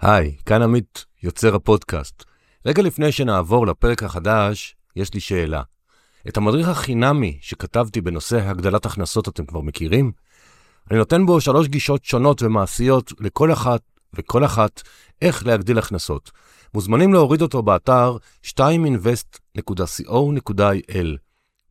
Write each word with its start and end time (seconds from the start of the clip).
היי, 0.00 0.36
כאן 0.46 0.62
עמית, 0.62 1.04
יוצר 1.22 1.54
הפודקאסט. 1.54 2.24
רגע 2.66 2.82
לפני 2.82 3.12
שנעבור 3.12 3.66
לפרק 3.66 4.02
החדש, 4.02 4.76
יש 4.96 5.14
לי 5.14 5.20
שאלה. 5.20 5.62
את 6.28 6.36
המדריך 6.36 6.68
החינמי 6.68 7.38
שכתבתי 7.40 8.00
בנושא 8.00 8.48
הגדלת 8.48 8.86
הכנסות 8.86 9.28
אתם 9.28 9.46
כבר 9.46 9.60
מכירים? 9.60 10.12
אני 10.90 10.98
נותן 10.98 11.26
בו 11.26 11.40
שלוש 11.40 11.68
גישות 11.68 12.04
שונות 12.04 12.42
ומעשיות 12.42 13.12
לכל 13.20 13.52
אחת 13.52 13.80
וכל 14.14 14.44
אחת 14.44 14.82
איך 15.22 15.46
להגדיל 15.46 15.78
הכנסות. 15.78 16.30
מוזמנים 16.74 17.12
להוריד 17.12 17.42
אותו 17.42 17.62
באתר 17.62 18.16
2invest.co.il. 18.46 21.06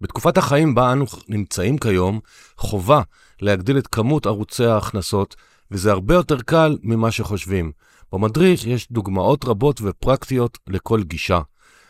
בתקופת 0.02 0.38
החיים 0.38 0.76
בה 0.76 0.92
אנו 0.92 1.05
נמצאים 1.30 1.78
כיום, 1.78 2.20
חובה 2.57 3.02
להגדיל 3.42 3.78
את 3.78 3.88
כמות 3.88 4.26
ערוצי 4.26 4.66
ההכנסות, 4.66 5.36
וזה 5.71 5.92
הרבה 5.92 6.14
יותר 6.14 6.42
קל 6.42 6.78
ממה 6.84 7.12
שחושבים. 7.12 7.71
במדריך 8.16 8.66
יש 8.66 8.92
דוגמאות 8.92 9.46
רבות 9.46 9.82
ופרקטיות 9.84 10.58
לכל 10.68 11.04
גישה, 11.04 11.40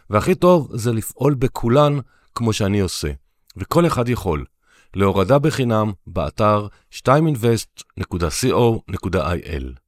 והכי 0.09 0.35
טוב 0.35 0.69
זה 0.73 0.93
לפעול 0.93 1.33
בכולן 1.33 1.99
כמו 2.35 2.53
שאני 2.53 2.79
עושה, 2.79 3.11
וכל 3.57 3.87
אחד 3.87 4.09
יכול. 4.09 4.45
להורדה 4.95 5.39
בחינם 5.39 5.91
באתר 6.07 6.67
2invest.co.il 6.93 9.84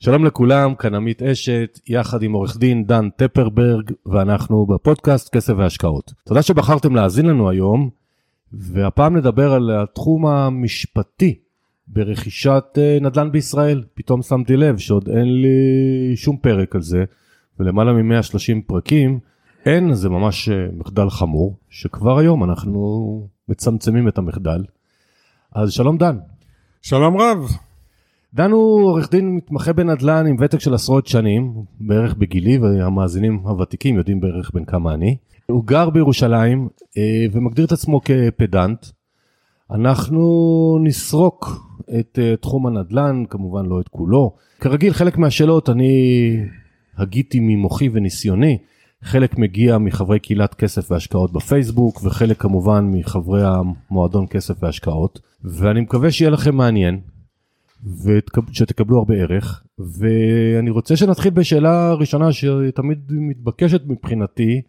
שלום 0.00 0.24
לכולם, 0.24 0.74
כאן 0.74 0.94
עמית 0.94 1.22
אשת, 1.22 1.80
יחד 1.86 2.22
עם 2.22 2.32
עורך 2.32 2.56
דין 2.56 2.84
דן 2.84 3.08
טפרברג, 3.16 3.92
ואנחנו 4.06 4.66
בפודקאסט 4.66 5.28
כסף 5.28 5.52
והשקעות. 5.56 6.12
תודה 6.24 6.42
שבחרתם 6.42 6.96
להאזין 6.96 7.26
לנו 7.26 7.50
היום, 7.50 7.90
והפעם 8.52 9.16
נדבר 9.16 9.52
על 9.52 9.70
התחום 9.70 10.26
המשפטי 10.26 11.38
ברכישת 11.88 12.64
אה, 12.78 12.98
נדל"ן 13.00 13.32
בישראל. 13.32 13.84
פתאום 13.94 14.22
שמתי 14.22 14.56
לב 14.56 14.78
שעוד 14.78 15.08
אין 15.08 15.42
לי 15.42 16.16
שום 16.16 16.36
פרק 16.36 16.74
על 16.74 16.82
זה, 16.82 17.04
ולמעלה 17.60 17.92
מ-130 17.92 18.60
פרקים, 18.66 19.18
אין, 19.66 19.94
זה 19.94 20.08
ממש 20.08 20.48
אה, 20.48 20.66
מחדל 20.72 21.10
חמור, 21.10 21.56
שכבר 21.70 22.18
היום 22.18 22.44
אנחנו 22.44 23.28
מצמצמים 23.48 24.08
את 24.08 24.18
המחדל. 24.18 24.64
אז 25.54 25.72
שלום 25.72 25.98
דן. 25.98 26.18
שלום 26.82 27.16
רב. 27.20 27.67
דן 28.34 28.50
הוא 28.50 28.82
עורך 28.82 29.10
דין 29.10 29.36
מתמחה 29.36 29.72
בנדל"ן 29.72 30.26
עם 30.26 30.36
ותק 30.40 30.60
של 30.60 30.74
עשרות 30.74 31.06
שנים, 31.06 31.52
בערך 31.80 32.14
בגילי, 32.14 32.58
והמאזינים 32.58 33.40
הוותיקים 33.42 33.96
יודעים 33.96 34.20
בערך 34.20 34.50
בין 34.54 34.64
כמה 34.64 34.94
אני. 34.94 35.16
הוא 35.46 35.64
גר 35.64 35.90
בירושלים 35.90 36.68
אה, 36.96 37.26
ומגדיר 37.32 37.64
את 37.64 37.72
עצמו 37.72 38.00
כפדנט. 38.04 38.86
אנחנו 39.70 40.78
נסרוק 40.82 41.68
את 41.98 42.18
אה, 42.22 42.36
תחום 42.36 42.66
הנדל"ן, 42.66 43.24
כמובן 43.30 43.66
לא 43.66 43.80
את 43.80 43.88
כולו. 43.88 44.36
כרגיל, 44.60 44.92
חלק 44.92 45.18
מהשאלות 45.18 45.68
אני 45.68 46.36
הגיתי 46.96 47.40
ממוחי 47.40 47.88
וניסיוני. 47.92 48.58
חלק 49.02 49.38
מגיע 49.38 49.78
מחברי 49.78 50.18
קהילת 50.18 50.54
כסף 50.54 50.90
והשקעות 50.90 51.32
בפייסבוק, 51.32 52.00
וחלק 52.04 52.42
כמובן 52.42 52.90
מחברי 52.92 53.42
המועדון 53.44 54.26
כסף 54.26 54.62
והשקעות. 54.62 55.20
ואני 55.44 55.80
מקווה 55.80 56.10
שיהיה 56.10 56.30
לכם 56.30 56.56
מעניין. 56.56 57.00
ושתקבלו 57.84 58.98
הרבה 58.98 59.14
ערך 59.14 59.62
ואני 59.78 60.70
רוצה 60.70 60.96
שנתחיל 60.96 61.30
בשאלה 61.30 61.94
ראשונה 61.94 62.32
שתמיד 62.32 62.98
מתבקשת 63.10 63.82
מבחינתי 63.86 64.62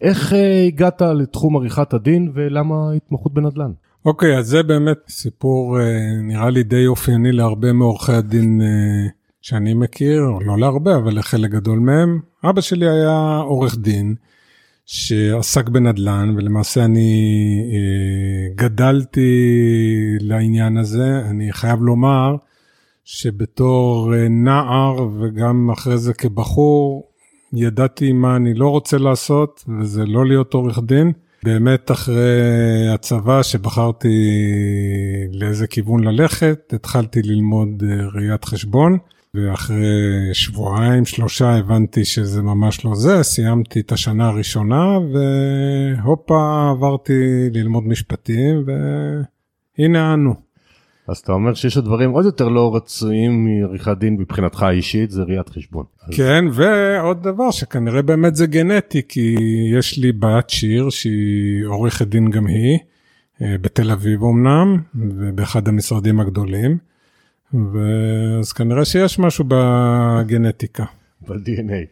איך 0.00 0.32
אה, 0.32 0.64
הגעת 0.66 1.02
לתחום 1.02 1.56
עריכת 1.56 1.94
הדין 1.94 2.30
ולמה 2.34 2.92
התמחות 2.92 3.34
בנדל"ן? 3.34 3.70
אוקיי 4.04 4.34
okay, 4.34 4.38
אז 4.38 4.46
זה 4.46 4.62
באמת 4.62 4.98
סיפור 5.08 5.80
אה, 5.80 5.84
נראה 6.22 6.50
לי 6.50 6.62
די 6.62 6.86
אופייני 6.86 7.32
להרבה 7.32 7.72
מעורכי 7.72 8.12
הדין 8.12 8.60
אה, 8.60 9.08
שאני 9.42 9.74
מכיר 9.74 10.22
לא 10.40 10.58
להרבה 10.58 10.96
אבל 10.96 11.18
לחלק 11.18 11.50
גדול 11.50 11.78
מהם 11.78 12.20
אבא 12.44 12.60
שלי 12.60 12.90
היה 12.90 13.36
עורך 13.36 13.78
דין. 13.78 14.14
שעסק 14.86 15.68
בנדל"ן 15.68 16.34
ולמעשה 16.36 16.84
אני 16.84 17.32
גדלתי 18.54 19.30
לעניין 20.20 20.76
הזה. 20.76 21.20
אני 21.30 21.52
חייב 21.52 21.82
לומר 21.82 22.36
שבתור 23.08 24.14
אה, 24.14 24.28
נער 24.28 25.08
וגם 25.20 25.70
אחרי 25.70 25.98
זה 25.98 26.14
כבחור, 26.14 27.10
ידעתי 27.52 28.12
מה 28.12 28.36
אני 28.36 28.54
לא 28.54 28.68
רוצה 28.68 28.98
לעשות 28.98 29.64
וזה 29.80 30.04
לא 30.06 30.26
להיות 30.26 30.54
עורך 30.54 30.78
דין. 30.86 31.12
באמת 31.44 31.90
אחרי 31.90 32.88
הצבא 32.94 33.42
שבחרתי 33.42 34.08
לאיזה 35.32 35.66
כיוון 35.66 36.04
ללכת, 36.04 36.72
התחלתי 36.72 37.22
ללמוד 37.22 37.82
אה, 37.90 38.06
ראיית 38.14 38.44
חשבון. 38.44 38.98
ואחרי 39.34 40.30
שבועיים, 40.32 41.04
שלושה 41.04 41.56
הבנתי 41.56 42.04
שזה 42.04 42.42
ממש 42.42 42.84
לא 42.84 42.94
זה, 42.94 43.22
סיימתי 43.22 43.80
את 43.80 43.92
השנה 43.92 44.28
הראשונה 44.28 44.98
והופה 45.12 46.70
עברתי 46.70 47.50
ללמוד 47.52 47.86
משפטים 47.86 48.64
והנה 49.78 50.14
אנו. 50.14 50.45
אז 51.08 51.18
אתה 51.18 51.32
אומר 51.32 51.54
שיש 51.54 51.78
דברים 51.78 52.10
עוד 52.10 52.24
יותר 52.24 52.48
לא 52.48 52.76
רצויים 52.76 53.44
מעריכת 53.44 53.98
דין 53.98 54.14
מבחינתך 54.14 54.62
האישית, 54.62 55.10
זה 55.10 55.22
ראיית 55.22 55.48
חשבון. 55.48 55.84
כן, 56.10 56.44
ועוד 56.52 57.22
דבר 57.22 57.50
שכנראה 57.50 58.02
באמת 58.02 58.36
זה 58.36 58.46
גנטי, 58.46 59.02
כי 59.08 59.36
יש 59.78 59.98
לי 59.98 60.12
בת 60.12 60.50
שיר 60.50 60.90
שהיא 60.90 61.64
עורכת 61.66 62.06
דין 62.06 62.30
גם 62.30 62.46
היא, 62.46 62.78
אה, 63.42 63.58
בתל 63.60 63.90
אביב 63.90 64.22
אמנם, 64.22 64.76
ובאחד 64.94 65.68
המשרדים 65.68 66.20
הגדולים. 66.20 66.78
ואז 67.54 68.52
כנראה 68.52 68.84
שיש 68.84 69.18
משהו 69.18 69.44
בגנטיקה. 69.48 70.84
ב-DNA. 71.28 71.86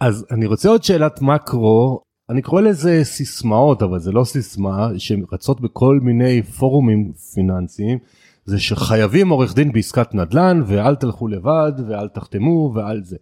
אז 0.00 0.26
אני 0.30 0.46
רוצה 0.46 0.68
עוד 0.68 0.84
שאלת 0.84 1.22
מקרו, 1.22 2.00
אני 2.30 2.42
קורא 2.42 2.60
לזה 2.60 3.00
סיסמאות, 3.04 3.82
אבל 3.82 3.98
זה 3.98 4.12
לא 4.12 4.24
סיסמה, 4.24 4.88
שרצות 4.98 5.60
בכל 5.60 5.98
מיני 6.02 6.42
פורומים 6.42 7.12
פיננסיים, 7.34 7.98
זה 8.46 8.58
שחייבים 8.58 9.28
עורך 9.28 9.54
דין 9.54 9.72
בעסקת 9.72 10.14
נדל"ן, 10.14 10.62
ואל 10.66 10.94
תלכו 10.94 11.28
לבד, 11.28 11.72
ואל 11.88 12.08
תחתמו, 12.08 12.72
ואל 12.74 13.04
זה. 13.04 13.16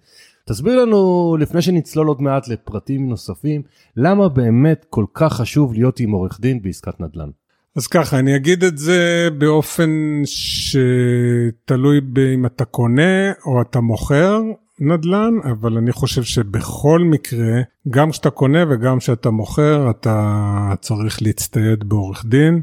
תסביר 0.46 0.82
לנו, 0.82 1.36
לפני 1.40 1.62
שנצלול 1.62 2.06
עוד 2.06 2.22
מעט 2.22 2.48
לפרטים 2.48 3.08
נוספים, 3.08 3.62
למה 3.96 4.28
באמת 4.28 4.86
כל 4.90 5.04
כך 5.14 5.32
חשוב 5.32 5.72
להיות 5.72 6.00
עם 6.00 6.10
עורך 6.10 6.40
דין 6.40 6.62
בעסקת 6.62 7.00
נדל"ן? 7.00 7.28
אז 7.76 7.86
ככה, 7.86 8.18
אני 8.18 8.36
אגיד 8.36 8.64
את 8.64 8.78
זה 8.78 9.28
באופן 9.38 10.22
שתלוי 10.24 12.00
אם 12.34 12.46
אתה 12.46 12.64
קונה 12.64 13.32
או 13.46 13.62
אתה 13.62 13.80
מוכר 13.80 14.40
נדל"ן, 14.80 15.34
אבל 15.44 15.76
אני 15.76 15.92
חושב 15.92 16.22
שבכל 16.22 17.00
מקרה, 17.00 17.60
גם 17.90 18.10
כשאתה 18.10 18.30
קונה 18.30 18.64
וגם 18.70 18.98
כשאתה 18.98 19.30
מוכר, 19.30 19.90
אתה 19.90 20.74
צריך 20.80 21.22
להצטייד 21.22 21.88
בעורך 21.88 22.24
דין 22.26 22.60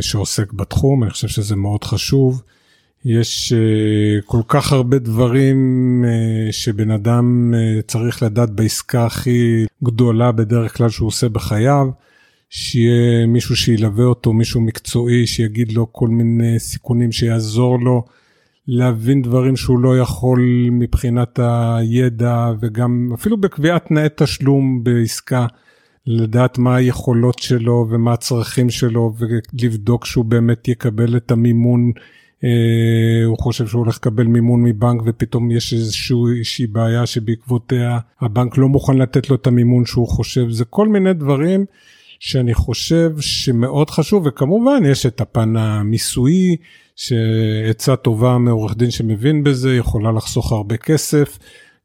שעוסק 0.00 0.52
בתחום, 0.52 1.02
אני 1.02 1.10
חושב 1.10 1.28
שזה 1.28 1.56
מאוד 1.56 1.84
חשוב. 1.84 2.42
יש 3.04 3.52
אה, 3.52 4.20
כל 4.26 4.42
כך 4.48 4.72
הרבה 4.72 4.98
דברים 4.98 5.58
אה, 6.08 6.52
שבן 6.52 6.90
אדם 6.90 7.54
צריך 7.86 8.22
לדעת 8.22 8.50
בעסקה 8.50 9.06
הכי 9.06 9.66
גדולה 9.84 10.32
בדרך 10.32 10.76
כלל 10.76 10.88
שהוא 10.88 11.08
עושה 11.08 11.28
בחייו. 11.28 11.88
שיהיה 12.50 13.26
מישהו 13.26 13.56
שילווה 13.56 14.04
אותו, 14.04 14.32
מישהו 14.32 14.60
מקצועי, 14.60 15.26
שיגיד 15.26 15.72
לו 15.72 15.92
כל 15.92 16.08
מיני 16.08 16.58
סיכונים, 16.58 17.12
שיעזור 17.12 17.80
לו 17.80 18.04
להבין 18.68 19.22
דברים 19.22 19.56
שהוא 19.56 19.78
לא 19.78 19.98
יכול 19.98 20.40
מבחינת 20.70 21.38
הידע, 21.42 22.52
וגם 22.60 23.10
אפילו 23.14 23.36
בקביעת 23.36 23.86
תנאי 23.86 24.08
תשלום 24.16 24.84
בעסקה, 24.84 25.46
לדעת 26.06 26.58
מה 26.58 26.76
היכולות 26.76 27.38
שלו 27.38 27.86
ומה 27.90 28.12
הצרכים 28.12 28.70
שלו, 28.70 29.14
ולבדוק 29.18 30.04
שהוא 30.04 30.24
באמת 30.24 30.68
יקבל 30.68 31.16
את 31.16 31.30
המימון. 31.30 31.92
Uh, 32.40 33.26
הוא 33.26 33.38
חושב 33.38 33.66
שהוא 33.66 33.82
הולך 33.82 33.96
לקבל 33.96 34.24
מימון 34.24 34.62
מבנק 34.62 35.02
ופתאום 35.06 35.50
יש 35.50 35.72
איזושהי 35.72 36.66
בעיה 36.66 37.06
שבעקבותיה 37.06 37.98
הבנק 38.20 38.58
לא 38.58 38.68
מוכן 38.68 38.98
לתת 38.98 39.30
לו 39.30 39.36
את 39.36 39.46
המימון 39.46 39.84
שהוא 39.86 40.08
חושב, 40.08 40.50
זה 40.50 40.64
כל 40.64 40.88
מיני 40.88 41.12
דברים 41.12 41.64
שאני 42.20 42.54
חושב 42.54 43.10
שמאוד 43.20 43.90
חשוב, 43.90 44.26
וכמובן 44.26 44.82
יש 44.86 45.06
את 45.06 45.20
הפן 45.20 45.56
המיסויי, 45.56 46.56
שעצה 46.96 47.96
טובה 47.96 48.38
מעורך 48.38 48.76
דין 48.76 48.90
שמבין 48.90 49.44
בזה, 49.44 49.76
יכולה 49.76 50.12
לחסוך 50.12 50.52
הרבה 50.52 50.76
כסף. 50.76 51.38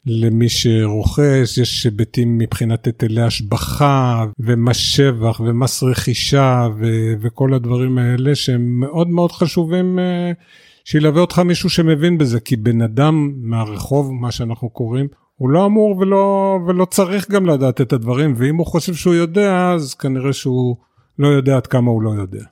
למי 0.05 0.49
שרוכש, 0.49 1.57
יש 1.57 1.83
היבטים 1.83 2.37
מבחינת 2.37 2.85
היטלי 2.85 3.21
השבחה 3.21 4.25
ומס 4.39 4.77
שבח 4.77 5.39
ומס 5.39 5.83
רכישה 5.83 6.67
ו- 6.79 7.13
וכל 7.21 7.53
הדברים 7.53 7.97
האלה 7.97 8.35
שהם 8.35 8.79
מאוד 8.79 9.09
מאוד 9.09 9.31
חשובים 9.31 9.99
uh, 9.99 10.35
שילווה 10.85 11.21
אותך 11.21 11.39
מישהו 11.39 11.69
שמבין 11.69 12.17
בזה, 12.17 12.39
כי 12.39 12.55
בן 12.55 12.81
אדם 12.81 13.33
מהרחוב, 13.37 14.13
מה 14.13 14.31
שאנחנו 14.31 14.69
קוראים, 14.69 15.07
הוא 15.35 15.49
לא 15.49 15.65
אמור 15.65 15.97
ולא, 15.97 16.59
ולא 16.67 16.85
צריך 16.85 17.31
גם 17.31 17.45
לדעת 17.45 17.81
את 17.81 17.93
הדברים, 17.93 18.33
ואם 18.37 18.55
הוא 18.55 18.65
חושב 18.65 18.93
שהוא 18.93 19.13
יודע, 19.13 19.71
אז 19.71 19.93
כנראה 19.93 20.33
שהוא 20.33 20.75
לא 21.19 21.27
יודע 21.27 21.55
עד 21.55 21.67
כמה 21.67 21.91
הוא 21.91 22.01
לא 22.01 22.09
יודע. 22.09 22.43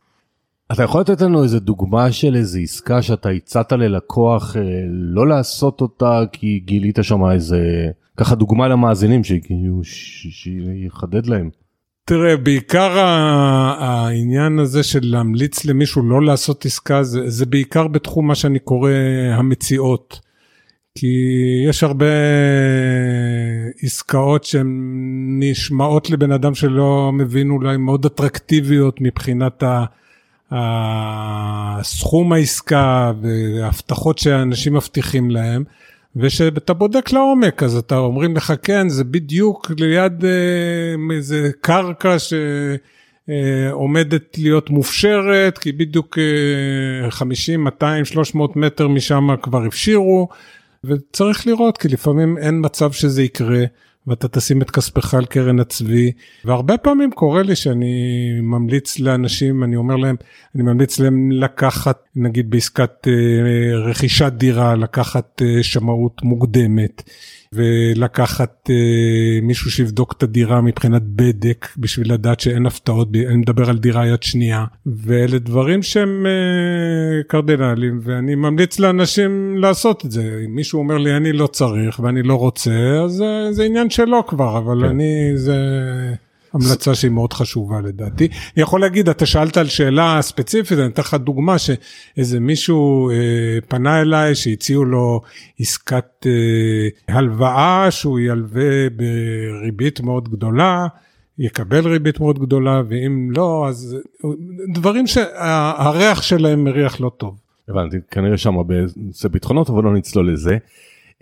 אתה 0.74 0.84
יכול 0.84 1.02
לתת 1.02 1.22
לנו 1.22 1.44
איזה 1.44 1.60
דוגמה 1.60 2.12
של 2.12 2.36
איזה 2.36 2.60
עסקה 2.60 3.02
שאתה 3.02 3.30
הצעת 3.30 3.72
ללקוח 3.72 4.58
אה, 4.58 4.62
לא 4.90 5.28
לעשות 5.28 5.82
אותה 5.82 6.22
כי 6.32 6.60
גילית 6.66 7.00
שם 7.02 7.32
איזה, 7.32 7.88
ככה 8.18 8.36
דוגמה 8.36 8.68
למאזינים 8.68 9.22
שיחדד 10.30 11.26
להם. 11.26 11.50
תראה, 12.06 12.38
בעיקר 12.38 13.00
העניין 13.80 14.60
הזה 14.60 14.84
של 14.84 15.00
להמליץ 15.04 15.66
למישהו 15.66 16.10
לא 16.10 16.22
לעשות 16.22 16.66
עסקה, 16.66 17.04
זה, 17.04 17.30
זה 17.30 17.46
בעיקר 17.46 17.88
בתחום 17.88 18.28
מה 18.28 18.36
שאני 18.36 18.60
קורא 18.60 18.92
המציאות. 19.34 20.20
כי 20.98 21.08
יש 21.70 21.84
הרבה 21.84 22.06
עסקאות 23.84 24.44
שהן 24.44 24.68
נשמעות 25.40 26.10
לבן 26.10 26.32
אדם 26.32 26.56
שלא 26.56 27.12
מבין 27.14 27.50
אולי 27.50 27.78
מאוד 27.78 28.06
אטרקטיביות 28.06 29.02
מבחינת 29.02 29.64
הסכום 30.56 32.34
העסקה 32.34 33.12
והבטחות 33.22 34.20
שאנשים 34.20 34.74
מבטיחים 34.74 35.32
להם. 35.32 35.64
ושאתה 36.16 36.74
בודק 36.74 37.12
לעומק 37.12 37.64
אז 37.64 37.78
אתה 37.78 37.98
אומרים 37.98 38.36
לך 38.36 38.54
כן 38.64 38.90
זה 38.90 39.04
בדיוק 39.04 39.72
ליד 39.80 40.26
אה, 40.26 41.16
איזה 41.16 41.52
קרקע 41.62 42.16
שעומדת 43.30 44.38
להיות 44.38 44.70
מופשרת 44.70 45.58
כי 45.58 45.72
בדיוק 45.72 46.18
אה, 46.18 47.12
50 47.12 47.64
200 47.64 48.06
300 48.06 48.56
מטר 48.56 48.88
משם 48.88 49.28
כבר 49.42 49.66
הפשירו 49.66 50.28
וצריך 50.84 51.48
לראות 51.48 51.78
כי 51.78 51.88
לפעמים 51.88 52.38
אין 52.38 52.66
מצב 52.66 52.92
שזה 52.92 53.24
יקרה. 53.24 53.64
ואתה 54.08 54.28
תשים 54.28 54.62
את 54.62 54.72
כספך 54.72 55.14
על 55.14 55.26
קרן 55.26 55.60
הצבי. 55.60 56.12
והרבה 56.46 56.78
פעמים 56.78 57.12
קורה 57.12 57.44
לי 57.44 57.56
שאני 57.56 57.94
ממליץ 58.42 59.00
לאנשים 59.00 59.64
אני 59.64 59.76
אומר 59.76 59.96
להם 59.96 60.16
אני 60.56 60.64
ממליץ 60.64 61.00
להם 61.00 61.32
לקחת 61.32 62.04
נגיד 62.16 62.50
בעסקת 62.50 63.08
אה, 63.08 63.78
רכישת 63.90 64.34
דירה 64.38 64.76
לקחת 64.76 65.42
אה, 65.42 65.64
שמאות 65.64 66.22
מוקדמת 66.24 67.04
ולקחת 67.54 68.70
אה, 68.70 68.76
מישהו 69.42 69.72
שיבדוק 69.72 70.14
את 70.18 70.24
הדירה 70.24 70.62
מבחינת 70.62 71.02
בדק 71.06 71.68
בשביל 71.78 72.14
לדעת 72.14 72.40
שאין 72.40 72.66
הפתעות, 72.66 73.10
אני 73.28 73.38
מדבר 73.38 73.70
על 73.70 73.78
דירה 73.78 74.08
יד 74.08 74.24
שנייה, 74.24 74.66
ואלה 74.86 75.40
דברים 75.40 75.84
שהם 75.84 76.26
אה, 76.26 77.24
קרדינליים, 77.28 78.00
ואני 78.04 78.36
ממליץ 78.36 78.80
לאנשים 78.80 79.58
לעשות 79.58 80.06
את 80.06 80.12
זה. 80.12 80.42
אם 80.46 80.56
מישהו 80.56 80.80
אומר 80.80 80.98
לי 80.98 81.18
אני 81.18 81.34
לא 81.34 81.48
צריך 81.48 82.00
ואני 82.00 82.24
לא 82.24 82.36
רוצה, 82.36 83.02
אז 83.04 83.22
אה, 83.22 83.54
זה 83.54 83.64
עניין 83.64 83.90
שלו 83.90 84.28
כבר, 84.28 84.58
אבל 84.58 84.80
כן. 84.82 84.90
אני, 84.90 85.32
זה... 85.36 85.56
המלצה 86.54 86.96
שהיא 86.96 87.12
מאוד 87.12 87.34
חשובה 87.34 87.82
לדעתי. 87.82 88.28
אני 88.56 88.64
יכול 88.64 88.82
להגיד, 88.82 89.10
אתה 89.10 89.26
שאלת 89.26 89.58
על 89.58 89.68
שאלה 89.68 90.22
ספציפית, 90.22 90.80
אני 90.80 90.88
אתן 90.88 91.02
לך 91.02 91.14
דוגמה 91.14 91.56
שאיזה 91.58 92.40
מישהו 92.40 93.10
אה, 93.10 93.16
פנה 93.68 94.02
אליי 94.02 94.36
שהציעו 94.36 94.86
לו 94.86 95.22
עסקת 95.60 96.26
אה, 96.26 97.16
הלוואה 97.16 97.92
שהוא 97.92 98.20
ילווה 98.20 98.90
בריבית 98.96 100.02
מאוד 100.02 100.30
גדולה. 100.30 100.88
יקבל 101.40 101.88
ריבית 101.88 102.20
מאוד 102.20 102.40
גדולה 102.40 102.82
ואם 102.88 103.30
לא 103.32 103.66
אז 103.70 103.98
דברים 104.74 105.08
שהריח 105.08 106.22
שלהם 106.22 106.64
מריח 106.64 107.02
לא 107.02 107.12
טוב. 107.18 107.40
הבנתי 107.70 107.98
כנראה 108.12 108.38
שם 108.38 108.56
בנושא 108.68 109.28
ביטחונות 109.28 109.70
אבל 109.70 109.84
לא 109.84 109.94
נצלול 109.94 110.34
לזה. 110.34 110.58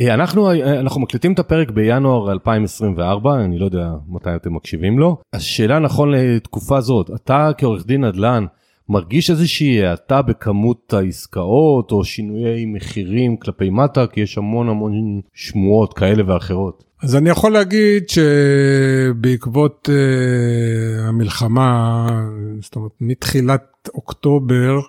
אה, 0.01 0.13
אנחנו 0.13 0.49
אה, 0.49 0.79
אנחנו 0.79 1.01
מקליטים 1.01 1.33
את 1.33 1.39
הפרק 1.39 1.71
בינואר 1.71 2.31
2024 2.31 3.35
אני 3.35 3.57
לא 3.57 3.65
יודע 3.65 3.91
מתי 4.07 4.35
אתם 4.35 4.55
מקשיבים 4.55 4.99
לו 4.99 5.17
השאלה 5.33 5.79
נכון 5.79 6.11
לתקופה 6.11 6.81
זאת 6.81 7.09
אתה 7.15 7.51
כעורך 7.57 7.85
דין 7.85 8.05
נדל"ן 8.05 8.45
מרגיש 8.89 9.29
איזושהי 9.29 9.85
האטה 9.85 10.21
בכמות 10.21 10.93
העסקאות 10.93 11.91
או 11.91 12.03
שינויי 12.03 12.65
מחירים 12.65 13.37
כלפי 13.37 13.69
מטה 13.69 14.07
כי 14.07 14.21
יש 14.21 14.37
המון 14.37 14.69
המון 14.69 15.21
שמועות 15.33 15.93
כאלה 15.93 16.23
ואחרות. 16.27 16.83
אז 17.03 17.15
אני 17.15 17.29
יכול 17.29 17.51
להגיד 17.51 18.03
שבעקבות 18.09 19.89
uh, 19.89 21.07
המלחמה 21.07 22.07
זאת 22.61 22.75
אומרת 22.75 22.91
מתחילת 23.01 23.89
אוקטובר 23.93 24.79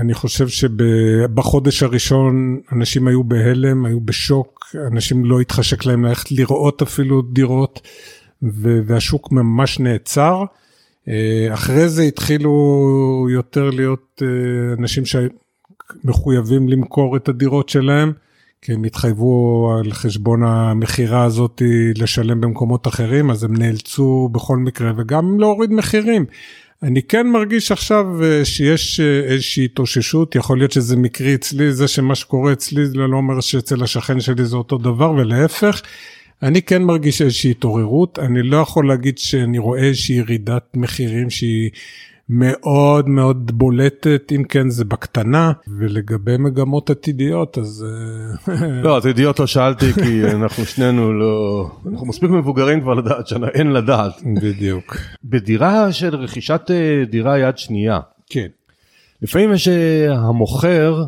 אני 0.00 0.14
חושב 0.14 0.48
שבחודש 0.48 1.82
הראשון 1.82 2.60
אנשים 2.72 3.08
היו 3.08 3.24
בהלם, 3.24 3.84
היו 3.86 4.00
בשוק, 4.00 4.74
אנשים 4.92 5.24
לא 5.24 5.40
התחשק 5.40 5.84
להם 5.86 6.04
ללכת 6.04 6.32
לראות 6.32 6.82
אפילו 6.82 7.22
דירות, 7.22 7.80
והשוק 8.86 9.32
ממש 9.32 9.80
נעצר. 9.80 10.44
אה, 11.08 11.48
אחרי 11.54 11.88
זה 11.88 12.02
התחילו 12.02 12.50
יותר 13.30 13.70
להיות 13.70 14.22
אה, 14.22 14.74
אנשים 14.78 15.02
שמחויבים 16.04 16.68
למכור 16.68 17.16
את 17.16 17.28
הדירות 17.28 17.68
שלהם, 17.68 18.12
כי 18.62 18.72
הם 18.72 18.84
התחייבו 18.84 19.70
על 19.78 19.92
חשבון 19.92 20.42
המכירה 20.42 21.24
הזאת 21.24 21.62
לשלם 21.96 22.40
במקומות 22.40 22.86
אחרים, 22.86 23.30
אז 23.30 23.44
הם 23.44 23.56
נאלצו 23.56 24.28
בכל 24.32 24.56
מקרה 24.56 24.92
וגם 24.96 25.40
להוריד 25.40 25.70
מחירים. 25.70 26.24
אני 26.84 27.02
כן 27.02 27.26
מרגיש 27.26 27.72
עכשיו 27.72 28.24
אה, 28.24 28.44
שיש 28.44 29.00
אה, 29.00 29.20
איזושהי 29.20 29.64
התאוששות, 29.64 30.34
יכול 30.34 30.58
להיות 30.58 30.72
שזה 30.72 30.96
מקרי 30.96 31.34
אצלי, 31.34 31.72
זה 31.72 31.88
שמה 31.88 32.14
שקורה 32.14 32.52
אצלי 32.52 32.86
זה 32.86 32.96
לא 32.96 33.16
אומר 33.16 33.40
שאצל 33.40 33.82
השכן 33.82 34.20
שלי 34.20 34.44
זה 34.44 34.56
אותו 34.56 34.78
דבר 34.78 35.10
ולהפך. 35.10 35.82
אני 36.42 36.62
כן 36.62 36.82
מרגיש 36.82 37.22
איזושהי 37.22 37.50
התעוררות, 37.50 38.18
אני 38.18 38.42
לא 38.42 38.56
יכול 38.56 38.88
להגיד 38.88 39.18
שאני 39.18 39.58
רואה 39.58 39.80
איזושהי 39.80 40.16
ירידת 40.16 40.64
מחירים 40.74 41.30
שהיא 41.30 41.70
מאוד 42.28 43.08
מאוד 43.08 43.50
בולטת, 43.58 44.32
אם 44.32 44.44
כן 44.44 44.70
זה 44.70 44.84
בקטנה, 44.84 45.52
ולגבי 45.78 46.36
מגמות 46.36 46.90
עתידיות 46.90 47.58
אז... 47.58 47.86
אה, 48.48 48.54
לא, 48.84 48.96
עתידיות 48.96 49.40
לא 49.40 49.46
שאלתי 49.46 49.92
כי 49.92 50.24
אנחנו 50.30 50.64
שנינו 50.64 51.12
לא, 51.12 51.70
אנחנו 51.92 52.06
מספיק 52.06 52.30
מבוגרים 52.30 52.80
כבר 52.80 52.94
לדעת 52.94 53.26
שאין 53.26 53.72
לדעת. 53.72 54.12
בדיוק. 54.42 54.96
בדירה 55.24 55.92
של 55.92 56.16
רכישת 56.16 56.70
אה, 56.70 57.04
דירה 57.10 57.38
יד 57.38 57.58
שנייה. 57.58 58.00
כן. 58.30 58.46
לפעמים 59.22 59.52
יש 59.52 59.68
אה, 59.68 60.14
המוכר 60.14 61.04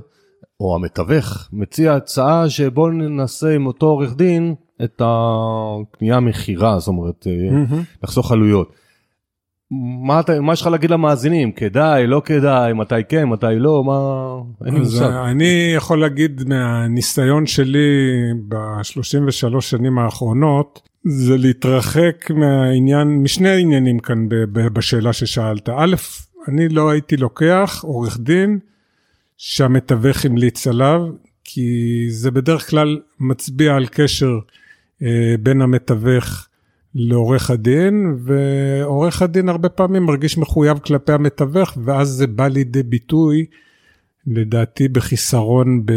או 0.60 0.74
המתווך 0.74 1.48
מציע 1.52 1.94
הצעה 1.94 2.50
שבוא 2.50 2.90
ננסה 2.90 3.54
עם 3.54 3.66
אותו 3.66 3.86
עורך 3.86 4.16
דין 4.16 4.54
את 4.84 5.02
הקנייה 5.04 6.20
מכירה, 6.20 6.78
זאת 6.78 6.88
אומרת, 6.88 7.26
לחסוך 8.02 8.32
עלויות. 8.32 8.85
מה 9.70 10.20
אתה 10.20 10.40
מה 10.40 10.52
יש 10.52 10.60
לך 10.60 10.66
להגיד 10.66 10.90
למאזינים 10.90 11.52
כדאי 11.52 12.06
לא 12.06 12.22
כדאי 12.24 12.72
מתי 12.72 12.94
כן 13.08 13.24
מתי 13.24 13.46
לא 13.56 13.84
מה 13.84 13.96
אין 14.66 14.74
לי 14.74 14.80
מושג. 14.80 15.10
אני 15.30 15.72
יכול 15.76 16.00
להגיד 16.00 16.42
מהניסיון 16.48 17.46
שלי 17.46 17.88
ב-33 18.48 19.60
שנים 19.60 19.98
האחרונות 19.98 20.88
זה 21.04 21.36
להתרחק 21.36 22.30
מהעניין 22.30 23.08
משני 23.08 23.48
העניינים 23.48 23.98
כאן 23.98 24.26
בשאלה 24.52 25.12
ששאלת 25.12 25.68
א' 25.68 25.94
אני 26.48 26.68
לא 26.68 26.90
הייתי 26.90 27.16
לוקח 27.16 27.80
עורך 27.82 28.18
דין 28.20 28.58
שהמתווך 29.38 30.24
המליץ 30.24 30.66
עליו 30.66 31.00
כי 31.44 32.06
זה 32.10 32.30
בדרך 32.30 32.70
כלל 32.70 33.00
מצביע 33.20 33.74
על 33.74 33.86
קשר 33.86 34.38
אה, 35.02 35.34
בין 35.40 35.62
המתווך 35.62 36.46
לעורך 36.98 37.50
הדין, 37.50 38.16
ועורך 38.24 39.22
הדין 39.22 39.48
הרבה 39.48 39.68
פעמים 39.68 40.02
מרגיש 40.02 40.38
מחויב 40.38 40.78
כלפי 40.78 41.12
המתווך, 41.12 41.78
ואז 41.84 42.08
זה 42.08 42.26
בא 42.26 42.48
לידי 42.48 42.82
ביטוי, 42.82 43.46
לדעתי, 44.26 44.88
בחיסרון 44.88 45.86
ב, 45.86 45.92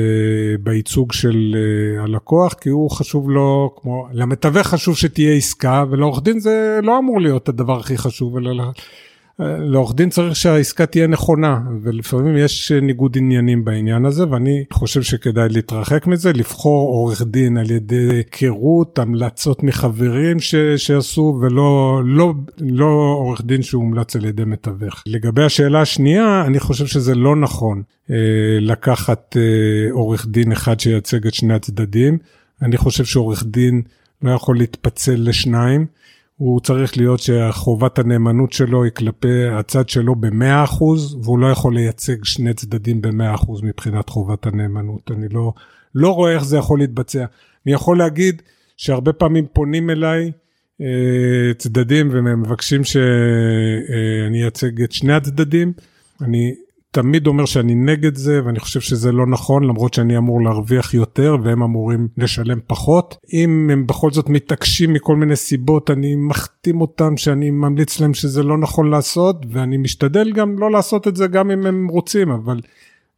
בייצוג 0.60 1.12
של 1.12 1.56
uh, 1.56 2.03
הלקוח, 2.03 2.53
כי 2.53 2.70
הוא 2.70 2.91
חשוב 2.91 3.29
לו, 3.29 3.75
כמו, 3.82 4.08
למתווך 4.12 4.68
חשוב 4.68 4.98
שתהיה 4.98 5.34
עסקה, 5.34 5.84
ולעורך 5.89 6.24
דין 6.24 6.39
זה 6.39 6.79
לא 6.84 7.00
אמור 7.00 7.22
להיות 7.22 7.50
הדבר 7.50 7.79
הכי 7.79 7.98
חשוב, 7.98 8.38
אלא 8.38 8.63
לעורך 9.39 9.96
דין 9.96 10.10
צריך 10.10 10.36
שהעסקה 10.36 10.86
תהיה 10.86 11.08
נכונה, 11.08 11.60
ולפעמים 11.81 12.38
יש 12.38 12.72
ניגוד 12.72 13.17
עניינים 13.17 13.65
בעניין 13.65 14.05
הזה, 14.05 14.29
ואני 14.29 14.63
חושב 14.74 15.01
שכדאי 15.01 15.50
להתרחק 15.50 16.08
מזה, 16.08 16.34
לבחור 16.34 16.89
עורך 16.89 17.22
דין 17.22 17.58
על 17.58 17.72
ידי 17.72 18.08
היכרות, 18.10 19.00
המלצות 19.00 19.63
מחברים 19.63 20.39
ש, 20.39 20.55
שעשו, 20.55 21.39
ולא 21.41 22.01
לא, 22.05 22.34
לא 22.60 23.15
עורך 23.19 23.41
דין 23.46 23.62
שהומלץ 23.62 24.15
על 24.15 24.25
ידי 24.25 24.46
מתווך. 24.46 25.03
לגבי 25.05 25.43
השאלה 25.43 25.81
השנייה, 25.81 26.43
אני 26.48 26.60
חושב 26.60 26.86
שזה 26.86 27.15
לא 27.15 27.36
נכון 27.36 27.81
אה, 28.12 28.15
לקחת 28.62 29.38
אה, 29.38 29.91
עורך 29.91 30.27
דין 30.27 30.51
אחד 30.51 30.79
שייצג 30.79 31.27
את 31.27 31.34
שני 31.34 31.53
הצדדים. 31.53 32.17
אני 32.62 32.77
חושב 32.77 33.05
שעורך 33.05 33.43
דין 33.48 33.81
לא 34.22 34.31
יכול 34.31 34.58
להתפצל 34.58 35.15
לשניים. 35.17 35.86
הוא 36.39 36.60
צריך 36.60 36.98
להיות 36.98 37.19
שחובת 37.19 38.00
הנאמנות 38.00 38.53
שלו 38.53 38.84
היא 38.84 38.91
כלפי 38.91 39.46
הצד 39.46 39.89
שלו 39.89 40.15
ב-100% 40.15 40.84
והוא 41.24 41.39
לא 41.39 41.48
יכול 41.48 41.74
לייצג 41.75 42.24
שני 42.24 42.53
צדדים 42.53 43.01
ב-100% 43.01 43.51
מבחינת 43.63 44.10
חובת 44.10 44.46
הנאמנות. 44.46 45.12
אני 45.12 45.29
לא, 45.31 45.53
לא 45.96 46.10
רואה 46.10 46.31
איך 46.31 46.43
זה 46.43 46.58
יכול 46.58 46.79
להתבצע. 46.79 47.25
אני 47.65 47.74
יכול 47.74 47.98
להגיד 47.98 48.41
שהרבה 48.77 49.13
פעמים 49.13 49.46
פונים 49.53 49.89
אליי 49.89 50.31
אה, 50.81 51.53
צדדים 51.58 52.10
ומבקשים 52.12 52.84
שאני 52.84 54.43
אייצג 54.43 54.81
את 54.81 54.91
שני 54.91 55.13
הצדדים. 55.13 55.74
אני 56.22 56.55
תמיד 56.91 57.27
אומר 57.27 57.46
שאני 57.46 57.75
נגד 57.75 58.15
זה 58.15 58.41
ואני 58.46 58.60
חושב 58.60 58.79
שזה 58.79 59.12
לא 59.12 59.27
נכון 59.27 59.63
למרות 59.63 59.93
שאני 59.93 60.17
אמור 60.17 60.41
להרוויח 60.41 60.93
יותר 60.93 61.36
והם 61.43 61.63
אמורים 61.63 62.08
לשלם 62.17 62.60
פחות. 62.67 63.17
אם 63.34 63.69
הם 63.74 63.88
בכל 63.88 64.12
זאת 64.12 64.29
מתעקשים 64.29 64.93
מכל 64.93 65.15
מיני 65.15 65.36
סיבות 65.36 65.91
אני 65.91 66.15
מחתים 66.15 66.81
אותם 66.81 67.17
שאני 67.17 67.51
ממליץ 67.51 68.00
להם 68.00 68.13
שזה 68.13 68.43
לא 68.43 68.58
נכון 68.58 68.89
לעשות 68.89 69.46
ואני 69.50 69.77
משתדל 69.77 70.31
גם 70.31 70.60
לא 70.60 70.72
לעשות 70.72 71.08
את 71.08 71.15
זה 71.15 71.27
גם 71.27 71.51
אם 71.51 71.65
הם 71.65 71.88
רוצים 71.88 72.31
אבל 72.31 72.60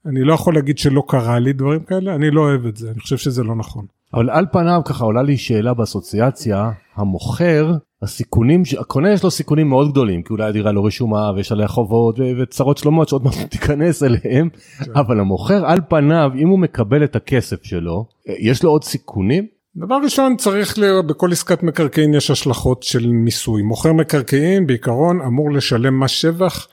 אני 0.05 0.23
לא 0.23 0.33
יכול 0.33 0.53
להגיד 0.53 0.77
שלא 0.77 1.03
קרה 1.07 1.39
לי 1.39 1.53
דברים 1.53 1.83
כאלה 1.83 2.15
אני 2.15 2.31
לא 2.31 2.41
אוהב 2.41 2.65
את 2.65 2.77
זה 2.77 2.91
אני 2.91 2.99
חושב 2.99 3.17
שזה 3.17 3.43
לא 3.43 3.55
נכון. 3.55 3.85
אבל 4.13 4.29
על 4.29 4.45
פניו 4.51 4.81
ככה 4.85 5.05
עולה 5.05 5.21
לי 5.21 5.37
שאלה 5.37 5.73
באסוציאציה 5.73 6.71
המוכר 6.95 7.73
הסיכונים 8.01 8.63
הקונה 8.79 9.13
יש 9.13 9.23
לו 9.23 9.31
סיכונים 9.31 9.69
מאוד 9.69 9.91
גדולים 9.91 10.23
כי 10.23 10.33
אולי 10.33 10.43
הדירה 10.43 10.71
לא 10.71 10.85
רשומה 10.85 11.31
ויש 11.35 11.51
עליה 11.51 11.67
חובות 11.67 12.19
וצרות 12.41 12.77
שלומות 12.77 13.09
שעוד 13.09 13.23
מעט 13.23 13.35
תיכנס 13.51 14.03
אליהם 14.03 14.49
כן. 14.49 14.91
אבל 14.95 15.19
המוכר 15.19 15.65
על 15.65 15.79
פניו 15.89 16.31
אם 16.35 16.47
הוא 16.47 16.59
מקבל 16.59 17.03
את 17.03 17.15
הכסף 17.15 17.63
שלו 17.63 18.05
יש 18.39 18.63
לו 18.63 18.69
עוד 18.69 18.83
סיכונים. 18.83 19.45
דבר 19.75 19.99
ראשון 20.03 20.35
צריך 20.37 20.79
ל... 20.79 21.01
בכל 21.01 21.31
עסקת 21.31 21.63
מקרקעין 21.63 22.13
יש 22.13 22.31
השלכות 22.31 22.83
של 22.83 23.07
מיסוי 23.07 23.61
מוכר 23.61 23.93
מקרקעין 23.93 24.67
בעיקרון 24.67 25.21
אמור 25.21 25.51
לשלם 25.51 25.99
מס 25.99 26.11
שבח 26.11 26.67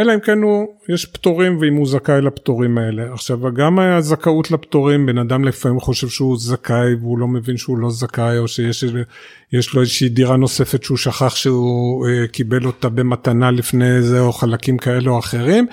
אלא 0.00 0.14
אם 0.14 0.20
כן 0.20 0.42
הוא, 0.42 0.66
יש 0.88 1.06
פטורים 1.06 1.58
ואם 1.60 1.74
הוא 1.74 1.86
זכאי 1.86 2.20
לפטורים 2.20 2.78
האלה. 2.78 3.12
עכשיו 3.12 3.54
גם 3.54 3.78
הזכאות 3.78 4.50
לפטורים, 4.50 5.06
בן 5.06 5.18
אדם 5.18 5.44
לפעמים 5.44 5.80
חושב 5.80 6.08
שהוא 6.08 6.36
זכאי 6.38 6.94
והוא 7.00 7.18
לא 7.18 7.28
מבין 7.28 7.56
שהוא 7.56 7.78
לא 7.78 7.90
זכאי, 7.90 8.38
או 8.38 8.48
שיש 8.48 9.74
לו 9.74 9.80
איזושהי 9.80 10.08
דירה 10.08 10.36
נוספת 10.36 10.82
שהוא 10.82 10.96
שכח 10.96 11.36
שהוא 11.36 12.06
אה, 12.06 12.26
קיבל 12.26 12.66
אותה 12.66 12.88
במתנה 12.88 13.50
לפני 13.50 14.02
זה, 14.02 14.20
או 14.20 14.32
חלקים 14.32 14.78
כאלה 14.78 15.10
או 15.10 15.18
אחרים, 15.18 15.66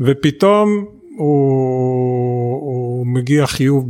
ופתאום 0.00 0.84
הוא, 1.16 2.60
הוא 2.60 3.06
מגיע 3.06 3.46
חיוב 3.46 3.86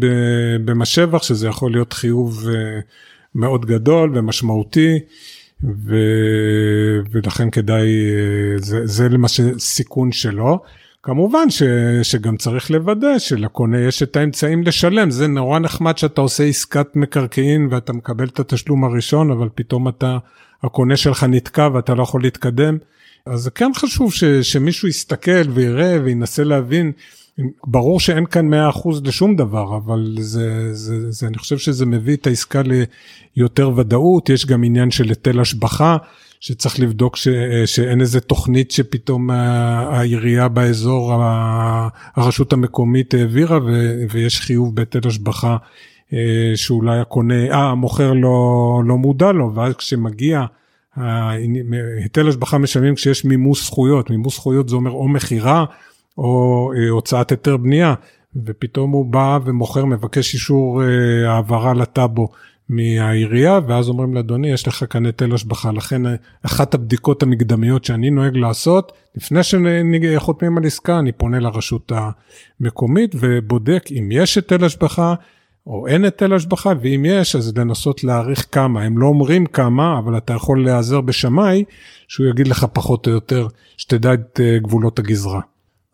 במס 0.65 0.89
שבח, 0.89 1.23
שזה 1.23 1.49
יכול 1.49 1.73
להיות 1.73 1.93
חיוב 1.93 2.49
אה, 2.49 2.81
מאוד 3.35 3.67
גדול 3.67 4.11
ומשמעותי. 4.15 4.99
ו... 5.63 5.95
ולכן 7.13 7.51
כדאי, 7.51 7.89
זה, 8.57 8.87
זה 8.87 9.09
למעשה 9.09 9.43
סיכון 9.59 10.13
שלו. 10.13 10.59
כמובן 11.03 11.51
ש, 11.51 11.63
שגם 12.03 12.37
צריך 12.37 12.71
לוודא 12.71 13.19
שלקונה 13.19 13.81
יש 13.81 14.03
את 14.03 14.17
האמצעים 14.17 14.63
לשלם, 14.63 15.11
זה 15.11 15.27
נורא 15.27 15.59
נחמד 15.59 15.99
שאתה 15.99 16.21
עושה 16.21 16.45
עסקת 16.45 16.87
מקרקעין 16.95 17.69
ואתה 17.71 17.93
מקבל 17.93 18.29
את 18.29 18.41
התשלום 18.41 18.85
הראשון, 18.85 19.31
אבל 19.31 19.49
פתאום 19.55 19.89
אתה, 19.89 20.19
הקונה 20.63 20.97
שלך 20.97 21.25
נתקע 21.29 21.69
ואתה 21.75 21.95
לא 21.95 22.03
יכול 22.03 22.23
להתקדם. 22.23 22.79
אז 23.27 23.41
זה 23.41 23.51
כן 23.51 23.71
חשוב 23.75 24.13
ש, 24.13 24.25
שמישהו 24.25 24.89
יסתכל 24.89 25.51
ויראה 25.51 25.99
וינסה 26.05 26.45
להבין 26.45 26.93
ברור 27.67 28.01
שאין 28.01 28.27
כאן 28.27 28.55
100% 28.55 28.89
לשום 29.05 29.37
דבר, 29.37 29.77
אבל 29.77 30.17
זה, 30.21 30.75
זה, 30.75 31.11
זה, 31.11 31.27
אני 31.27 31.39
חושב 31.39 31.59
שזה 31.59 31.87
מביא 31.87 32.17
את 32.17 32.27
העסקה 32.27 32.63
ליותר 33.37 33.71
ודאות, 33.77 34.31
יש 34.31 34.47
גם 34.47 34.65
עניין 34.65 34.91
של 34.91 35.09
היטל 35.09 35.41
השבחה, 35.41 35.97
שצריך 36.41 36.81
לבדוק 36.81 37.17
ש, 37.17 37.29
שאין 37.67 38.01
איזה 38.01 38.21
תוכנית 38.21 38.71
שפתאום 38.71 39.31
העירייה 39.31 40.49
באזור, 40.49 41.13
הרשות 42.15 42.53
המקומית 42.53 43.15
העבירה 43.15 43.59
ו, 43.59 44.03
ויש 44.11 44.41
חיוב 44.41 44.75
בהיטל 44.75 45.09
השבחה 45.09 45.57
אה, 46.13 46.53
שאולי 46.55 46.99
הקונה, 46.99 47.51
אה, 47.51 47.71
המוכר 47.71 48.13
לא, 48.13 48.83
לא 48.87 48.97
מודע 48.97 49.33
לו, 49.33 49.55
ואז 49.55 49.75
כשמגיע, 49.75 50.45
היטל 52.03 52.29
השבחה 52.29 52.59
משלמים 52.59 52.95
כשיש 52.95 53.25
מימוש 53.25 53.67
זכויות, 53.67 54.11
מימוש 54.11 54.35
זכויות 54.35 54.69
זה 54.69 54.77
אומר 54.77 54.91
או 54.91 55.09
מכירה, 55.09 55.65
או 56.19 56.71
אה, 56.77 56.89
הוצאת 56.89 57.31
היתר 57.31 57.57
בנייה, 57.57 57.95
ופתאום 58.45 58.91
הוא 58.91 59.07
בא 59.07 59.39
ומוכר, 59.45 59.85
מבקש 59.85 60.35
אישור 60.35 60.83
אה, 60.83 61.33
העברה 61.33 61.75
לטאבו 61.75 62.29
מהעירייה, 62.69 63.61
ואז 63.67 63.89
אומרים 63.89 64.15
לאדוני, 64.15 64.49
יש 64.49 64.69
לך 64.69 64.85
כאן 64.91 65.07
היטל 65.07 65.35
השבחה. 65.35 65.73
לכן 65.73 66.07
אה, 66.07 66.15
אחת 66.43 66.75
הבדיקות 66.75 67.23
המקדמיות 67.23 67.85
שאני 67.85 68.11
נוהג 68.11 68.37
לעשות, 68.37 68.93
לפני 69.17 69.41
שחותמים 69.43 70.59
על 70.59 70.67
עסקה, 70.67 70.99
אני 70.99 71.13
פונה 71.13 71.41
לרשות 71.41 71.93
המקומית 72.61 73.15
ובודק 73.21 73.85
אם 73.91 74.09
יש 74.13 74.37
היטל 74.37 74.65
השבחה. 74.65 75.15
או 75.67 75.87
אין 75.87 76.05
היטל 76.05 76.35
השבחה, 76.35 76.73
ואם 76.81 77.05
יש, 77.09 77.37
אז 77.37 77.59
לנסות 77.59 78.05
להעריך 78.05 78.47
כמה. 78.53 78.83
הם 78.83 78.99
לא 78.99 79.07
אומרים 79.07 79.47
כמה, 79.47 79.99
אבל 79.99 80.17
אתה 80.17 80.33
יכול 80.33 80.65
להיעזר 80.65 81.01
בשמאי, 81.01 81.65
שהוא 82.09 82.27
יגיד 82.27 82.49
לך 82.49 82.67
פחות 82.73 83.07
או 83.07 83.13
יותר, 83.13 83.47
שתדע 83.77 84.15
את 84.15 84.41
גבולות 84.63 84.99
הגזרה. 84.99 85.41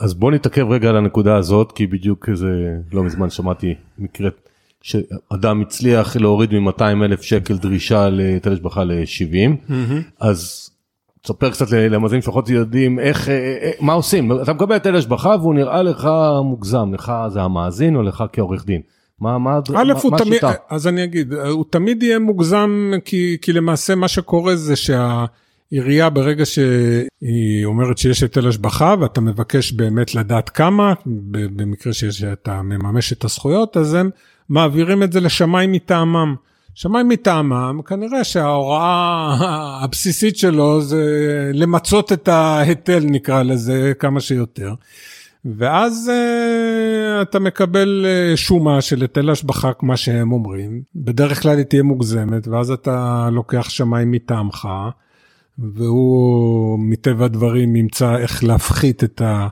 אז 0.00 0.14
בוא 0.14 0.30
נתעכב 0.30 0.66
רגע 0.70 0.88
על 0.88 0.96
הנקודה 0.96 1.36
הזאת, 1.36 1.72
כי 1.72 1.86
בדיוק 1.86 2.28
איזה, 2.28 2.76
לא 2.92 3.02
מזמן 3.02 3.30
שמעתי 3.30 3.74
מקרה 3.98 4.30
שאדם 4.82 5.60
הצליח 5.60 6.16
להוריד 6.16 6.58
מ-200 6.58 6.82
אלף 6.82 7.22
שקל 7.22 7.56
דרישה 7.56 8.08
להיטל 8.08 8.52
השבחה 8.52 8.84
ל-70, 8.84 9.68
mm-hmm. 9.68 9.72
אז 10.20 10.70
תספר 11.22 11.50
קצת 11.50 11.70
למאזינים 11.70 12.20
לפחות 12.20 12.48
יודעים 12.48 12.98
איך, 12.98 13.28
אה, 13.28 13.34
אה, 13.62 13.70
מה 13.80 13.92
עושים, 13.92 14.42
אתה 14.42 14.52
מקבל 14.52 14.72
היטל 14.72 14.96
השבחה 14.96 15.36
והוא 15.40 15.54
נראה 15.54 15.82
לך 15.82 16.08
מוגזם, 16.44 16.94
לך 16.94 17.12
זה 17.28 17.42
המאזין 17.42 17.96
או 17.96 18.02
לך 18.02 18.24
כעורך 18.32 18.66
דין. 18.66 18.80
מה, 19.20 19.38
מה, 19.38 19.58
א', 19.74 19.92
מה, 19.92 20.00
הוא 20.02 20.12
מה 20.12 20.18
תמיד, 20.18 20.32
השיטה? 20.32 20.52
אז 20.70 20.86
אני 20.86 21.04
אגיד, 21.04 21.32
הוא 21.32 21.64
תמיד 21.70 22.02
יהיה 22.02 22.18
מוגזם 22.18 22.92
כי, 23.04 23.36
כי 23.42 23.52
למעשה 23.52 23.94
מה 23.94 24.08
שקורה 24.08 24.56
זה 24.56 24.76
שה... 24.76 25.24
עירייה 25.70 26.10
ברגע 26.10 26.46
שהיא 26.46 27.64
אומרת 27.64 27.98
שיש 27.98 28.22
היטל 28.22 28.48
השבחה 28.48 28.94
ואתה 29.00 29.20
מבקש 29.20 29.72
באמת 29.72 30.14
לדעת 30.14 30.48
כמה, 30.48 30.92
במקרה 31.06 31.92
שאתה 31.92 32.62
מממש 32.62 33.12
את 33.12 33.24
הזכויות, 33.24 33.76
אז 33.76 33.94
הם 33.94 34.10
מעבירים 34.48 35.02
את 35.02 35.12
זה 35.12 35.20
לשמאי 35.20 35.66
מטעמם. 35.66 36.34
שמאי 36.74 37.02
מטעמם, 37.02 37.80
כנראה 37.86 38.24
שההוראה 38.24 39.36
הבסיסית 39.82 40.36
שלו 40.36 40.80
זה 40.80 41.04
למצות 41.54 42.12
את 42.12 42.28
ההיטל 42.28 43.04
נקרא 43.04 43.42
לזה 43.42 43.92
כמה 43.98 44.20
שיותר. 44.20 44.74
ואז 45.44 46.10
uh, 46.12 47.22
אתה 47.22 47.38
מקבל 47.38 48.06
uh, 48.06 48.36
שומה 48.36 48.80
של 48.80 49.02
היטל 49.02 49.30
השבחה, 49.30 49.72
כמו 49.72 49.96
שהם 49.96 50.32
אומרים, 50.32 50.82
בדרך 50.94 51.42
כלל 51.42 51.58
היא 51.58 51.64
תהיה 51.64 51.82
מוגזמת, 51.82 52.48
ואז 52.48 52.70
אתה 52.70 53.28
לוקח 53.32 53.68
שמאי 53.68 54.04
מטעמך, 54.06 54.68
והוא 55.74 56.78
מטבע 56.78 57.24
הדברים 57.24 57.76
ימצא 57.76 58.16
איך 58.16 58.44
להפחית 58.44 59.04
את, 59.04 59.20
ה, 59.20 59.48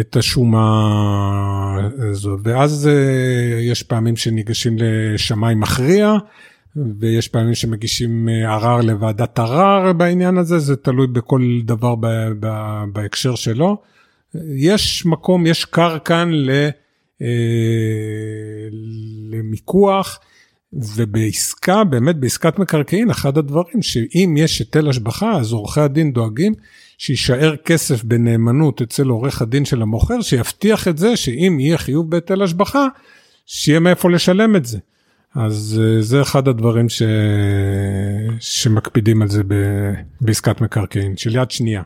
את 0.00 0.16
השומה 0.16 1.88
הזו. 1.98 2.36
ואז 2.42 2.88
אה, 2.88 3.60
יש 3.60 3.82
פעמים 3.82 4.16
שניגשים 4.16 4.76
לשמאי 4.78 5.54
מכריע, 5.54 6.14
ויש 6.98 7.28
פעמים 7.28 7.54
שמגישים 7.54 8.28
אה, 8.28 8.54
ערר 8.54 8.80
לוועדת 8.80 9.38
ערר 9.38 9.92
בעניין 9.92 10.38
הזה, 10.38 10.58
זה 10.58 10.76
תלוי 10.76 11.06
בכל 11.06 11.42
דבר 11.64 11.94
ב, 11.94 12.06
ב, 12.40 12.48
בהקשר 12.92 13.34
שלו. 13.34 13.82
יש 14.56 15.06
מקום, 15.06 15.46
יש 15.46 15.64
קר 15.64 15.98
כאן 16.04 16.30
ל, 16.32 16.50
אה, 17.22 17.26
למיקוח. 19.30 20.20
ובעסקה, 20.96 21.84
באמת 21.84 22.16
בעסקת 22.16 22.58
מקרקעין, 22.58 23.10
אחד 23.10 23.38
הדברים 23.38 23.82
שאם 23.82 24.34
יש 24.38 24.58
היטל 24.58 24.88
השבחה, 24.88 25.32
אז 25.32 25.52
עורכי 25.52 25.80
הדין 25.80 26.12
דואגים 26.12 26.54
שיישאר 26.98 27.56
כסף 27.56 28.04
בנאמנות 28.04 28.82
אצל 28.82 29.08
עורך 29.08 29.42
הדין 29.42 29.64
של 29.64 29.82
המוכר, 29.82 30.20
שיבטיח 30.20 30.88
את 30.88 30.98
זה 30.98 31.16
שאם 31.16 31.56
יהיה 31.60 31.78
חיוב 31.78 32.10
בהיטל 32.10 32.42
השבחה, 32.42 32.86
שיהיה 33.46 33.80
מאיפה 33.80 34.10
לשלם 34.10 34.56
את 34.56 34.64
זה. 34.64 34.78
אז 35.34 35.80
אה, 35.84 36.02
זה 36.02 36.22
אחד 36.22 36.48
הדברים 36.48 36.88
ש... 36.88 37.02
שמקפידים 38.40 39.22
על 39.22 39.28
זה 39.28 39.42
ב... 39.46 39.54
בעסקת 40.20 40.60
מקרקעין, 40.60 41.16
של 41.16 41.36
יד 41.36 41.50
שנייה. 41.50 41.82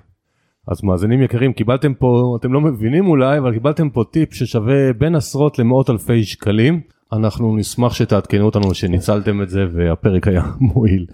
אז 0.68 0.84
מאזינים 0.84 1.22
יקרים, 1.22 1.52
קיבלתם 1.52 1.94
פה, 1.94 2.36
אתם 2.40 2.52
לא 2.52 2.60
מבינים 2.60 3.06
אולי, 3.06 3.38
אבל 3.38 3.52
קיבלתם 3.52 3.90
פה 3.90 4.04
טיפ 4.10 4.34
ששווה 4.34 4.92
בין 4.92 5.14
עשרות 5.14 5.58
למאות 5.58 5.90
אלפי 5.90 6.24
שקלים. 6.24 6.80
אנחנו 7.12 7.56
נשמח 7.56 7.94
שתעדכנו 7.94 8.44
אותנו 8.44 8.74
שניצלתם 8.74 9.42
את 9.42 9.50
זה 9.50 9.66
והפרק 9.72 10.28
היה 10.28 10.42
מועיל. 10.60 11.06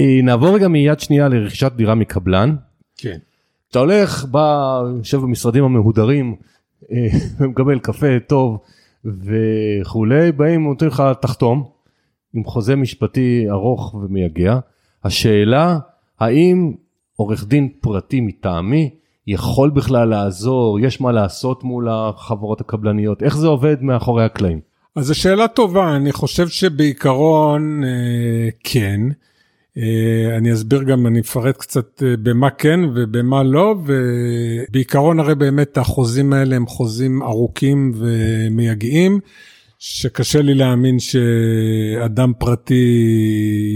אה, 0.00 0.20
נעבור 0.22 0.54
רגע 0.54 0.68
מיד 0.68 1.00
שנייה 1.00 1.28
לרכישת 1.28 1.72
דירה 1.76 1.94
מקבלן. 1.94 2.56
כן. 2.96 3.18
אתה 3.70 3.78
הולך, 3.78 4.24
בא, 4.24 4.80
יושב 4.96 5.18
במשרדים 5.18 5.64
המהודרים 5.64 6.34
אה, 6.92 7.06
ומקבל 7.40 7.78
קפה 7.78 8.20
טוב 8.26 8.58
וכולי, 9.04 10.32
באים 10.32 10.66
ונותנים 10.66 10.90
לך 10.90 11.02
תחתום 11.20 11.64
עם 12.34 12.44
חוזה 12.44 12.76
משפטי 12.76 13.46
ארוך 13.50 13.94
ומייגע. 13.94 14.58
השאלה, 15.04 15.78
האם 16.20 16.72
עורך 17.16 17.44
דין 17.44 17.68
פרטי 17.80 18.20
מטעמי 18.20 18.90
יכול 19.26 19.70
בכלל 19.70 20.08
לעזור, 20.08 20.80
יש 20.80 21.00
מה 21.00 21.12
לעשות 21.12 21.64
מול 21.64 21.88
החברות 21.90 22.60
הקבלניות, 22.60 23.22
איך 23.22 23.36
זה 23.36 23.46
עובד 23.46 23.82
מאחורי 23.82 24.24
הקלעים? 24.24 24.73
אז 24.96 25.06
זו 25.06 25.14
שאלה 25.14 25.48
טובה, 25.48 25.96
אני 25.96 26.12
חושב 26.12 26.48
שבעיקרון 26.48 27.84
אה, 27.84 28.48
כן. 28.64 29.00
אה, 29.78 30.36
אני 30.36 30.52
אסביר 30.52 30.82
גם, 30.82 31.06
אני 31.06 31.20
אפרט 31.20 31.56
קצת 31.56 32.02
אה, 32.02 32.16
במה 32.22 32.50
כן 32.50 32.80
ובמה 32.94 33.42
לא, 33.42 33.74
ובעיקרון 33.84 35.20
הרי 35.20 35.34
באמת 35.34 35.78
החוזים 35.78 36.32
האלה 36.32 36.56
הם 36.56 36.66
חוזים 36.66 37.22
ארוכים 37.22 37.92
ומייגעים. 37.96 39.20
שקשה 39.86 40.42
לי 40.42 40.54
להאמין 40.54 40.98
שאדם 40.98 42.32
פרטי 42.38 42.84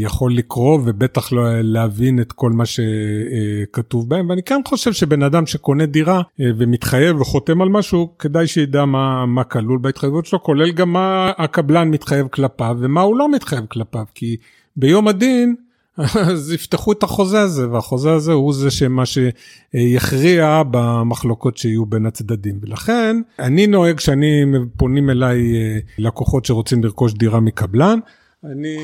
יכול 0.02 0.34
לקרוא 0.34 0.78
ובטח 0.84 1.32
לא 1.32 1.42
להבין 1.62 2.20
את 2.20 2.32
כל 2.32 2.50
מה 2.50 2.64
שכתוב 2.66 4.08
בהם. 4.08 4.30
ואני 4.30 4.42
כן 4.42 4.60
חושב 4.68 4.92
שבן 4.92 5.22
אדם 5.22 5.46
שקונה 5.46 5.86
דירה 5.86 6.22
אה, 6.40 6.46
ומתחייב 6.58 7.20
וחותם 7.20 7.62
על 7.62 7.68
משהו 7.68 8.14
כדאי 8.18 8.46
שידע 8.46 8.84
מה, 8.84 9.26
מה 9.26 9.44
כלול 9.44 9.78
בהתחייבות 9.78 10.26
שלו 10.26 10.42
כולל 10.42 10.72
גם 10.72 10.92
מה 10.92 11.32
הקבלן 11.38 11.88
מתחייב 11.88 12.28
כלפיו 12.28 12.76
ומה 12.80 13.00
הוא 13.00 13.16
לא 13.16 13.32
מתחייב 13.32 13.66
כלפיו. 13.66 14.04
כי 14.14 14.36
ביום 14.76 15.08
הדין 15.08 15.54
אז 15.98 16.52
יפתחו 16.52 16.92
את 16.92 17.02
החוזה 17.02 17.40
הזה, 17.40 17.70
והחוזה 17.70 18.12
הזה 18.12 18.32
הוא 18.32 18.54
זה 18.54 18.70
שמה 18.70 19.02
שיכריע 19.06 20.62
במחלוקות 20.70 21.56
שיהיו 21.56 21.86
בין 21.86 22.06
הצדדים. 22.06 22.58
ולכן, 22.62 23.16
אני 23.38 23.66
נוהג 23.66 24.00
שאני 24.00 24.44
פונים 24.76 25.10
אליי 25.10 25.56
אה, 25.56 25.78
לקוחות 25.98 26.44
שרוצים 26.44 26.84
לרכוש 26.84 27.14
דירה 27.14 27.40
מקבלן, 27.40 27.98
אני 28.44 28.76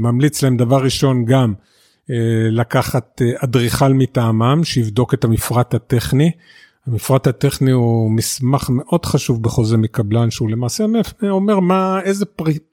ממליץ 0.00 0.42
להם 0.42 0.56
דבר 0.56 0.84
ראשון 0.84 1.24
גם 1.24 1.54
אה, 2.10 2.16
לקחת 2.50 3.22
אה, 3.22 3.32
אדריכל 3.44 3.92
מטעמם 3.92 4.64
שיבדוק 4.64 5.14
את 5.14 5.24
המפרט 5.24 5.74
הטכני. 5.74 6.30
המפרט 6.86 7.26
הטכני 7.26 7.70
הוא 7.70 8.10
מסמך 8.10 8.70
מאוד 8.70 9.06
חשוב 9.06 9.42
בחוזה 9.42 9.76
מקבלן 9.76 10.30
שהוא 10.30 10.50
למעשה 10.50 10.84
אומר 11.22 11.60
מה 11.60 12.00
איזה 12.04 12.24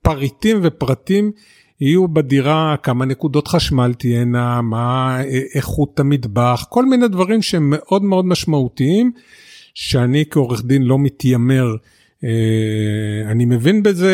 פריטים 0.01 0.59
ופרטים 0.63 1.31
יהיו 1.81 2.07
בדירה 2.07 2.75
כמה 2.83 3.05
נקודות 3.05 3.47
חשמל 3.47 3.93
תהיינה, 3.93 4.61
מה 4.61 5.19
איכות 5.55 5.99
המטבח, 5.99 6.65
כל 6.69 6.85
מיני 6.85 7.07
דברים 7.07 7.41
שהם 7.41 7.69
מאוד 7.69 8.03
מאוד 8.03 8.25
משמעותיים, 8.25 9.11
שאני 9.73 10.23
כעורך 10.29 10.65
דין 10.65 10.83
לא 10.83 10.99
מתיימר. 10.99 11.75
אה, 12.23 13.31
אני 13.31 13.45
מבין 13.45 13.83
בזה 13.83 14.11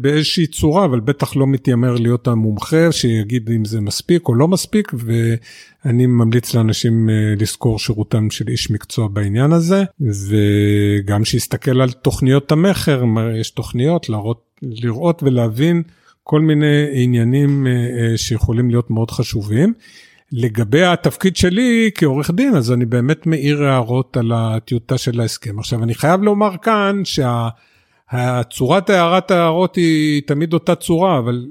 באיזושהי 0.00 0.46
צורה, 0.46 0.84
אבל 0.84 1.00
בטח 1.00 1.36
לא 1.36 1.46
מתיימר 1.46 1.94
להיות 1.94 2.28
המומחה 2.28 2.92
שיגיד 2.92 3.50
אם 3.50 3.64
זה 3.64 3.80
מספיק 3.80 4.28
או 4.28 4.34
לא 4.34 4.48
מספיק, 4.48 4.92
ואני 4.94 6.06
ממליץ 6.06 6.54
לאנשים 6.54 7.10
אה, 7.10 7.34
לזכור 7.38 7.78
שירותם 7.78 8.30
של 8.30 8.48
איש 8.48 8.70
מקצוע 8.70 9.08
בעניין 9.08 9.52
הזה, 9.52 9.84
וגם 10.00 11.24
שיסתכל 11.24 11.80
על 11.80 11.90
תוכניות 11.90 12.52
המכר, 12.52 13.04
יש 13.40 13.50
תוכניות 13.50 14.08
לראות, 14.08 14.42
לראות 14.62 15.22
ולהבין. 15.22 15.82
כל 16.28 16.40
מיני 16.40 16.86
עניינים 16.92 17.66
אה, 17.66 17.72
אה, 17.72 18.16
שיכולים 18.16 18.70
להיות 18.70 18.90
מאוד 18.90 19.10
חשובים. 19.10 19.72
לגבי 20.32 20.84
התפקיד 20.84 21.36
שלי 21.36 21.90
כעורך 21.94 22.30
דין, 22.30 22.56
אז 22.56 22.72
אני 22.72 22.84
באמת 22.84 23.26
מעיר 23.26 23.64
הערות 23.64 24.16
על 24.16 24.32
הטיוטה 24.34 24.98
של 24.98 25.20
ההסכם. 25.20 25.58
עכשיו, 25.58 25.82
אני 25.82 25.94
חייב 25.94 26.22
לומר 26.22 26.56
כאן 26.62 27.02
שהצורת 27.04 28.90
הערת 28.90 29.30
ההערות 29.30 29.76
היא 29.76 30.22
תמיד 30.26 30.52
אותה 30.52 30.74
צורה, 30.74 31.18
אבל 31.18 31.46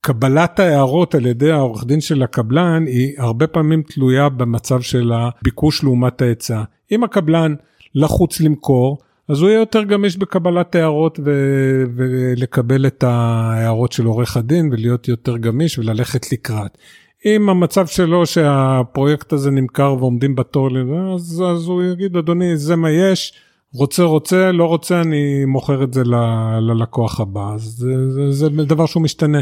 קבלת 0.00 0.60
ההערות 0.60 1.14
על 1.14 1.26
ידי 1.26 1.50
העורך 1.50 1.84
דין 1.84 2.00
של 2.00 2.22
הקבלן 2.22 2.86
היא 2.86 3.14
הרבה 3.18 3.46
פעמים 3.46 3.82
תלויה 3.82 4.28
במצב 4.28 4.80
של 4.80 5.12
הביקוש 5.12 5.84
לעומת 5.84 6.22
ההיצע. 6.22 6.62
אם 6.92 7.04
הקבלן 7.04 7.54
לחוץ 7.94 8.40
למכור, 8.40 8.98
אז 9.28 9.40
הוא 9.40 9.48
יהיה 9.50 9.58
יותר 9.58 9.82
גמיש 9.82 10.16
בקבלת 10.16 10.74
הערות 10.74 11.20
ו- 11.24 11.84
ולקבל 11.96 12.86
את 12.86 13.02
ההערות 13.02 13.92
של 13.92 14.06
עורך 14.06 14.36
הדין 14.36 14.68
ולהיות 14.72 15.08
יותר 15.08 15.36
גמיש 15.36 15.78
וללכת 15.78 16.32
לקראת. 16.32 16.78
אם 17.26 17.48
המצב 17.48 17.86
שלו 17.86 18.26
שהפרויקט 18.26 19.32
הזה 19.32 19.50
נמכר 19.50 19.96
ועומדים 19.98 20.34
בתור, 20.34 20.68
אז, 21.14 21.44
אז 21.54 21.66
הוא 21.66 21.82
יגיד, 21.82 22.16
אדוני, 22.16 22.56
זה 22.56 22.76
מה 22.76 22.90
יש, 22.90 23.32
רוצה 23.74 24.02
רוצה, 24.02 24.52
לא 24.52 24.64
רוצה, 24.64 25.00
אני 25.00 25.44
מוכר 25.44 25.84
את 25.84 25.94
זה 25.94 26.04
ל- 26.04 26.58
ללקוח 26.60 27.20
הבא. 27.20 27.52
אז 27.54 27.62
זה, 27.62 28.10
זה, 28.10 28.30
זה 28.30 28.48
דבר 28.48 28.86
שהוא 28.86 29.02
משתנה. 29.02 29.40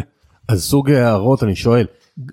אז 0.48 0.64
סוג 0.64 0.90
הערות, 0.90 1.42
אני 1.42 1.56
שואל, 1.56 1.86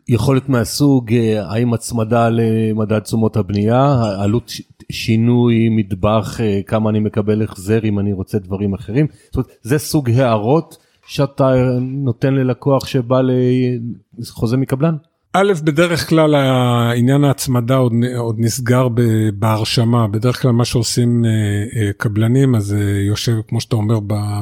יכול 0.07 0.35
להיות 0.35 0.49
מהסוג, 0.49 1.13
אה, 1.13 1.51
האם 1.51 1.73
הצמדה 1.73 2.29
למדד 2.29 2.99
תשומות 2.99 3.37
הבנייה, 3.37 4.03
עלות 4.19 4.51
שינוי 4.91 5.69
מטבח, 5.69 6.41
אה, 6.41 6.61
כמה 6.67 6.89
אני 6.89 6.99
מקבל 6.99 7.43
החזר 7.43 7.79
אם 7.83 7.99
אני 7.99 8.13
רוצה 8.13 8.39
דברים 8.39 8.73
אחרים. 8.73 9.07
זאת 9.25 9.35
אומרת, 9.35 9.51
זה 9.61 9.77
סוג 9.77 10.09
הערות 10.09 10.77
שאתה 11.07 11.53
נותן 11.81 12.33
ללקוח 12.33 12.87
שבא 12.87 13.21
לחוזה 14.17 14.57
מקבלן? 14.57 14.95
א', 15.35 15.53
בדרך 15.63 16.09
כלל 16.09 16.35
העניין 16.35 17.23
ההצמדה 17.23 17.75
עוד, 18.17 18.35
נסגר 18.37 18.87
בהרשמה, 19.33 20.07
בדרך 20.07 20.41
כלל 20.41 20.51
מה 20.51 20.65
שעושים 20.65 21.25
אה, 21.25 21.29
אה, 21.81 21.93
קבלנים, 21.97 22.55
אז 22.55 22.75
יושב, 23.07 23.33
כמו 23.47 23.61
שאתה 23.61 23.75
אומר, 23.75 23.99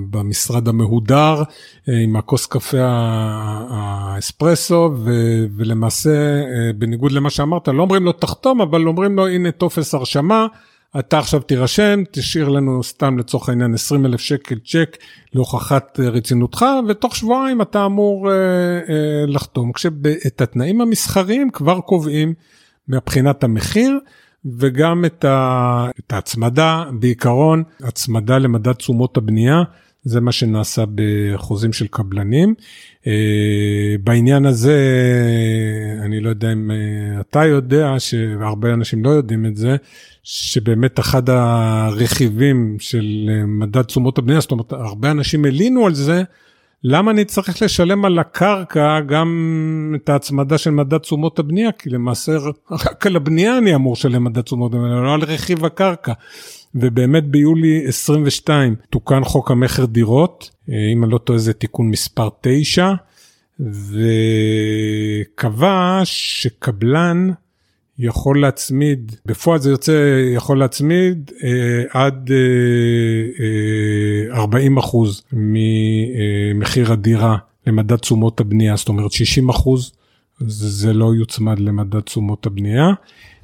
במשרד 0.10 0.68
המהודר, 0.68 1.44
עם 1.88 2.16
הכוס 2.16 2.46
קפה 2.46 2.78
האספרסו, 3.70 4.92
ולמעשה, 5.58 6.44
בניגוד 6.76 7.12
למה 7.12 7.30
שאמרת, 7.30 7.68
לא 7.68 7.82
אומרים 7.82 8.04
לו 8.04 8.12
תחתום, 8.12 8.62
אבל 8.62 8.88
אומרים 8.88 9.16
לו, 9.16 9.28
הנה 9.28 9.52
טופס 9.52 9.94
הרשמה. 9.94 10.48
אתה 11.00 11.20
עכשיו 11.20 11.42
תירשם, 11.42 12.04
תשאיר 12.12 12.50
לנו 12.50 12.84
סתם 12.84 13.18
לצורך 13.18 13.50
העניין 13.50 13.74
20 13.74 14.06
אלף 14.06 14.20
שקל 14.20 14.56
צ'ק 14.66 14.98
להוכחת 15.34 16.00
אה, 16.00 16.10
רצינותך, 16.10 16.66
ותוך 16.88 17.16
שבועיים 17.16 17.62
אתה 17.62 17.86
אמור 17.86 18.32
אה, 18.32 18.36
אה, 18.36 19.26
לחתום. 19.28 19.72
כשאת 19.72 20.42
התנאים 20.42 20.82
המסחריים 20.82 21.50
כבר 21.50 21.80
קובעים 21.80 22.34
מבחינת 22.88 23.44
המחיר. 23.44 24.00
וגם 24.46 25.06
את, 25.06 25.26
ה, 25.26 25.88
את 26.00 26.14
ההצמדה, 26.14 26.84
בעיקרון 27.00 27.64
הצמדה 27.84 28.38
למדד 28.38 28.74
תשומות 28.74 29.18
הבנייה, 29.18 29.64
זה 30.04 30.22
מה 30.22 30.32
שנעשה 30.32 30.84
בחוזים 30.96 31.74
של 31.74 31.88
קבלנים. 31.88 32.54
אה, 33.08 33.96
בעניין 34.04 34.46
הזה, 34.46 34.78
אני 36.06 36.20
לא 36.20 36.30
יודע 36.30 36.54
אם 36.54 36.72
אה, 36.72 37.22
אתה 37.22 37.46
יודע, 37.46 37.96
שהרבה 38.00 38.74
אנשים 38.74 39.04
לא 39.04 39.10
יודעים 39.10 39.46
את 39.46 39.58
זה, 39.58 39.76
שבאמת 40.24 41.00
אחד 41.00 41.30
הרכיבים 41.30 42.78
של 42.80 43.30
אה, 43.30 43.46
מדד 43.46 43.82
תשומות 43.82 44.18
הבנייה, 44.18 44.40
זאת 44.40 44.52
אומרת, 44.52 44.74
הרבה 44.74 45.12
אנשים 45.12 45.46
הלינו 45.46 45.86
על 45.86 45.94
זה, 45.94 46.24
למה 46.84 47.12
אני 47.12 47.26
צריך 47.26 47.62
לשלם 47.62 48.06
על 48.06 48.20
הקרקע 48.20 49.00
גם 49.00 49.96
את 49.96 50.10
ההצמדה 50.10 50.58
של 50.58 50.70
מדד 50.70 50.98
תשומות 50.98 51.40
הבנייה? 51.40 51.72
כי 51.72 51.90
למעשה 51.90 52.32
רק 52.72 53.06
על 53.06 53.16
הבנייה 53.16 53.58
אני 53.58 53.76
אמור 53.76 53.94
לשלם 53.94 54.24
מדד 54.24 54.42
תשומות 54.42 54.74
הבנייה, 54.74 54.96
לא 54.96 55.14
על 55.14 55.22
רכיב 55.24 55.66
הקרקע. 55.66 56.14
ובאמת 56.76 57.24
ביולי 57.24 57.88
22 57.88 58.76
תוקן 58.90 59.24
חוק 59.24 59.52
המכר 59.52 59.86
דירות, 59.86 60.50
אה, 60.70 60.90
אם 60.94 61.04
אני 61.04 61.12
לא 61.12 61.18
טועה 61.18 61.40
זה 61.40 61.54
תיקון 61.54 61.90
מספר 61.90 62.30
9, 62.42 62.94
וקבע 65.26 66.02
שקבלן 66.04 67.30
יכול 68.00 68.42
להצמיד, 68.42 69.16
בפועל 69.26 69.60
זה 69.60 69.70
יוצא 69.70 70.22
יכול 70.36 70.60
להצמיד 70.60 71.32
אה, 71.44 71.84
עד 71.90 72.32
אה, 72.32 72.36
אה, 74.34 74.42
40 74.42 74.78
אחוז 74.78 75.24
ממחיר 75.34 76.92
הדירה 76.92 77.38
למדד 77.68 77.96
תשומות 77.96 78.40
הבנייה, 78.40 78.76
זאת 78.76 78.90
אומרת 78.90 79.12
60 79.12 79.50
אחוז 79.50 79.92
זה, 80.48 80.94
לא 80.94 81.14
יוצמד 81.20 81.60
למדד 81.60 82.00
תשומות 82.00 82.46
הבנייה. 82.46 82.88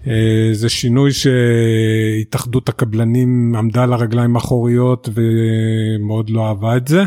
אה, 0.08 0.50
זה 0.54 0.70
שינוי 0.70 1.12
שהתאחדות 1.12 2.70
הקבלנים 2.70 3.56
עמדה 3.56 3.84
על 3.84 3.94
הרגליים 3.94 4.36
האחוריות 4.36 5.10
ומאוד 5.14 6.30
לא 6.30 6.48
אהבה 6.48 6.78
את 6.78 6.88
זה. 6.88 7.04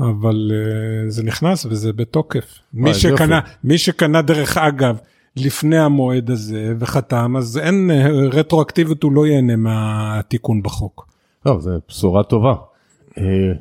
אבל 0.00 0.52
uh, 0.52 1.10
זה 1.10 1.22
נכנס 1.22 1.66
וזה 1.66 1.92
בתוקף. 1.92 2.58
מי 2.74 2.94
שקנה, 2.94 3.40
מי 3.64 3.78
שקנה 3.78 4.22
דרך 4.22 4.56
אגב 4.56 4.98
לפני 5.36 5.78
המועד 5.78 6.30
הזה 6.30 6.74
וחתם, 6.78 7.36
אז 7.36 7.58
אין, 7.58 7.90
אה, 7.90 8.08
רטרואקטיבית 8.32 9.02
הוא 9.02 9.12
לא 9.12 9.26
ייהנה 9.26 9.56
מהתיקון 9.56 10.62
בחוק. 10.62 11.06
טוב, 11.44 11.60
זו 11.60 11.70
בשורה 11.88 12.22
טובה. 12.22 12.54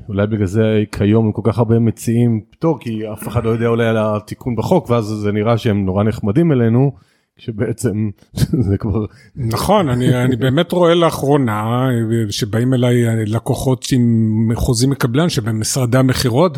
אולי 0.10 0.28
בגלל 0.28 0.46
זה 0.46 0.84
כיום 0.92 1.26
הם 1.26 1.32
כל 1.32 1.42
כך 1.44 1.58
הרבה 1.58 1.80
מציעים 1.80 2.42
פטור, 2.50 2.80
כי 2.80 3.12
אף 3.14 3.28
אחד 3.28 3.44
לא 3.44 3.50
יודע 3.50 3.68
אולי 3.68 3.88
על 3.88 3.98
התיקון 4.00 4.56
בחוק, 4.56 4.90
ואז 4.90 5.06
זה 5.06 5.32
נראה 5.32 5.58
שהם 5.58 5.86
נורא 5.86 6.04
נחמדים 6.04 6.52
אלינו, 6.52 6.92
שבעצם 7.38 8.10
זה 8.68 8.78
כבר 8.78 9.06
נכון 9.36 9.90
אני 9.90 10.24
אני 10.24 10.36
באמת 10.36 10.72
רואה 10.72 10.96
לאחרונה 10.96 11.88
שבאים 12.30 12.74
אליי 12.74 13.26
לקוחות 13.26 13.86
עם 13.92 14.52
חוזים 14.56 14.90
מקבלן 14.90 15.30
שבמשרדי 15.30 15.98
המכירות 15.98 16.58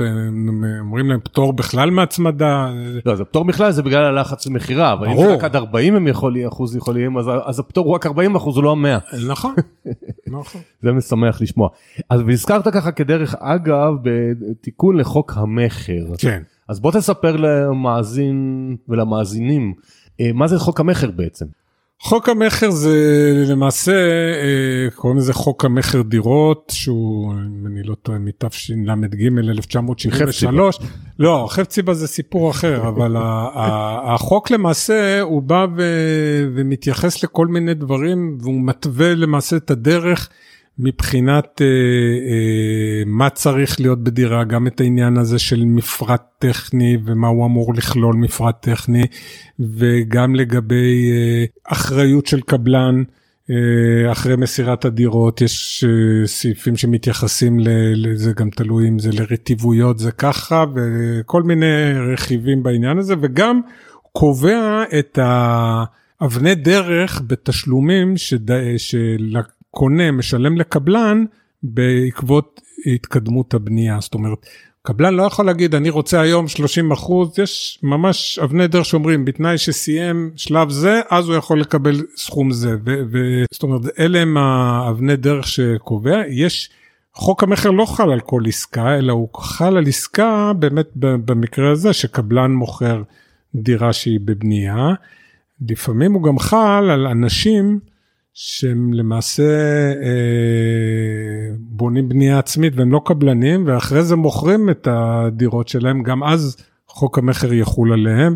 אומרים 0.79 1.09
להם 1.09 1.19
פטור 1.23 1.53
בכלל 1.53 1.89
מהצמדה. 1.89 2.69
לא 3.05 3.15
זה 3.15 3.25
פטור 3.25 3.45
בכלל 3.45 3.71
זה 3.71 3.83
בגלל 3.83 4.05
הלחץ 4.05 4.47
למכירה 4.47 4.93
אבל 4.93 5.07
אם 5.07 5.17
זה 5.17 5.33
רק 5.33 5.43
עד 5.43 5.55
40 5.55 5.95
הם 5.95 6.07
יכולים 6.07 6.47
אחוז 6.47 6.75
יכולים 6.75 7.17
אז, 7.17 7.25
אז 7.45 7.59
הפטור 7.59 7.85
הוא 7.85 7.95
רק 7.95 8.05
40 8.05 8.35
אחוז 8.35 8.55
הוא 8.55 8.63
לא 8.63 8.75
100. 8.75 8.97
נכון. 9.27 9.55
נכון. 10.39 10.61
זה 10.81 10.91
משמח 10.91 11.41
לשמוע. 11.41 11.69
אז 12.09 12.21
והזכרת 12.27 12.67
ככה 12.67 12.91
כדרך 12.91 13.35
אגב 13.39 13.93
בתיקון 14.01 14.97
לחוק 14.97 15.33
המכר. 15.35 16.05
כן. 16.17 16.41
אז 16.69 16.79
בוא 16.79 16.91
תספר 16.91 17.35
למאזין 17.35 18.75
ולמאזינים 18.89 19.73
מה 20.33 20.47
זה 20.47 20.59
חוק 20.59 20.79
המכר 20.79 21.11
בעצם. 21.11 21.45
חוק 21.99 22.29
המכר 22.29 22.71
זה 22.71 23.33
למעשה 23.47 23.91
אה, 23.91 24.91
קוראים 24.95 25.17
לזה 25.17 25.33
חוק 25.33 25.65
המכר 25.65 26.01
דירות 26.01 26.73
שהוא 26.75 27.33
אם 27.33 27.67
אני 27.67 27.83
לא 27.83 27.95
טועה 27.95 28.19
מתשל"ג 28.19 29.27
1973 29.49 30.79
לא 31.19 31.47
חפציבה 31.49 31.93
זה 31.93 32.07
סיפור 32.07 32.51
אחר 32.51 32.87
אבל 32.87 33.15
החוק 34.03 34.51
למעשה 34.51 35.21
הוא 35.21 35.41
בא 35.41 35.65
ומתייחס 36.55 37.23
לכל 37.23 37.47
מיני 37.47 37.73
דברים 37.73 38.37
והוא 38.41 38.61
מתווה 38.61 39.15
למעשה 39.15 39.57
את 39.57 39.71
הדרך. 39.71 40.29
מבחינת 40.79 41.61
אה, 41.61 41.65
אה, 41.65 43.03
מה 43.05 43.29
צריך 43.29 43.79
להיות 43.79 44.03
בדירה, 44.03 44.43
גם 44.43 44.67
את 44.67 44.81
העניין 44.81 45.17
הזה 45.17 45.39
של 45.39 45.65
מפרט 45.65 46.23
טכני 46.39 46.97
ומה 47.05 47.27
הוא 47.27 47.45
אמור 47.45 47.73
לכלול 47.73 48.15
מפרט 48.15 48.55
טכני, 48.61 49.05
וגם 49.59 50.35
לגבי 50.35 51.11
אה, 51.11 51.45
אחריות 51.73 52.25
של 52.25 52.41
קבלן. 52.41 53.03
אה, 53.49 54.11
אחרי 54.11 54.35
מסירת 54.35 54.85
הדירות 54.85 55.41
יש 55.41 55.83
אה, 55.83 56.27
סעיפים 56.27 56.77
שמתייחסים 56.77 57.57
לזה 57.95 58.33
גם 58.33 58.49
תלוי 58.49 58.87
אם 58.87 58.99
זה 58.99 59.09
לרטיבויות 59.11 59.99
זה 59.99 60.11
ככה 60.11 60.65
וכל 60.75 61.43
מיני 61.43 61.93
רכיבים 62.13 62.63
בעניין 62.63 62.97
הזה 62.97 63.15
וגם 63.21 63.61
קובע 64.11 64.83
את 64.99 65.19
האבני 65.21 66.55
דרך 66.55 67.21
בתשלומים 67.27 68.17
שד... 68.17 68.77
של... 68.77 69.37
קונה 69.77 70.11
משלם 70.11 70.57
לקבלן 70.57 71.25
בעקבות 71.63 72.61
התקדמות 72.85 73.53
הבנייה. 73.53 73.97
זאת 74.01 74.13
אומרת, 74.13 74.45
קבלן 74.81 75.13
לא 75.13 75.23
יכול 75.23 75.45
להגיד 75.45 75.75
אני 75.75 75.89
רוצה 75.89 76.21
היום 76.21 76.47
30 76.47 76.91
אחוז, 76.91 77.39
יש 77.39 77.79
ממש 77.83 78.39
אבני 78.39 78.67
דרך 78.67 78.85
שאומרים 78.85 79.25
בתנאי 79.25 79.57
שסיים 79.57 80.31
שלב 80.35 80.69
זה 80.69 81.01
אז 81.09 81.27
הוא 81.27 81.35
יכול 81.35 81.61
לקבל 81.61 82.03
סכום 82.15 82.51
זה. 82.51 82.75
זאת 83.51 83.63
אומרת 83.63 83.81
אלה 83.99 84.19
הם 84.19 84.37
האבני 84.37 85.15
דרך 85.15 85.47
שקובע, 85.47 86.21
יש 86.29 86.69
חוק 87.13 87.43
המכר 87.43 87.71
לא 87.71 87.85
חל 87.85 88.11
על 88.11 88.19
כל 88.19 88.41
עסקה 88.47 88.97
אלא 88.97 89.13
הוא 89.13 89.29
חל 89.37 89.77
על 89.77 89.87
עסקה 89.87 90.51
באמת 90.59 90.89
במקרה 90.95 91.71
הזה 91.71 91.93
שקבלן 91.93 92.51
מוכר 92.51 93.03
דירה 93.55 93.93
שהיא 93.93 94.19
בבנייה. 94.25 94.93
לפעמים 95.69 96.13
הוא 96.13 96.23
גם 96.23 96.39
חל 96.39 96.89
על 96.89 97.07
אנשים 97.07 97.79
שהם 98.39 98.93
למעשה 98.93 99.43
אה, 100.03 101.55
בונים 101.59 102.09
בנייה 102.09 102.39
עצמית 102.39 102.73
והם 102.75 102.91
לא 102.91 103.01
קבלנים 103.05 103.63
ואחרי 103.67 104.03
זה 104.03 104.15
מוכרים 104.15 104.69
את 104.69 104.87
הדירות 104.91 105.67
שלהם 105.67 106.03
גם 106.03 106.23
אז 106.23 106.57
חוק 106.87 107.17
המכר 107.17 107.53
יחול 107.53 107.93
עליהם 107.93 108.35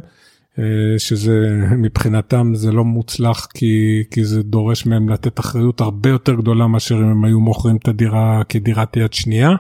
אה, 0.59 0.63
שזה 0.97 1.47
מבחינתם 1.77 2.51
זה 2.55 2.71
לא 2.71 2.85
מוצלח 2.85 3.47
כי 3.53 4.03
כי 4.11 4.25
זה 4.25 4.43
דורש 4.43 4.85
מהם 4.85 5.09
לתת 5.09 5.39
אחריות 5.39 5.81
הרבה 5.81 6.09
יותר 6.09 6.33
גדולה 6.33 6.67
מאשר 6.67 6.95
אם 6.95 7.03
הם 7.03 7.25
היו 7.25 7.39
מוכרים 7.39 7.75
את 7.75 7.87
הדירה 7.87 8.41
כדירת 8.49 8.97
יד 8.97 9.13
שנייה 9.13 9.51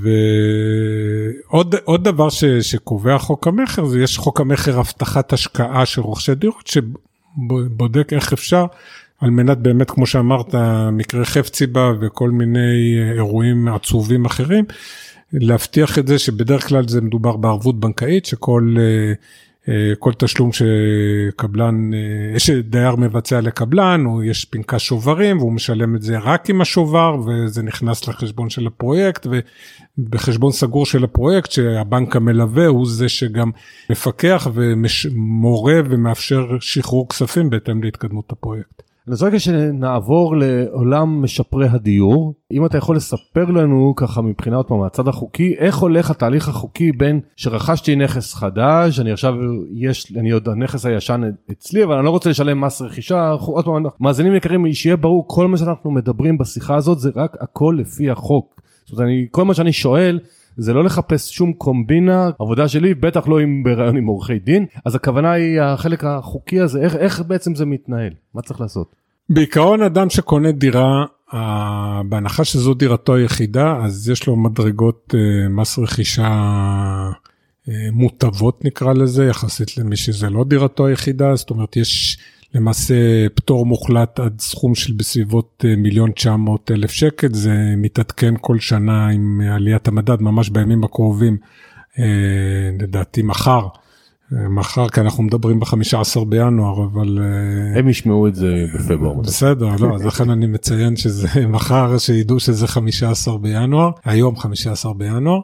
ועוד 0.00 1.74
עוד 1.84 2.04
דבר 2.04 2.28
ש, 2.28 2.44
שקובע 2.44 3.18
חוק 3.18 3.46
המכר 3.46 3.84
זה 3.84 4.00
יש 4.00 4.18
חוק 4.18 4.40
המכר 4.40 4.78
הבטחת 4.78 5.32
השקעה 5.32 5.86
של 5.86 6.00
רוכשי 6.00 6.34
דירות 6.34 6.66
שבודק 6.66 8.12
איך 8.12 8.32
אפשר. 8.32 8.66
על 9.20 9.30
מנת 9.30 9.58
באמת, 9.58 9.90
כמו 9.90 10.06
שאמרת, 10.06 10.54
מקרה 10.92 11.24
חפציבה 11.24 11.92
וכל 12.00 12.30
מיני 12.30 12.98
אה, 12.98 13.12
אירועים 13.12 13.68
עצובים 13.68 14.24
אחרים, 14.24 14.64
להבטיח 15.32 15.98
את 15.98 16.06
זה 16.06 16.18
שבדרך 16.18 16.68
כלל 16.68 16.88
זה 16.88 17.00
מדובר 17.00 17.36
בערבות 17.36 17.80
בנקאית, 17.80 18.26
שכל 18.26 18.74
אה, 18.78 19.12
אה, 19.68 19.94
כל 19.98 20.12
תשלום 20.12 20.50
שקבלן, 20.52 21.90
שדייר 22.38 22.96
מבצע 22.96 23.40
לקבלן, 23.40 24.06
או 24.06 24.22
יש 24.22 24.44
פנקס 24.44 24.78
שוברים 24.78 25.38
והוא 25.38 25.52
משלם 25.52 25.96
את 25.96 26.02
זה 26.02 26.18
רק 26.18 26.50
עם 26.50 26.60
השובר 26.60 27.16
וזה 27.26 27.62
נכנס 27.62 28.08
לחשבון 28.08 28.50
של 28.50 28.66
הפרויקט 28.66 29.26
ובחשבון 29.98 30.52
סגור 30.52 30.86
של 30.86 31.04
הפרויקט 31.04 31.50
שהבנק 31.50 32.16
המלווה 32.16 32.66
הוא 32.66 32.86
זה 32.86 33.08
שגם 33.08 33.50
מפקח 33.90 34.48
ומורה 34.54 35.80
ומאפשר 35.90 36.56
שחרור 36.60 37.08
כספים 37.08 37.50
בהתאם 37.50 37.82
להתקדמות 37.82 38.32
הפרויקט. 38.32 38.89
אז 39.10 39.22
רגע 39.22 39.38
שנעבור 39.38 40.36
לעולם 40.36 41.22
משפרי 41.22 41.68
הדיור, 41.68 42.34
אם 42.52 42.66
אתה 42.66 42.78
יכול 42.78 42.96
לספר 42.96 43.44
לנו 43.44 43.92
ככה 43.96 44.22
מבחינה 44.22 44.56
עוד 44.56 44.66
פעם 44.66 44.78
מהצד 44.78 45.08
החוקי, 45.08 45.54
איך 45.58 45.76
הולך 45.76 46.10
התהליך 46.10 46.48
החוקי 46.48 46.92
בין 46.92 47.20
שרכשתי 47.36 47.96
נכס 47.96 48.34
חדש, 48.34 49.00
אני 49.00 49.12
עכשיו 49.12 49.34
יש, 49.72 50.12
אני 50.16 50.30
עוד 50.30 50.48
הנכס 50.48 50.86
הישן 50.86 51.22
אצלי, 51.50 51.84
אבל 51.84 51.94
אני 51.94 52.04
לא 52.04 52.10
רוצה 52.10 52.30
לשלם 52.30 52.60
מס 52.60 52.82
רכישה, 52.82 53.30
עוד 53.30 53.64
פעם, 53.64 53.82
מאזינים 54.00 54.34
יקרים, 54.34 54.72
שיהיה 54.72 54.96
ברור, 54.96 55.24
כל 55.28 55.48
מה 55.48 55.56
שאנחנו 55.56 55.90
מדברים 55.90 56.38
בשיחה 56.38 56.74
הזאת 56.74 56.98
זה 56.98 57.10
רק 57.14 57.36
הכל 57.40 57.76
לפי 57.78 58.10
החוק. 58.10 58.60
זאת 58.84 58.92
אומרת, 58.92 59.04
אני, 59.04 59.26
כל 59.30 59.44
מה 59.44 59.54
שאני 59.54 59.72
שואל, 59.72 60.18
זה 60.60 60.72
לא 60.72 60.84
לחפש 60.84 61.30
שום 61.30 61.52
קומבינה, 61.52 62.30
עבודה 62.38 62.68
שלי, 62.68 62.94
בטח 62.94 63.28
לא 63.28 63.40
עם 63.40 63.62
בראיון 63.62 63.96
עם 63.96 64.06
עורכי 64.06 64.38
דין, 64.38 64.66
אז 64.84 64.94
הכוונה 64.94 65.32
היא 65.32 65.60
החלק 65.60 66.04
החוקי 66.04 66.60
הזה, 66.60 66.80
איך, 66.80 66.96
איך 66.96 67.22
בעצם 67.26 67.54
זה 67.54 67.66
מתנהל, 67.66 68.12
מה 68.34 68.42
צריך 68.42 68.60
לעשות? 68.60 68.94
בעיקרון 69.28 69.82
אדם 69.82 70.10
שקונה 70.10 70.52
דירה, 70.52 71.04
בהנחה 72.08 72.44
שזו 72.44 72.74
דירתו 72.74 73.14
היחידה, 73.14 73.76
אז 73.84 74.08
יש 74.08 74.26
לו 74.26 74.36
מדרגות 74.36 75.14
אה, 75.14 75.48
מס 75.48 75.78
רכישה 75.78 76.28
אה, 77.68 77.74
מוטבות 77.92 78.64
נקרא 78.64 78.92
לזה, 78.92 79.26
יחסית 79.26 79.78
למי 79.78 79.96
שזה 79.96 80.30
לא 80.30 80.44
דירתו 80.44 80.86
היחידה, 80.86 81.34
זאת 81.34 81.50
אומרת 81.50 81.76
יש 81.76 82.18
למעשה 82.54 83.28
פטור 83.34 83.66
מוחלט 83.66 84.20
עד 84.20 84.40
סכום 84.40 84.74
של 84.74 84.92
בסביבות 84.92 85.64
אה, 85.68 85.76
מיליון 85.76 86.12
900 86.12 86.70
אלף 86.70 86.90
שקל, 86.90 87.34
זה 87.34 87.74
מתעדכן 87.76 88.34
כל 88.40 88.58
שנה 88.58 89.08
עם 89.08 89.40
עליית 89.40 89.88
המדד, 89.88 90.20
ממש 90.20 90.48
בימים 90.48 90.84
הקרובים, 90.84 91.36
לדעתי 92.80 93.22
מחר. 93.22 93.66
מחר 94.32 94.88
כי 94.88 95.00
אנחנו 95.00 95.22
מדברים 95.22 95.60
ב-15 95.60 96.24
בינואר 96.24 96.84
אבל 96.84 97.18
אה, 97.18 97.78
הם 97.78 97.88
ישמעו 97.88 98.26
את 98.28 98.34
זה 98.34 98.66
בפברואר. 98.74 99.14
בסדר 99.14 99.68
לא 99.80 99.94
אז 99.94 100.06
לכן 100.06 100.30
אני 100.30 100.46
מציין 100.46 100.96
שזה 100.96 101.28
מחר 101.48 101.98
שידעו 101.98 102.40
שזה 102.40 102.66
15 102.66 103.38
בינואר 103.38 103.90
היום 104.04 104.36
15 104.36 104.94
בינואר 104.94 105.40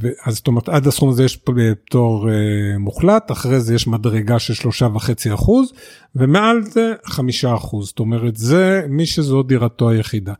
ואז 0.00 0.34
זאת 0.34 0.46
אומרת 0.46 0.68
עד 0.68 0.86
הסכום 0.86 1.08
הזה 1.08 1.24
יש 1.24 1.36
פטור 1.36 2.28
אה, 2.30 2.34
מוחלט 2.78 3.30
אחרי 3.32 3.60
זה 3.60 3.74
יש 3.74 3.88
מדרגה 3.88 4.38
של 4.38 4.54
שלושה 4.54 4.86
וחצי 4.94 5.34
אחוז 5.34 5.72
ומעל 6.16 6.62
זה 6.62 6.92
חמישה 7.04 7.54
אחוז 7.54 7.86
זאת 7.86 7.98
אומרת 7.98 8.36
זה 8.36 8.82
מי 8.88 9.06
שזו 9.06 9.42
דירתו 9.42 9.90
היחידה. 9.90 10.32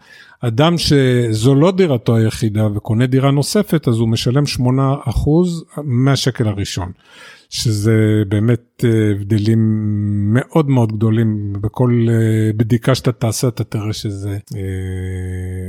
אדם 0.45 0.79
שזו 0.79 1.55
לא 1.55 1.71
דירתו 1.71 2.17
היחידה 2.17 2.67
וקונה 2.75 3.07
דירה 3.07 3.31
נוספת, 3.31 3.89
אז 3.89 3.99
הוא 3.99 4.09
משלם 4.09 4.45
8% 4.59 4.61
מהשקל 6.05 6.49
הראשון. 6.49 6.93
שזה 7.53 8.23
באמת 8.29 8.85
אה, 8.85 9.11
הבדלים 9.11 9.59
מאוד 10.35 10.69
מאוד 10.69 10.93
גדולים, 10.93 11.53
בכל 11.61 12.07
אה, 12.11 12.53
בדיקה 12.57 12.95
שאתה 12.95 13.13
תעשה 13.13 13.49
אתה 13.49 13.65
תראה 13.65 13.93
שזה 13.93 14.31
אה, 14.31 14.61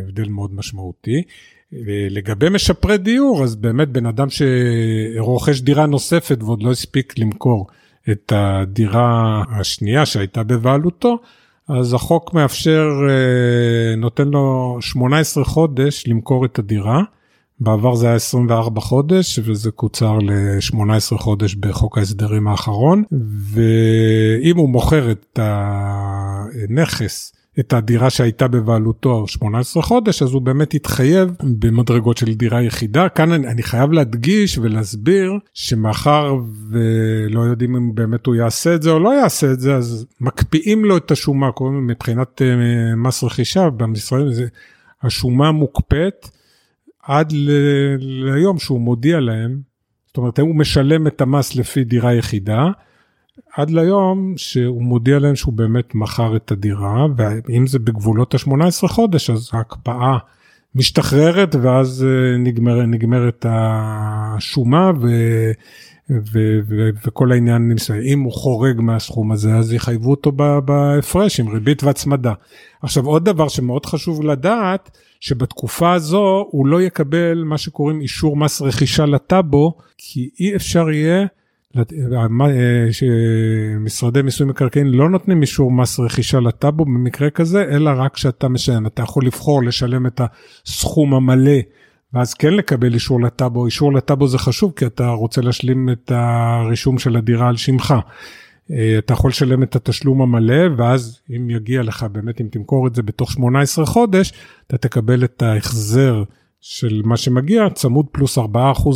הבדל 0.03 0.29
מאוד 0.29 0.55
משמעותי. 0.55 1.21
לגבי 2.09 2.49
משפרי 2.49 2.97
דיור, 2.97 3.43
אז 3.43 3.55
באמת 3.55 3.89
בן 3.89 4.05
אדם 4.05 4.27
שרוכש 4.29 5.61
דירה 5.61 5.85
נוספת 5.85 6.43
ועוד 6.43 6.63
לא 6.63 6.71
הספיק 6.71 7.19
למכור 7.19 7.67
את 8.11 8.33
הדירה 8.35 9.43
השנייה 9.49 10.05
שהייתה 10.05 10.43
בבעלותו, 10.43 11.17
אז 11.69 11.93
החוק 11.93 12.33
מאפשר, 12.33 12.87
נותן 13.97 14.27
לו 14.27 14.77
18 14.81 15.43
חודש 15.43 16.07
למכור 16.07 16.45
את 16.45 16.59
הדירה. 16.59 17.01
בעבר 17.63 17.95
זה 17.95 18.07
היה 18.07 18.15
24 18.15 18.81
חודש 18.81 19.39
וזה 19.43 19.71
קוצר 19.71 20.17
ל-18 20.17 21.17
חודש 21.17 21.55
בחוק 21.55 21.97
ההסדרים 21.97 22.47
האחרון 22.47 23.03
ואם 23.53 24.57
הוא 24.57 24.69
מוכר 24.69 25.11
את 25.11 25.39
הנכס 25.41 27.33
את 27.59 27.73
הדירה 27.73 28.09
שהייתה 28.09 28.47
בבעלותו 28.47 29.27
18 29.27 29.83
חודש, 29.83 30.21
אז 30.21 30.33
הוא 30.33 30.41
באמת 30.41 30.73
התחייב 30.73 31.35
במדרגות 31.59 32.17
של 32.17 32.33
דירה 32.33 32.61
יחידה. 32.61 33.09
כאן 33.09 33.31
אני, 33.31 33.47
אני 33.47 33.63
חייב 33.63 33.91
להדגיש 33.91 34.57
ולהסביר 34.57 35.33
שמאחר 35.53 36.35
ולא 36.69 37.41
יודעים 37.41 37.75
אם 37.75 37.95
באמת 37.95 38.25
הוא 38.25 38.35
יעשה 38.35 38.75
את 38.75 38.83
זה 38.83 38.91
או 38.91 38.99
לא 38.99 39.09
יעשה 39.09 39.51
את 39.51 39.59
זה, 39.59 39.75
אז 39.75 40.05
מקפיאים 40.21 40.85
לו 40.85 40.97
את 40.97 41.11
השומה, 41.11 41.49
מבחינת 41.81 42.41
uh, 42.41 42.95
מס 42.95 43.23
רכישה 43.23 43.69
במשרדים, 43.69 44.47
השומה 45.03 45.51
מוקפאת 45.51 46.29
עד 47.03 47.31
ליום 47.99 48.59
שהוא 48.59 48.81
מודיע 48.81 49.19
להם, 49.19 49.61
זאת 50.07 50.17
אומרת 50.17 50.39
הוא 50.39 50.55
משלם 50.55 51.07
את 51.07 51.21
המס 51.21 51.55
לפי 51.55 51.83
דירה 51.83 52.13
יחידה. 52.13 52.67
עד 53.53 53.69
ליום 53.69 54.33
שהוא 54.37 54.83
מודיע 54.83 55.19
להם 55.19 55.35
שהוא 55.35 55.53
באמת 55.53 55.95
מכר 55.95 56.35
את 56.35 56.51
הדירה, 56.51 57.05
ואם 57.17 57.67
זה 57.67 57.79
בגבולות 57.79 58.33
ה-18 58.33 58.87
חודש, 58.87 59.29
אז 59.29 59.49
ההקפאה 59.53 60.17
משתחררת 60.75 61.55
ואז 61.61 62.05
אה, 62.07 62.37
נגמר, 62.37 62.85
נגמרת 62.85 63.45
השומה 63.49 64.91
ו, 65.01 65.07
ו, 66.09 66.59
ו, 66.67 66.89
וכל 67.05 67.31
העניין 67.31 67.69
נמצא. 67.69 67.93
אם 68.05 68.19
הוא 68.19 68.33
חורג 68.33 68.81
מהסכום 68.81 69.31
הזה, 69.31 69.55
אז 69.55 69.73
יחייבו 69.73 70.11
אותו 70.11 70.31
בהפרש 70.65 71.39
עם 71.39 71.47
ריבית 71.47 71.83
והצמדה. 71.83 72.33
עכשיו 72.81 73.05
עוד 73.05 73.25
דבר 73.25 73.47
שמאוד 73.47 73.85
חשוב 73.85 74.23
לדעת, 74.23 74.97
שבתקופה 75.19 75.93
הזו 75.93 76.47
הוא 76.51 76.67
לא 76.67 76.81
יקבל 76.81 77.43
מה 77.45 77.57
שקוראים 77.57 78.01
אישור 78.01 78.37
מס 78.37 78.61
רכישה 78.61 79.05
לטאבו, 79.05 79.77
כי 79.97 80.29
אי 80.39 80.55
אפשר 80.55 80.89
יהיה 80.89 81.25
אה, 81.77 82.87
שמשרדי 82.91 84.21
מיסוי 84.21 84.47
מקרקעין 84.47 84.87
לא 84.87 85.09
נותנים 85.09 85.41
אישור 85.41 85.71
מס 85.71 85.99
רכישה 85.99 86.39
לטאבו 86.39 86.85
במקרה 86.85 87.29
כזה, 87.29 87.63
אלא 87.63 87.91
רק 87.97 88.13
כשאתה 88.13 88.47
משלם. 88.47 88.87
אתה 88.87 89.01
יכול 89.01 89.25
לבחור 89.25 89.63
לשלם 89.63 90.07
את 90.07 90.21
הסכום 90.65 91.13
המלא, 91.13 91.59
ואז 92.13 92.33
כן 92.33 92.53
לקבל 92.53 92.93
אישור 92.93 93.21
לטאבו. 93.21 93.65
אישור 93.65 93.93
לטאבו 93.93 94.27
זה 94.27 94.37
חשוב, 94.37 94.73
כי 94.75 94.85
אתה 94.85 95.09
רוצה 95.09 95.41
להשלים 95.41 95.89
את 95.89 96.11
הרישום 96.15 96.99
של 96.99 97.15
הדירה 97.15 97.47
על 97.47 97.57
שמך. 97.57 97.93
אה, 98.71 98.95
אתה 98.97 99.13
יכול 99.13 99.29
לשלם 99.29 99.63
את 99.63 99.75
התשלום 99.75 100.21
המלא, 100.21 100.75
ואז 100.77 101.19
אם 101.35 101.49
יגיע 101.49 101.81
לך, 101.83 102.05
באמת, 102.11 102.41
אם 102.41 102.47
תמכור 102.51 102.87
את 102.87 102.95
זה 102.95 103.03
בתוך 103.03 103.31
18 103.31 103.85
חודש, 103.85 104.33
אתה 104.67 104.77
תקבל 104.77 105.23
את 105.23 105.41
ההחזר. 105.41 106.23
של 106.65 107.01
מה 107.05 107.17
שמגיע, 107.17 107.69
צמוד 107.73 108.05
פלוס 108.11 108.37
4% 108.37 108.41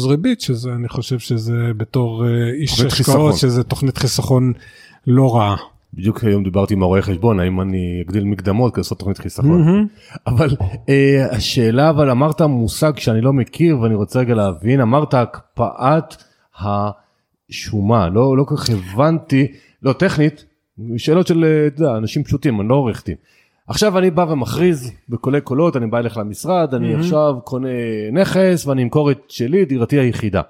ריבית, 0.08 0.42
שזה, 0.42 0.74
אני 0.74 0.90
חושב 0.90 1.20
שזה 1.20 1.72
בתור 1.78 2.26
אה, 2.28 2.50
איש 2.62 2.82
השקעות, 2.82 3.38
שזה 3.38 3.64
תוכנית 3.64 3.98
חיסכון 3.98 4.54
לא 5.08 5.36
רעה. 5.36 5.56
בדיוק 5.94 6.24
היום 6.24 6.44
דיברתי 6.44 6.74
עם 6.74 6.84
הרואה 6.84 7.02
חשבון, 7.02 7.40
האם 7.40 7.62
אני 7.62 8.04
אגדיל 8.06 8.24
מקדמות 8.24 8.74
כדי 8.74 8.80
לעשות 8.80 9.00
תוכנית 9.00 9.18
חיסכון. 9.18 9.68
Mm-hmm. 9.68 10.18
אבל 10.28 10.50
אה, 10.90 11.28
השאלה, 11.32 11.90
אבל 11.90 12.10
אמרת 12.10 12.42
מושג 12.42 12.98
שאני 12.98 13.22
לא 13.22 13.34
מכיר 13.34 13.80
ואני 13.80 13.96
רוצה 13.96 14.20
רגע 14.20 14.36
להבין, 14.36 14.82
אמרת 14.82 15.14
הקפאת 15.14 16.16
השומה, 16.60 18.10
לא, 18.10 18.38
לא 18.38 18.44
כל 18.44 18.58
כך 18.58 18.70
הבנתי, 18.70 19.48
לא 19.84 19.94
טכנית, 19.94 20.46
שאלות 20.98 21.28
של, 21.28 21.44
אה, 21.44 21.50
יודע, 21.80 21.98
אנשים 21.98 22.24
פשוטים, 22.24 22.62
אני 22.62 22.70
לא 22.70 22.76
עורך 22.76 23.04
דין. 23.06 23.16
עכשיו 23.68 23.98
אני 23.98 24.12
בא 24.12 24.26
ומכריז 24.30 24.92
בקולי 25.10 25.42
קולות, 25.42 25.78
אני 25.78 25.88
בא 25.88 25.98
אליך 25.98 26.18
למשרד, 26.18 26.74
אני 26.74 26.96
mm-hmm. 26.96 27.00
עכשיו 27.00 27.36
קונה 27.44 27.70
נכס 28.12 28.66
ואני 28.68 28.84
אמכור 28.84 29.12
את 29.12 29.20
שלי, 29.28 29.66
דירתי 29.66 30.00
היחידה. 30.00 30.42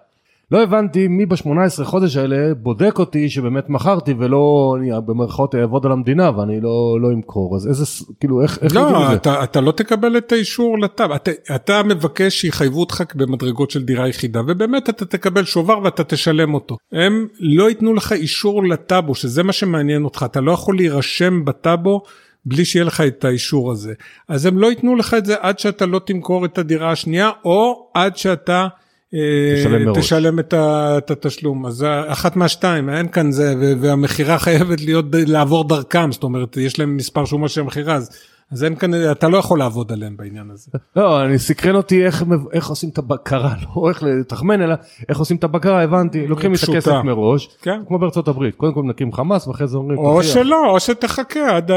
לא 0.51 0.63
הבנתי 0.63 1.07
מי 1.07 1.25
ב-18 1.25 1.83
חודש 1.83 2.17
האלה 2.17 2.53
בודק 2.53 2.99
אותי 2.99 3.29
שבאמת 3.29 3.69
מכרתי 3.69 4.13
ולא 4.17 4.75
אני 4.79 4.91
במרכאות 5.05 5.55
אעבוד 5.55 5.85
על 5.85 5.91
המדינה 5.91 6.37
ואני 6.37 6.61
לא 6.61 6.97
לא 7.01 7.11
אמכור 7.13 7.55
אז 7.55 7.67
איזה 7.67 7.85
כאילו 8.19 8.41
איך 8.41 8.59
איך 8.61 8.75
לא 8.75 9.13
אתה, 9.13 9.43
אתה 9.43 9.61
לא 9.61 9.71
תקבל 9.71 10.17
את 10.17 10.31
האישור 10.31 10.79
לטאב 10.79 11.11
אתה, 11.11 11.31
אתה 11.55 11.83
מבקש 11.83 12.41
שיחייבו 12.41 12.79
אותך 12.79 13.03
במדרגות 13.15 13.71
של 13.71 13.83
דירה 13.83 14.07
יחידה 14.07 14.41
ובאמת 14.47 14.89
אתה 14.89 15.05
תקבל 15.05 15.45
שובר 15.45 15.79
ואתה 15.83 16.03
תשלם 16.03 16.53
אותו 16.53 16.77
הם 16.91 17.27
לא 17.39 17.69
ייתנו 17.69 17.93
לך 17.93 18.11
אישור 18.11 18.63
לטאבו 18.63 19.15
שזה 19.15 19.43
מה 19.43 19.53
שמעניין 19.53 20.03
אותך 20.03 20.25
אתה 20.31 20.41
לא 20.41 20.51
יכול 20.51 20.75
להירשם 20.75 21.45
בטאבו. 21.45 22.01
בלי 22.45 22.65
שיהיה 22.65 22.85
לך 22.85 23.01
את 23.01 23.25
האישור 23.25 23.71
הזה. 23.71 23.93
אז 24.27 24.45
הם 24.45 24.57
לא 24.57 24.67
ייתנו 24.67 24.95
לך 24.95 25.13
את 25.13 25.25
זה 25.25 25.35
עד 25.39 25.59
שאתה 25.59 25.85
לא 25.85 26.01
תמכור 26.05 26.45
את 26.45 26.57
הדירה 26.57 26.91
השנייה, 26.91 27.29
או 27.45 27.89
עד 27.93 28.17
שאתה 28.17 28.67
תשלם, 29.11 29.93
תשלם 29.99 30.39
את, 30.39 31.11
התשלום. 31.11 31.65
אז 31.65 31.85
אחת 32.07 32.35
מהשתיים, 32.35 32.89
אין 32.89 33.07
כאן 33.07 33.31
זה, 33.31 33.53
והמכירה 33.81 34.39
חייבת 34.39 34.81
להיות, 34.81 35.05
לעבור 35.11 35.67
דרכם, 35.67 36.11
זאת 36.11 36.23
אומרת, 36.23 36.57
יש 36.57 36.79
להם 36.79 36.97
מספר 36.97 37.25
שומה 37.25 37.47
של 37.47 37.61
המכירה, 37.61 37.95
אז 37.95 38.09
אז 38.51 38.63
אין 38.63 38.75
כאן, 38.75 39.11
אתה 39.11 39.27
לא 39.27 39.37
יכול 39.37 39.59
לעבוד 39.59 39.91
עליהם 39.91 40.17
בעניין 40.17 40.51
הזה. 40.51 40.71
לא, 40.95 41.25
אני 41.25 41.39
סקרן 41.39 41.75
אותי 41.75 42.05
איך, 42.05 42.23
איך 42.53 42.67
עושים 42.67 42.89
את 42.89 42.97
הבקרה, 42.97 43.53
לא 43.75 43.89
איך 43.89 44.03
לתחמן, 44.03 44.61
אלא 44.61 44.75
איך 45.09 45.19
עושים 45.19 45.37
את 45.37 45.43
הבקרה, 45.43 45.83
הבנתי, 45.83 46.27
לוקחים 46.27 46.53
את 46.53 46.59
הכסף 46.69 46.91
מראש, 47.03 47.49
כן. 47.61 47.81
כמו 47.87 47.99
בארצות 47.99 48.27
הברית, 48.27 48.55
קודם 48.55 48.73
כל 48.73 48.83
מנקים 48.83 49.13
חמאס 49.13 49.47
ואחרי 49.47 49.67
זה 49.67 49.77
אומרים... 49.77 49.97
או 49.97 50.23
שלא, 50.23 50.69
או 50.69 50.79
שתחכה 50.79 51.55
עד 51.55 51.71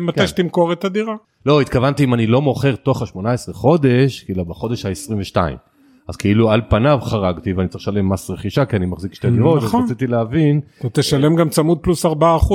מתי 0.00 0.20
כן. 0.20 0.26
שתמכור 0.26 0.72
את 0.72 0.84
הדירה. 0.84 1.14
לא, 1.46 1.60
התכוונתי 1.60 2.04
אם 2.04 2.14
אני 2.14 2.26
לא 2.26 2.42
מוכר 2.42 2.76
תוך 2.76 3.02
ה-18 3.02 3.52
חודש, 3.52 4.22
כאילו 4.22 4.44
בחודש 4.44 4.86
ה-22. 4.86 5.36
אז 6.08 6.16
כאילו 6.16 6.50
על 6.50 6.60
פניו 6.68 6.98
חרגתי 7.02 7.52
ואני 7.52 7.68
צריך 7.68 7.82
לשלם 7.82 8.08
מס 8.08 8.30
רכישה 8.30 8.64
כי 8.64 8.76
אני 8.76 8.86
מחזיק 8.86 9.14
שתי 9.14 9.30
דירות, 9.30 9.62
נכון. 9.62 9.82
אז 9.82 9.90
רציתי 9.90 10.06
להבין. 10.06 10.60
אתה 10.78 10.88
תשלם 10.88 11.36
גם 11.36 11.48
צמוד 11.48 11.78
פלוס 11.78 12.06
4% 12.06 12.08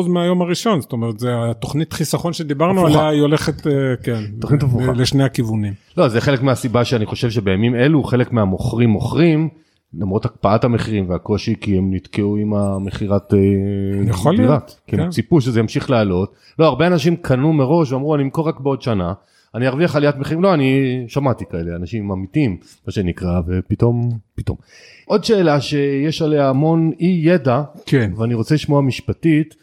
מהיום 0.07 0.41
הראשון, 0.41 0.81
זאת 0.81 0.91
אומרת 0.91 1.19
זה 1.19 1.29
התוכנית 1.49 1.93
חיסכון 1.93 2.33
שדיברנו 2.33 2.85
עליה, 2.85 3.09
היא 3.09 3.21
הולכת, 3.21 3.67
אה, 3.67 3.71
כן, 4.03 4.21
תוכנית 4.41 4.63
הפוכה, 4.63 4.91
לשני 4.91 5.23
הכיוונים. 5.23 5.73
לא, 5.97 6.07
זה 6.07 6.21
חלק 6.21 6.41
מהסיבה 6.41 6.85
שאני 6.85 7.05
חושב 7.05 7.29
שבימים 7.29 7.75
אלו 7.75 8.03
חלק 8.03 8.31
מהמוכרים 8.31 8.89
מוכרים. 8.89 9.49
למרות 9.93 10.25
הקפאת 10.25 10.63
המחירים 10.63 11.09
והקושי 11.09 11.55
כי 11.61 11.77
הם 11.77 11.93
נתקעו 11.93 12.37
עם 12.37 12.53
המכירת 12.53 13.33
אה, 13.33 14.31
דירה, 14.35 14.59
כי 14.87 14.95
הם 14.95 15.03
כן. 15.03 15.09
ציפו 15.09 15.41
שזה 15.41 15.59
ימשיך 15.59 15.89
לעלות. 15.89 16.33
לא, 16.59 16.65
הרבה 16.65 16.87
אנשים 16.87 17.15
קנו 17.15 17.53
מראש 17.53 17.91
ואמרו 17.91 18.15
אני 18.15 18.23
אמכור 18.23 18.47
רק 18.47 18.59
בעוד 18.59 18.81
שנה. 18.81 19.13
אני 19.55 19.67
ארוויח 19.67 19.95
עליית 19.95 20.15
מחירים, 20.15 20.43
לא, 20.43 20.53
אני 20.53 21.03
שמעתי 21.07 21.45
כאלה, 21.51 21.75
אנשים 21.75 22.11
אמיתיים, 22.11 22.57
מה 22.87 22.91
שנקרא, 22.93 23.41
ופתאום, 23.47 24.09
פתאום. 24.35 24.57
עוד 25.05 25.23
שאלה 25.23 25.61
שיש 25.61 26.21
עליה 26.21 26.49
המון 26.49 26.91
אי 26.99 27.21
ידע, 27.23 27.63
כן. 27.85 28.11
ואני 28.17 28.33
רוצה 28.33 28.55
לשמוע 28.55 28.81
משפטית, 28.81 29.55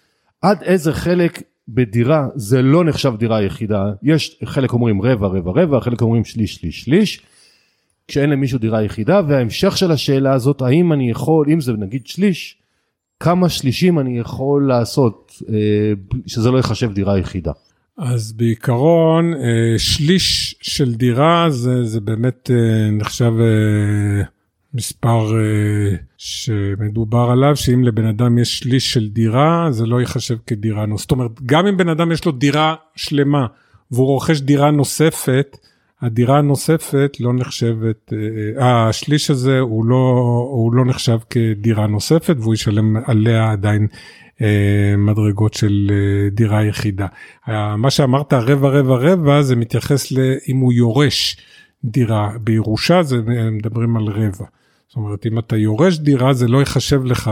עד 0.42 0.62
איזה 0.62 0.92
חלק 0.92 1.42
בדירה 1.68 2.28
זה 2.34 2.62
לא 2.62 2.84
נחשב 2.84 3.14
דירה 3.18 3.42
יחידה, 3.42 3.92
יש 4.02 4.40
חלק 4.44 4.72
אומרים 4.72 5.02
רבע, 5.02 5.26
רבע, 5.26 5.50
רבע, 5.62 5.80
חלק 5.80 6.02
אומרים 6.02 6.24
שליש, 6.24 6.54
שליש, 6.54 6.84
שליש, 6.84 7.22
כשאין 8.08 8.30
למישהו 8.30 8.58
דירה 8.58 8.82
יחידה, 8.82 9.20
וההמשך 9.28 9.76
של 9.76 9.90
השאלה 9.90 10.32
הזאת, 10.32 10.62
האם 10.62 10.92
אני 10.92 11.10
יכול, 11.10 11.46
אם 11.52 11.60
זה 11.60 11.72
נגיד 11.72 12.06
שליש, 12.06 12.58
כמה 13.20 13.48
שלישים 13.48 13.98
אני 13.98 14.18
יכול 14.18 14.68
לעשות, 14.68 15.32
אה, 15.48 15.92
שזה 16.26 16.50
לא 16.50 16.56
ייחשב 16.56 16.92
דירה 16.92 17.18
יחידה. 17.18 17.52
אז 17.98 18.32
בעיקרון 18.32 19.34
אה, 19.34 19.78
שליש 19.78 20.54
של 20.60 20.94
דירה 20.94 21.50
זה, 21.50 21.84
זה 21.84 22.00
באמת 22.00 22.50
אה, 22.50 22.90
נחשב 22.90 23.32
אה, 23.40 24.24
מספר 24.74 25.32
שמדובר 26.18 27.28
עליו, 27.30 27.56
שאם 27.56 27.84
לבן 27.84 28.06
אדם 28.06 28.38
יש 28.38 28.58
שליש 28.58 28.92
של 28.92 29.08
דירה 29.08 29.68
זה 29.70 29.86
לא 29.86 30.00
ייחשב 30.00 30.36
כדירה 30.46 30.86
נוספת. 30.86 31.02
זאת 31.02 31.10
אומרת, 31.10 31.42
גם 31.46 31.66
אם 31.66 31.76
בן 31.76 31.88
אדם 31.88 32.12
יש 32.12 32.24
לו 32.24 32.32
דירה 32.32 32.74
שלמה 32.96 33.46
והוא 33.90 34.06
רוכש 34.06 34.40
דירה 34.40 34.70
נוספת, 34.70 35.56
הדירה 36.02 36.38
הנוספת 36.38 37.16
לא 37.20 37.32
נחשבת, 37.34 38.12
אה, 38.58 38.88
השליש 38.88 39.30
הזה 39.30 39.58
הוא 39.58 39.84
לא, 39.84 40.22
הוא 40.50 40.72
לא 40.72 40.84
נחשב 40.84 41.18
כדירה 41.30 41.86
נוספת 41.86 42.36
והוא 42.40 42.54
ישלם 42.54 42.96
עליה 43.06 43.52
עדיין 43.52 43.86
מדרגות 44.98 45.54
של 45.54 45.90
אה, 45.90 46.30
דירה 46.30 46.64
יחידה. 46.64 47.06
מה 47.78 47.90
שאמרת 47.90 48.32
רבע 48.32 48.68
רבע 48.68 48.96
רבע 48.96 49.42
זה 49.42 49.56
מתייחס 49.56 50.12
לאם 50.12 50.56
הוא 50.56 50.72
יורש 50.72 51.36
דירה 51.84 52.30
בירושה 52.40 53.02
זה 53.02 53.16
מדברים 53.52 53.96
על 53.96 54.02
רבע. 54.02 54.44
זאת 54.88 54.96
אומרת 54.96 55.26
אם 55.26 55.38
אתה 55.38 55.56
יורש 55.56 55.98
דירה 55.98 56.32
זה 56.32 56.48
לא 56.48 56.58
ייחשב 56.58 57.04
לך 57.04 57.30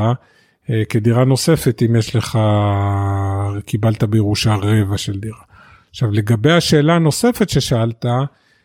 אה, 0.70 0.82
כדירה 0.88 1.24
נוספת 1.24 1.82
אם 1.86 1.96
יש 1.96 2.16
לך 2.16 2.38
קיבלת 3.66 4.04
בירושה 4.04 4.54
רבע 4.54 4.98
של 4.98 5.20
דירה. 5.20 5.42
עכשיו 5.90 6.10
לגבי 6.10 6.52
השאלה 6.52 6.94
הנוספת 6.94 7.48
ששאלת 7.48 8.04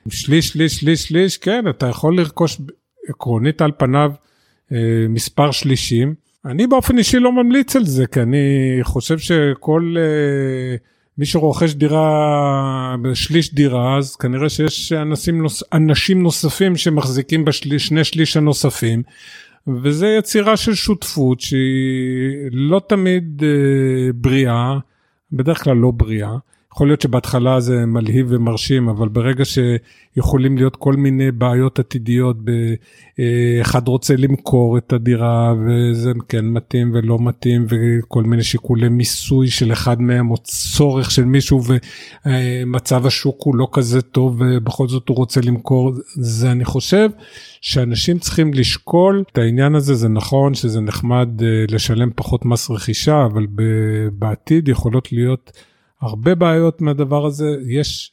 שליש 0.10 0.48
שליש 0.48 0.76
שליש 0.76 1.04
שליש 1.04 1.38
כן 1.38 1.66
אתה 1.70 1.88
יכול 1.88 2.18
לרכוש 2.18 2.62
עקרונית 3.10 3.62
על 3.62 3.72
פניו 3.78 4.12
מספר 5.10 5.52
שלישים. 5.52 6.29
אני 6.46 6.68
באופן 6.68 6.98
אישי 6.98 7.20
לא 7.20 7.32
ממליץ 7.32 7.76
על 7.76 7.86
זה, 7.86 8.08
כי 8.08 8.22
אני 8.22 8.80
חושב 8.82 9.18
שכל 9.18 9.96
uh, 9.98 10.80
מי 11.18 11.26
שרוכש 11.26 11.74
דירה, 11.74 12.96
בשליש 13.02 13.54
דירה, 13.54 13.98
אז 13.98 14.16
כנראה 14.16 14.50
שיש 14.50 14.94
אנשים, 14.94 15.42
נוס, 15.42 15.64
אנשים 15.74 16.24
נוספים 16.24 16.76
שמחזיקים 16.76 17.46
בשני 17.46 18.04
שליש 18.04 18.38
הנוספים, 18.38 19.04
וזה 19.84 20.08
יצירה 20.08 20.58
של 20.58 20.74
שותפות 20.74 21.40
שהיא 21.40 22.50
לא 22.52 22.82
תמיד 22.88 23.42
uh, 23.42 24.14
בריאה, 24.16 24.78
בדרך 25.32 25.64
כלל 25.64 25.78
לא 25.78 25.92
בריאה. 25.92 26.38
יכול 26.74 26.88
להיות 26.88 27.02
שבהתחלה 27.02 27.60
זה 27.60 27.86
מלהיב 27.86 28.28
ומרשים, 28.30 28.90
אבל 28.90 29.08
ברגע 29.08 29.44
שיכולים 29.46 30.58
להיות 30.58 30.76
כל 30.76 30.94
מיני 30.94 31.32
בעיות 31.32 31.80
עתידיות, 31.80 32.38
אחד 33.62 33.88
רוצה 33.88 34.16
למכור 34.16 34.78
את 34.78 34.94
הדירה 34.94 35.54
וזה 35.66 36.12
כן 36.28 36.46
מתאים 36.46 36.92
ולא 36.94 37.18
מתאים, 37.22 37.66
וכל 37.70 38.24
מיני 38.24 38.44
שיקולי 38.44 38.90
מיסוי 38.90 39.48
של 39.48 39.72
אחד 39.72 40.02
מהם, 40.02 40.32
או 40.32 40.38
צורך 40.38 41.12
של 41.12 41.26
מישהו, 41.26 41.62
ומצב 42.26 43.06
השוק 43.06 43.42
הוא 43.44 43.56
לא 43.56 43.68
כזה 43.72 44.02
טוב, 44.02 44.42
ובכל 44.42 44.88
זאת 44.88 45.10
הוא 45.10 45.18
רוצה 45.18 45.42
למכור, 45.42 45.94
זה 46.06 46.52
אני 46.52 46.66
חושב 46.66 47.10
שאנשים 47.62 48.20
צריכים 48.20 48.54
לשקול 48.54 49.24
את 49.32 49.38
העניין 49.38 49.76
הזה, 49.76 49.96
זה 49.96 50.10
נכון 50.10 50.54
שזה 50.54 50.82
נחמד 50.82 51.30
אה, 51.44 51.66
לשלם 51.70 52.10
פחות 52.16 52.46
מס 52.46 52.70
רכישה, 52.70 53.26
אבל 53.26 53.48
בעתיד 54.14 54.68
יכולות 54.68 55.12
להיות... 55.12 55.52
הרבה 56.02 56.36
בעיות 56.36 56.82
מהדבר 56.82 57.26
הזה, 57.26 57.56
יש, 57.68 58.12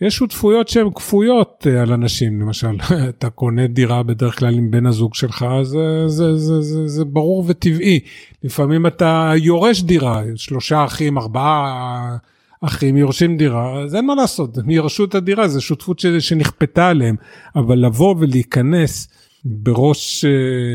יש 0.00 0.16
שותפויות 0.16 0.68
שהן 0.68 0.90
כפויות 0.94 1.66
אה, 1.70 1.82
על 1.82 1.92
אנשים, 1.92 2.40
למשל, 2.40 2.76
אתה 3.08 3.30
קונה 3.30 3.66
דירה 3.66 4.02
בדרך 4.02 4.38
כלל 4.38 4.54
עם 4.54 4.70
בן 4.70 4.86
הזוג 4.86 5.14
שלך, 5.14 5.46
זה, 5.62 6.08
זה, 6.08 6.36
זה, 6.36 6.60
זה, 6.60 6.88
זה 6.88 7.04
ברור 7.04 7.44
וטבעי. 7.46 8.00
לפעמים 8.44 8.86
אתה 8.86 9.32
יורש 9.36 9.82
דירה, 9.82 10.22
שלושה 10.36 10.84
אחים, 10.84 11.18
ארבעה 11.18 12.16
אחים 12.60 12.96
יורשים 12.96 13.36
דירה, 13.36 13.82
אז 13.82 13.94
אין 13.94 14.06
מה 14.06 14.14
לעשות, 14.14 14.58
הם 14.58 14.70
ירשו 14.70 15.04
את 15.04 15.14
הדירה, 15.14 15.48
זו 15.48 15.60
שותפות 15.60 16.02
שנכפתה 16.18 16.88
עליהם, 16.88 17.16
אבל 17.56 17.78
לבוא 17.78 18.14
ולהיכנס 18.18 19.08
בראש, 19.44 20.24
אה, 20.24 20.30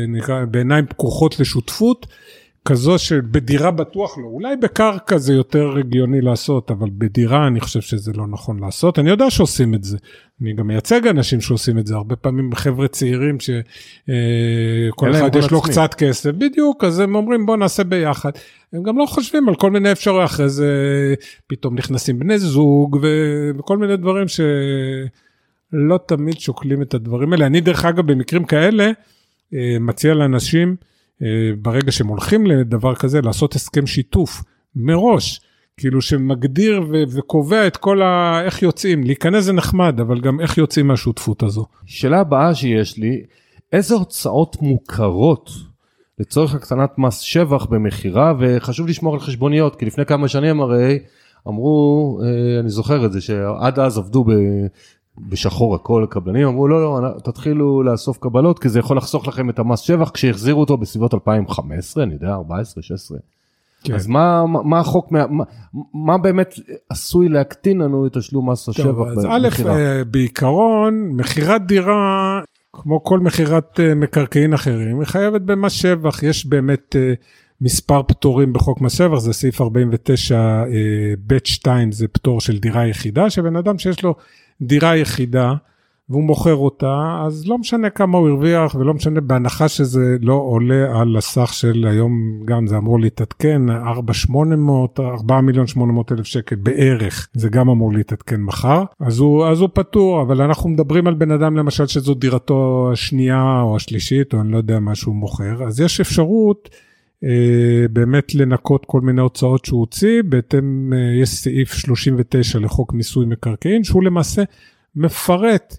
נקרא, 0.08 0.44
בעיניים 0.44 0.86
פקוחות 0.86 1.40
לשותפות, 1.40 2.06
כזו 2.64 2.98
שבדירה 2.98 3.70
בטוח 3.70 4.18
לא, 4.18 4.24
אולי 4.24 4.56
בקרקע 4.56 5.18
זה 5.18 5.32
יותר 5.32 5.76
הגיוני 5.78 6.20
לעשות, 6.20 6.70
אבל 6.70 6.88
בדירה 6.98 7.46
אני 7.46 7.60
חושב 7.60 7.80
שזה 7.80 8.12
לא 8.14 8.26
נכון 8.26 8.60
לעשות. 8.60 8.98
אני 8.98 9.10
יודע 9.10 9.30
שעושים 9.30 9.74
את 9.74 9.84
זה, 9.84 9.96
אני 10.42 10.52
גם 10.54 10.66
מייצג 10.66 11.06
אנשים 11.06 11.40
שעושים 11.40 11.78
את 11.78 11.86
זה, 11.86 11.94
הרבה 11.94 12.16
פעמים 12.16 12.54
חבר'ה 12.54 12.88
צעירים 12.88 13.40
שכל 13.40 15.14
אה, 15.14 15.20
אחד 15.20 15.36
יש 15.36 15.50
לו 15.50 15.58
עצמי. 15.58 15.72
קצת 15.72 15.94
כסף, 15.94 16.30
בדיוק, 16.30 16.84
אז 16.84 16.98
הם 16.98 17.14
אומרים 17.14 17.46
בוא 17.46 17.56
נעשה 17.56 17.84
ביחד. 17.84 18.30
הם 18.72 18.82
גם 18.82 18.98
לא 18.98 19.06
חושבים 19.06 19.48
על 19.48 19.54
כל 19.54 19.70
מיני 19.70 19.92
אפשרויות, 19.92 20.24
אחרי 20.24 20.48
זה 20.48 20.68
פתאום 21.46 21.74
נכנסים 21.74 22.18
בני 22.18 22.38
זוג 22.38 22.98
וכל 23.58 23.78
מיני 23.78 23.96
דברים 23.96 24.26
שלא 24.28 25.98
תמיד 26.06 26.40
שוקלים 26.40 26.82
את 26.82 26.94
הדברים 26.94 27.32
האלה. 27.32 27.46
אני 27.46 27.60
דרך 27.60 27.84
אגב 27.84 28.12
במקרים 28.12 28.44
כאלה 28.44 28.90
אה, 29.54 29.76
מציע 29.80 30.14
לאנשים, 30.14 30.76
ברגע 31.58 31.92
שהם 31.92 32.06
הולכים 32.06 32.46
לדבר 32.46 32.94
כזה, 32.94 33.20
לעשות 33.20 33.54
הסכם 33.54 33.86
שיתוף 33.86 34.42
מראש, 34.76 35.40
כאילו 35.76 36.02
שמגדיר 36.02 36.82
ו- 36.90 37.02
וקובע 37.08 37.66
את 37.66 37.76
כל 37.76 38.02
ה... 38.02 38.40
איך 38.44 38.62
יוצאים, 38.62 39.04
להיכנס 39.04 39.44
זה 39.44 39.52
נחמד, 39.52 40.00
אבל 40.00 40.20
גם 40.20 40.40
איך 40.40 40.58
יוצאים 40.58 40.86
מהשותפות 40.86 41.42
הזו. 41.42 41.66
שאלה 41.86 42.20
הבאה 42.20 42.54
שיש 42.54 42.98
לי, 42.98 43.22
איזה 43.72 43.94
הוצאות 43.94 44.62
מוכרות 44.62 45.50
לצורך 46.18 46.54
הקטנת 46.54 46.98
מס 46.98 47.18
שבח 47.18 47.64
במכירה, 47.64 48.34
וחשוב 48.38 48.88
לשמור 48.88 49.14
על 49.14 49.20
חשבוניות, 49.20 49.76
כי 49.76 49.86
לפני 49.86 50.06
כמה 50.06 50.28
שנים 50.28 50.60
הרי 50.60 50.98
אמרו, 51.48 52.20
אה, 52.22 52.60
אני 52.60 52.70
זוכר 52.70 53.06
את 53.06 53.12
זה, 53.12 53.20
שעד 53.20 53.78
אז 53.78 53.98
עבדו 53.98 54.24
בשחור 55.18 55.74
הכל 55.74 56.04
הקבלנים 56.04 56.46
אמרו 56.46 56.68
לא 56.68 57.02
לא 57.02 57.08
תתחילו 57.24 57.82
לאסוף 57.82 58.18
קבלות 58.18 58.58
כי 58.58 58.68
זה 58.68 58.78
יכול 58.78 58.96
לחסוך 58.96 59.28
לכם 59.28 59.50
את 59.50 59.58
המס 59.58 59.80
שבח 59.80 60.10
כשהחזירו 60.10 60.60
אותו 60.60 60.76
בסביבות 60.76 61.14
2015 61.14 62.04
אני 62.04 62.14
יודע 62.14 62.32
14 62.32 62.82
16. 62.82 63.18
כן. 63.84 63.94
אז 63.94 64.06
מה, 64.06 64.46
מה, 64.46 64.62
מה 64.62 64.80
החוק, 64.80 65.12
מה, 65.12 65.44
מה 65.94 66.18
באמת 66.18 66.54
עשוי 66.88 67.28
להקטין 67.28 67.78
לנו 67.78 68.06
את 68.06 68.12
תשלום 68.16 68.50
מס 68.50 68.68
השבח 68.68 69.06
אז 69.16 69.26
א', 69.30 69.48
אה, 69.66 70.04
בעיקרון, 70.04 71.08
מכירת 71.08 71.66
דירה, 71.66 72.40
כמו 72.72 73.04
כל 73.04 73.18
מכירת 73.18 73.80
אה, 73.80 73.94
מקרקעין 73.94 74.52
אחרים, 74.52 75.00
היא 75.00 75.06
חייבת 75.06 75.40
במס 75.40 75.72
שבח. 75.72 76.22
יש 76.22 76.46
באמת 76.46 76.96
אה, 76.96 77.12
מספר 77.60 78.02
פטורים 78.02 78.52
בחוק 78.52 78.80
מס 78.80 78.92
שבח, 78.92 79.18
זה 79.18 79.32
סעיף 79.32 79.60
49 79.60 80.64
ב' 81.26 81.38
2, 81.44 81.92
זה 81.92 82.08
פטור 82.08 82.40
של 82.40 82.58
דירה 82.58 82.86
יחידה, 82.86 83.30
שבן 83.30 83.56
אדם 83.56 83.78
שיש 83.78 84.02
לו 84.02 84.14
דירה 84.62 84.96
יחידה 84.96 85.54
והוא 86.08 86.22
מוכר 86.22 86.54
אותה, 86.54 87.22
אז 87.26 87.46
לא 87.46 87.58
משנה 87.58 87.90
כמה 87.90 88.18
הוא 88.18 88.28
הרוויח 88.28 88.74
ולא 88.74 88.94
משנה, 88.94 89.20
בהנחה 89.20 89.68
שזה 89.68 90.16
לא 90.20 90.34
עולה 90.34 91.00
על 91.00 91.16
הסך 91.16 91.52
של 91.52 91.86
היום, 91.90 92.42
גם 92.44 92.66
זה 92.66 92.76
אמור 92.76 93.00
להתעדכן, 93.00 93.70
4,800, 93.70 95.00
4 95.00 95.40
מיליון 95.40 95.66
800 95.66 96.12
אלף 96.12 96.26
שקל 96.26 96.56
בערך, 96.56 97.28
זה 97.34 97.48
גם 97.48 97.68
אמור 97.68 97.92
להתעדכן 97.92 98.40
מחר, 98.40 98.84
אז 99.00 99.18
הוא, 99.18 99.46
אז 99.46 99.60
הוא 99.60 99.68
פטור, 99.74 100.22
אבל 100.22 100.42
אנחנו 100.42 100.70
מדברים 100.70 101.06
על 101.06 101.14
בן 101.14 101.30
אדם 101.30 101.56
למשל 101.56 101.86
שזו 101.86 102.14
דירתו 102.14 102.90
השנייה 102.92 103.60
או 103.62 103.76
השלישית, 103.76 104.34
או 104.34 104.40
אני 104.40 104.52
לא 104.52 104.56
יודע 104.56 104.78
מה 104.80 104.94
שהוא 104.94 105.14
מוכר, 105.14 105.64
אז 105.66 105.80
יש 105.80 106.00
אפשרות 106.00 106.68
באמת 107.90 108.34
לנקות 108.34 108.84
כל 108.86 109.00
מיני 109.00 109.20
הוצאות 109.20 109.64
שהוא 109.64 109.80
הוציא, 109.80 110.22
בהתאם, 110.24 110.92
אה, 110.92 110.98
יש 111.22 111.28
סעיף 111.28 111.72
39 111.72 112.58
לחוק 112.58 112.92
מיסוי 112.92 113.26
מקרקעין, 113.26 113.84
שהוא 113.84 114.02
למעשה 114.02 114.42
מפרט 114.96 115.76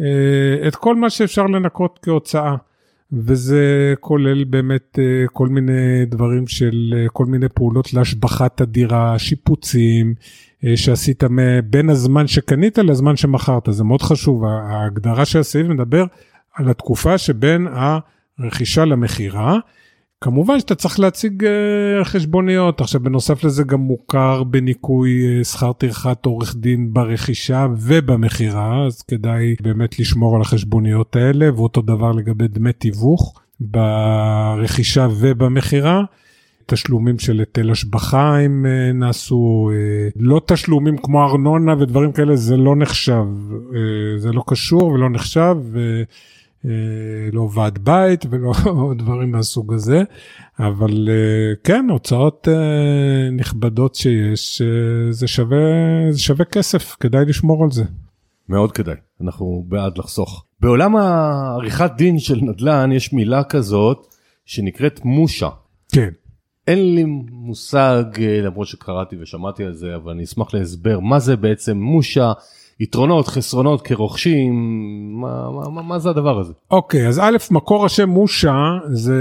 אה, 0.00 0.68
את 0.68 0.76
כל 0.76 0.96
מה 0.96 1.10
שאפשר 1.10 1.46
לנקות 1.46 1.98
כהוצאה. 2.02 2.56
וזה 3.12 3.94
כולל 4.00 4.44
באמת 4.44 4.98
כל 5.32 5.48
מיני 5.48 6.06
דברים 6.06 6.46
של 6.46 6.94
כל 7.12 7.26
מיני 7.26 7.48
פעולות 7.48 7.94
להשבחת 7.94 8.60
הדירה, 8.60 9.18
שיפוצים 9.18 10.14
שעשית 10.76 11.24
בין 11.70 11.90
הזמן 11.90 12.26
שקנית 12.26 12.78
לזמן 12.78 13.16
שמכרת, 13.16 13.68
זה 13.70 13.84
מאוד 13.84 14.02
חשוב, 14.02 14.44
ההגדרה 14.44 15.24
של 15.24 15.38
הסעיף 15.38 15.66
מדבר 15.66 16.04
על 16.54 16.70
התקופה 16.70 17.18
שבין 17.18 17.66
הרכישה 18.38 18.84
למכירה. 18.84 19.58
כמובן 20.24 20.60
שאתה 20.60 20.74
צריך 20.74 21.00
להציג 21.00 21.44
uh, 21.44 22.04
חשבוניות, 22.04 22.80
עכשיו 22.80 23.00
בנוסף 23.00 23.44
לזה 23.44 23.64
גם 23.64 23.80
מוכר 23.80 24.42
בניכוי 24.42 25.40
uh, 25.40 25.44
שכר 25.44 25.72
טרחת 25.72 26.26
עורך 26.26 26.56
דין 26.56 26.92
ברכישה 26.92 27.66
ובמכירה, 27.76 28.86
אז 28.86 29.02
כדאי 29.02 29.54
באמת 29.62 29.98
לשמור 29.98 30.36
על 30.36 30.42
החשבוניות 30.42 31.16
האלה, 31.16 31.54
ואותו 31.54 31.82
דבר 31.82 32.12
לגבי 32.12 32.48
דמי 32.48 32.72
תיווך 32.72 33.40
ברכישה 33.60 35.08
ובמכירה. 35.20 36.02
תשלומים 36.66 37.18
של 37.18 37.38
היטל 37.40 37.70
השבחה 37.70 38.38
הם 38.38 38.66
uh, 38.66 38.96
נעשו, 38.96 39.70
לא 40.16 40.40
תשלומים 40.46 40.96
כמו 40.98 41.24
ארנונה 41.24 41.74
ודברים 41.80 42.12
כאלה, 42.12 42.36
זה 42.36 42.56
לא 42.56 42.76
נחשב, 42.76 43.24
זה 44.16 44.32
לא 44.32 44.42
קשור 44.46 44.84
ולא 44.84 45.10
נחשב. 45.10 45.56
אה, 46.64 46.70
לא 47.32 47.48
ועד 47.54 47.78
בית 47.78 48.26
ולא 48.30 48.52
דברים 48.98 49.30
מהסוג 49.30 49.74
הזה, 49.74 50.02
אבל 50.58 51.08
אה, 51.08 51.54
כן, 51.64 51.86
הוצאות 51.90 52.48
אה, 52.48 53.30
נכבדות 53.32 53.94
שיש, 53.94 54.62
זה 55.10 55.28
שווה, 55.28 55.56
זה 56.10 56.18
שווה 56.18 56.44
כסף, 56.44 56.96
כדאי 57.00 57.24
לשמור 57.24 57.64
על 57.64 57.70
זה. 57.70 57.84
מאוד 58.48 58.72
כדאי, 58.72 58.94
אנחנו 59.20 59.64
בעד 59.68 59.98
לחסוך. 59.98 60.44
בעולם 60.60 60.96
העריכת 60.96 61.90
דין 61.96 62.18
של 62.18 62.38
נדל"ן 62.42 62.92
יש 62.92 63.12
מילה 63.12 63.44
כזאת 63.44 64.06
שנקראת 64.44 65.04
מושה. 65.04 65.48
כן. 65.92 66.08
אין 66.66 66.94
לי 66.94 67.04
מושג, 67.30 68.04
למרות 68.42 68.66
שקראתי 68.66 69.16
ושמעתי 69.20 69.64
על 69.64 69.74
זה, 69.74 69.96
אבל 69.96 70.12
אני 70.12 70.24
אשמח 70.24 70.54
להסבר 70.54 71.00
מה 71.00 71.18
זה 71.18 71.36
בעצם 71.36 71.76
מושה. 71.76 72.32
יתרונות, 72.80 73.28
חסרונות 73.28 73.82
כרוכשים, 73.82 74.54
מה, 75.20 75.50
מה, 75.50 75.68
מה, 75.68 75.82
מה 75.82 75.98
זה 75.98 76.10
הדבר 76.10 76.38
הזה? 76.40 76.52
אוקיי, 76.70 77.06
okay, 77.06 77.08
אז 77.08 77.18
א', 77.18 77.36
מקור 77.50 77.84
השם 77.84 78.08
מושה, 78.08 78.78
זה 78.92 79.18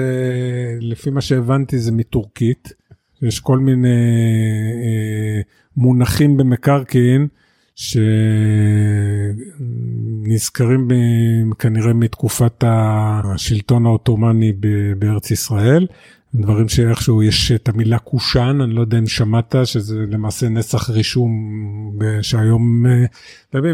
לפי 0.81 1.09
מה 1.09 1.21
שהבנתי 1.21 1.77
זה 1.77 1.91
מטורקית. 1.91 2.73
יש 3.21 3.39
כל 3.39 3.59
מיני 3.59 3.87
אה, 4.83 5.41
מונחים 5.77 6.37
במקרקעין 6.37 7.27
שנזכרים 10.25 10.87
כנראה 11.59 11.93
מתקופת 11.93 12.63
השלטון 12.67 13.85
העות'מאני 13.85 14.53
בארץ 14.99 15.31
ישראל. 15.31 15.87
דברים 16.35 16.69
שאיכשהו 16.69 17.23
יש 17.23 17.51
את 17.51 17.69
המילה 17.69 17.99
קושאן, 17.99 18.61
אני 18.61 18.73
לא 18.73 18.81
יודע 18.81 18.97
אם 18.97 19.07
שמעת 19.07 19.55
שזה 19.63 20.05
למעשה 20.11 20.49
נסח 20.49 20.89
רישום 20.89 21.31
שהיום, 22.21 22.85
אה, 22.85 23.05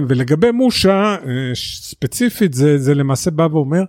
ולגבי 0.08 0.52
מושה 0.52 1.16
אה, 1.26 1.52
ספציפית 1.56 2.54
זה, 2.54 2.78
זה 2.78 2.96
למעשה 2.96 3.32
בא 3.32 3.48
ואומר 3.52 3.84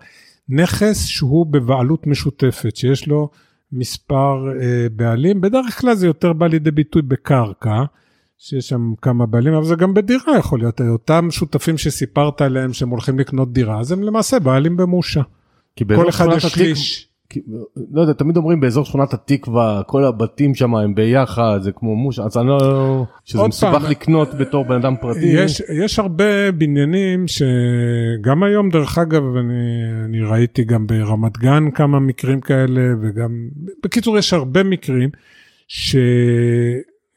נכס 0.48 1.06
שהוא 1.06 1.46
בבעלות 1.46 2.06
משותפת, 2.06 2.76
שיש 2.76 3.06
לו 3.06 3.30
מספר 3.72 4.48
אה, 4.60 4.86
בעלים, 4.92 5.40
בדרך 5.40 5.80
כלל 5.80 5.94
זה 5.94 6.06
יותר 6.06 6.32
בא 6.32 6.46
לידי 6.46 6.70
ביטוי 6.70 7.02
בקרקע. 7.02 7.84
שיש 8.42 8.68
שם 8.68 8.92
כמה 9.02 9.26
בעלים, 9.26 9.54
אבל 9.54 9.64
זה 9.64 9.74
גם 9.74 9.94
בדירה 9.94 10.38
יכול 10.38 10.58
להיות, 10.58 10.80
אותם 10.80 11.28
שותפים 11.30 11.78
שסיפרת 11.78 12.40
עליהם 12.40 12.72
שהם 12.72 12.88
הולכים 12.88 13.18
לקנות 13.18 13.52
דירה, 13.52 13.80
אז 13.80 13.92
הם 13.92 14.02
למעשה 14.02 14.38
בעלים 14.38 14.76
במושה. 14.76 15.20
כל 15.86 16.08
אחד 16.08 16.26
יש 16.36 16.46
שליש. 16.46 17.06
לא 17.92 18.00
יודע, 18.00 18.12
תמיד 18.12 18.36
אומרים 18.36 18.60
באזור 18.60 18.84
שכונת 18.84 19.14
התקווה, 19.14 19.82
כל 19.86 20.04
הבתים 20.04 20.54
שם 20.54 20.74
הם 20.74 20.94
ביחד, 20.94 21.58
זה 21.62 21.72
כמו 21.72 21.96
מוש, 21.96 22.18
אז 22.18 22.36
אני 22.36 22.48
לא... 22.48 23.04
שזה 23.24 23.42
מסובך 23.48 23.72
פעם, 23.72 23.90
לקנות 23.90 24.34
בתור 24.34 24.64
בן 24.64 24.74
אדם 24.74 24.94
פרטי. 25.00 25.26
יש, 25.26 25.62
יש 25.84 25.98
הרבה 25.98 26.52
בניינים 26.52 27.24
שגם 27.28 28.42
היום, 28.42 28.70
דרך 28.70 28.98
אגב, 28.98 29.22
אני, 29.36 29.54
אני 30.04 30.20
ראיתי 30.20 30.64
גם 30.64 30.86
ברמת 30.86 31.38
גן 31.38 31.70
כמה 31.70 32.00
מקרים 32.00 32.40
כאלה, 32.40 32.80
וגם, 33.02 33.48
בקיצור, 33.84 34.18
יש 34.18 34.32
הרבה 34.32 34.62
מקרים 34.62 35.10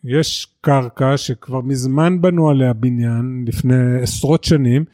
שיש 0.05 0.47
קרקע 0.61 1.17
שכבר 1.17 1.61
מזמן 1.61 2.21
בנו 2.21 2.49
עליה 2.49 2.73
בניין, 2.73 3.45
לפני 3.47 4.01
עשרות 4.01 4.43
שנים, 4.43 4.85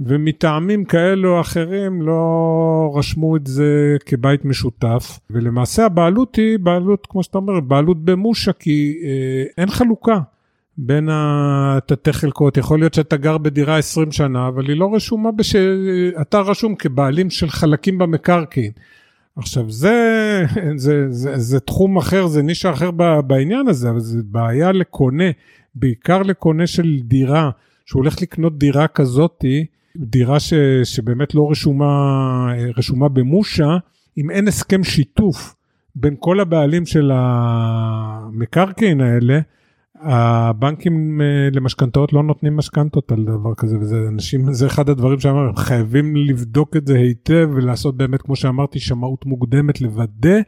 ומטעמים 0.00 0.84
כאלו 0.84 1.36
או 1.36 1.40
אחרים 1.40 2.02
לא 2.02 2.92
רשמו 2.96 3.36
את 3.36 3.46
זה 3.46 3.96
כבית 4.06 4.44
משותף 4.44 5.18
ולמעשה 5.30 5.86
הבעלות 5.86 6.36
היא 6.36 6.58
בעלות 6.58 7.06
כמו 7.10 7.22
שאתה 7.22 7.38
אומר 7.38 7.60
בעלות 7.60 8.04
במושה 8.04 8.52
כי 8.52 8.98
אה, 9.04 9.44
אין 9.58 9.70
חלוקה 9.70 10.20
בין 10.78 11.08
התתי 11.12 12.12
חלקות 12.12 12.56
יכול 12.56 12.78
להיות 12.78 12.94
שאתה 12.94 13.16
גר 13.16 13.38
בדירה 13.38 13.78
20 13.78 14.12
שנה 14.12 14.48
אבל 14.48 14.68
היא 14.68 14.76
לא 14.76 14.94
רשומה 14.94 15.32
בש... 15.32 15.56
אתה 16.20 16.40
רשום 16.40 16.74
כבעלים 16.74 17.30
של 17.30 17.50
חלקים 17.50 17.98
במקרקעין. 17.98 18.72
עכשיו 19.36 19.70
זה, 19.70 20.44
זה, 20.76 21.10
זה, 21.10 21.38
זה 21.38 21.60
תחום 21.60 21.96
אחר 21.96 22.26
זה 22.26 22.42
נישה 22.42 22.70
אחר 22.70 22.90
בעניין 23.26 23.68
הזה 23.68 23.90
אבל 23.90 24.00
זה 24.00 24.18
בעיה 24.24 24.72
לקונה 24.72 25.30
בעיקר 25.74 26.22
לקונה 26.22 26.66
של 26.66 26.98
דירה 27.02 27.50
שהוא 27.86 28.02
הולך 28.02 28.22
לקנות 28.22 28.58
דירה 28.58 28.88
כזאתי. 28.88 29.66
דירה 29.96 30.40
ש, 30.40 30.54
שבאמת 30.84 31.34
לא 31.34 31.50
רשומה, 31.50 32.52
רשומה 32.76 33.08
במושה, 33.08 33.76
אם 34.18 34.30
אין 34.30 34.48
הסכם 34.48 34.84
שיתוף 34.84 35.54
בין 35.94 36.16
כל 36.18 36.40
הבעלים 36.40 36.86
של 36.86 37.10
המקרקעין 37.14 39.00
האלה, 39.00 39.40
הבנקים 40.02 41.20
אה, 41.20 41.48
למשכנתאות 41.52 42.12
לא 42.12 42.22
נותנים 42.22 42.56
משכנתות 42.56 43.12
על 43.12 43.24
דבר 43.24 43.54
כזה 43.54 43.78
וזה 43.78 43.96
אנשים 44.08 44.52
זה 44.52 44.66
אחד 44.66 44.88
הדברים 44.88 45.20
שאמרנו 45.20 45.54
חייבים 45.54 46.16
לבדוק 46.16 46.76
את 46.76 46.86
זה 46.86 46.96
היטב 46.96 47.48
ולעשות 47.54 47.96
באמת 47.96 48.22
כמו 48.22 48.36
שאמרתי 48.36 48.80
שמאות 48.80 49.26
מוקדמת 49.26 49.80
לוודא 49.80 50.40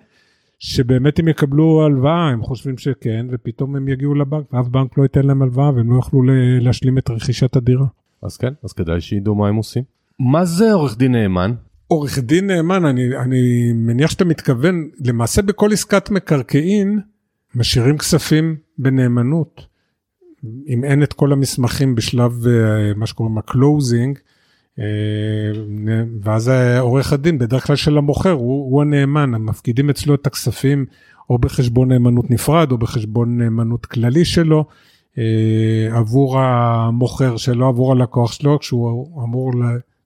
שבאמת 0.58 1.18
הם 1.18 1.28
יקבלו 1.28 1.84
הלוואה 1.84 2.28
הם 2.28 2.42
חושבים 2.42 2.78
שכן 2.78 3.26
ופתאום 3.30 3.76
הם 3.76 3.88
יגיעו 3.88 4.14
לבנק 4.14 4.52
ואף 4.52 4.68
בנק 4.68 4.98
לא 4.98 5.02
ייתן 5.02 5.26
להם 5.26 5.42
הלוואה 5.42 5.70
והם 5.70 5.90
לא 5.90 5.96
יוכלו 5.96 6.22
להשלים 6.60 6.98
את 6.98 7.10
רכישת 7.10 7.56
הדירה. 7.56 7.86
אז 8.22 8.36
כן, 8.36 8.52
אז 8.64 8.72
כדאי 8.72 9.00
שידעו 9.00 9.34
מה 9.34 9.48
הם 9.48 9.56
עושים. 9.56 9.82
מה 10.18 10.44
זה 10.44 10.72
עורך 10.72 10.98
דין 10.98 11.12
נאמן? 11.12 11.52
עורך 11.88 12.18
דין 12.18 12.46
נאמן, 12.46 12.84
אני, 12.84 13.16
אני 13.16 13.72
מניח 13.72 14.10
שאתה 14.10 14.24
מתכוון, 14.24 14.88
למעשה 15.04 15.42
בכל 15.42 15.72
עסקת 15.72 16.10
מקרקעין 16.10 17.00
משאירים 17.54 17.98
כספים 17.98 18.56
בנאמנות. 18.78 19.66
אם 20.68 20.84
אין 20.84 21.02
את 21.02 21.12
כל 21.12 21.32
המסמכים 21.32 21.94
בשלב 21.94 22.44
אה, 22.44 22.48
מה 22.98 23.06
שקוראים 23.06 23.38
ה 23.38 23.47
closing, 23.47 24.18
אה, 24.78 24.82
ואז 26.22 26.50
עורך 26.80 27.12
הדין 27.12 27.38
בדרך 27.38 27.66
כלל 27.66 27.76
של 27.76 27.98
המוכר 27.98 28.30
הוא, 28.30 28.72
הוא 28.72 28.82
הנאמן, 28.82 29.30
מפקידים 29.30 29.90
אצלו 29.90 30.14
את 30.14 30.26
הכספים 30.26 30.86
או 31.30 31.38
בחשבון 31.38 31.88
נאמנות 31.88 32.30
נפרד 32.30 32.72
או 32.72 32.78
בחשבון 32.78 33.38
נאמנות 33.38 33.86
כללי 33.86 34.24
שלו. 34.24 34.64
אה, 35.18 35.98
עבור 35.98 36.40
המוכר 36.40 37.36
שלו, 37.36 37.68
עבור 37.68 37.92
הלקוח 37.92 38.32
שלו, 38.32 38.58
כשהוא 38.58 39.22
אמור 39.24 39.52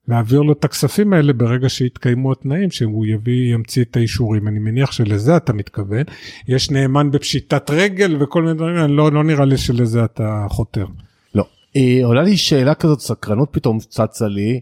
להעביר 0.09 0.43
לו 0.43 0.53
את 0.53 0.65
הכספים 0.65 1.13
האלה 1.13 1.33
ברגע 1.33 1.69
שיתקיימו 1.69 2.33
התנאים, 2.33 2.71
שהוא 2.71 3.07
יביא, 3.07 3.55
ימציא 3.55 3.83
את 3.83 3.97
האישורים. 3.97 4.49
אני 4.49 4.59
מניח 4.59 4.93
שלזה 4.93 5.37
אתה 5.37 5.53
מתכוון. 5.53 6.03
יש 6.49 6.71
נאמן 6.71 7.11
בפשיטת 7.11 7.71
רגל 7.71 8.23
וכל 8.23 8.43
מיני 8.43 8.55
דברים, 8.55 8.77
לא, 8.77 9.13
לא 9.13 9.25
נראה 9.25 9.45
לי 9.45 9.57
שלזה 9.57 10.05
אתה 10.05 10.47
חותר. 10.49 10.87
לא. 11.35 11.45
אה, 11.77 12.01
עולה 12.05 12.23
לי 12.23 12.37
שאלה 12.37 12.75
כזאת, 12.75 13.01
סקרנות 13.01 13.49
פתאום 13.53 13.79
צצה 13.79 14.29
לי, 14.29 14.61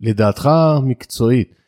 לדעתך 0.00 0.50
מקצועית. 0.84 1.61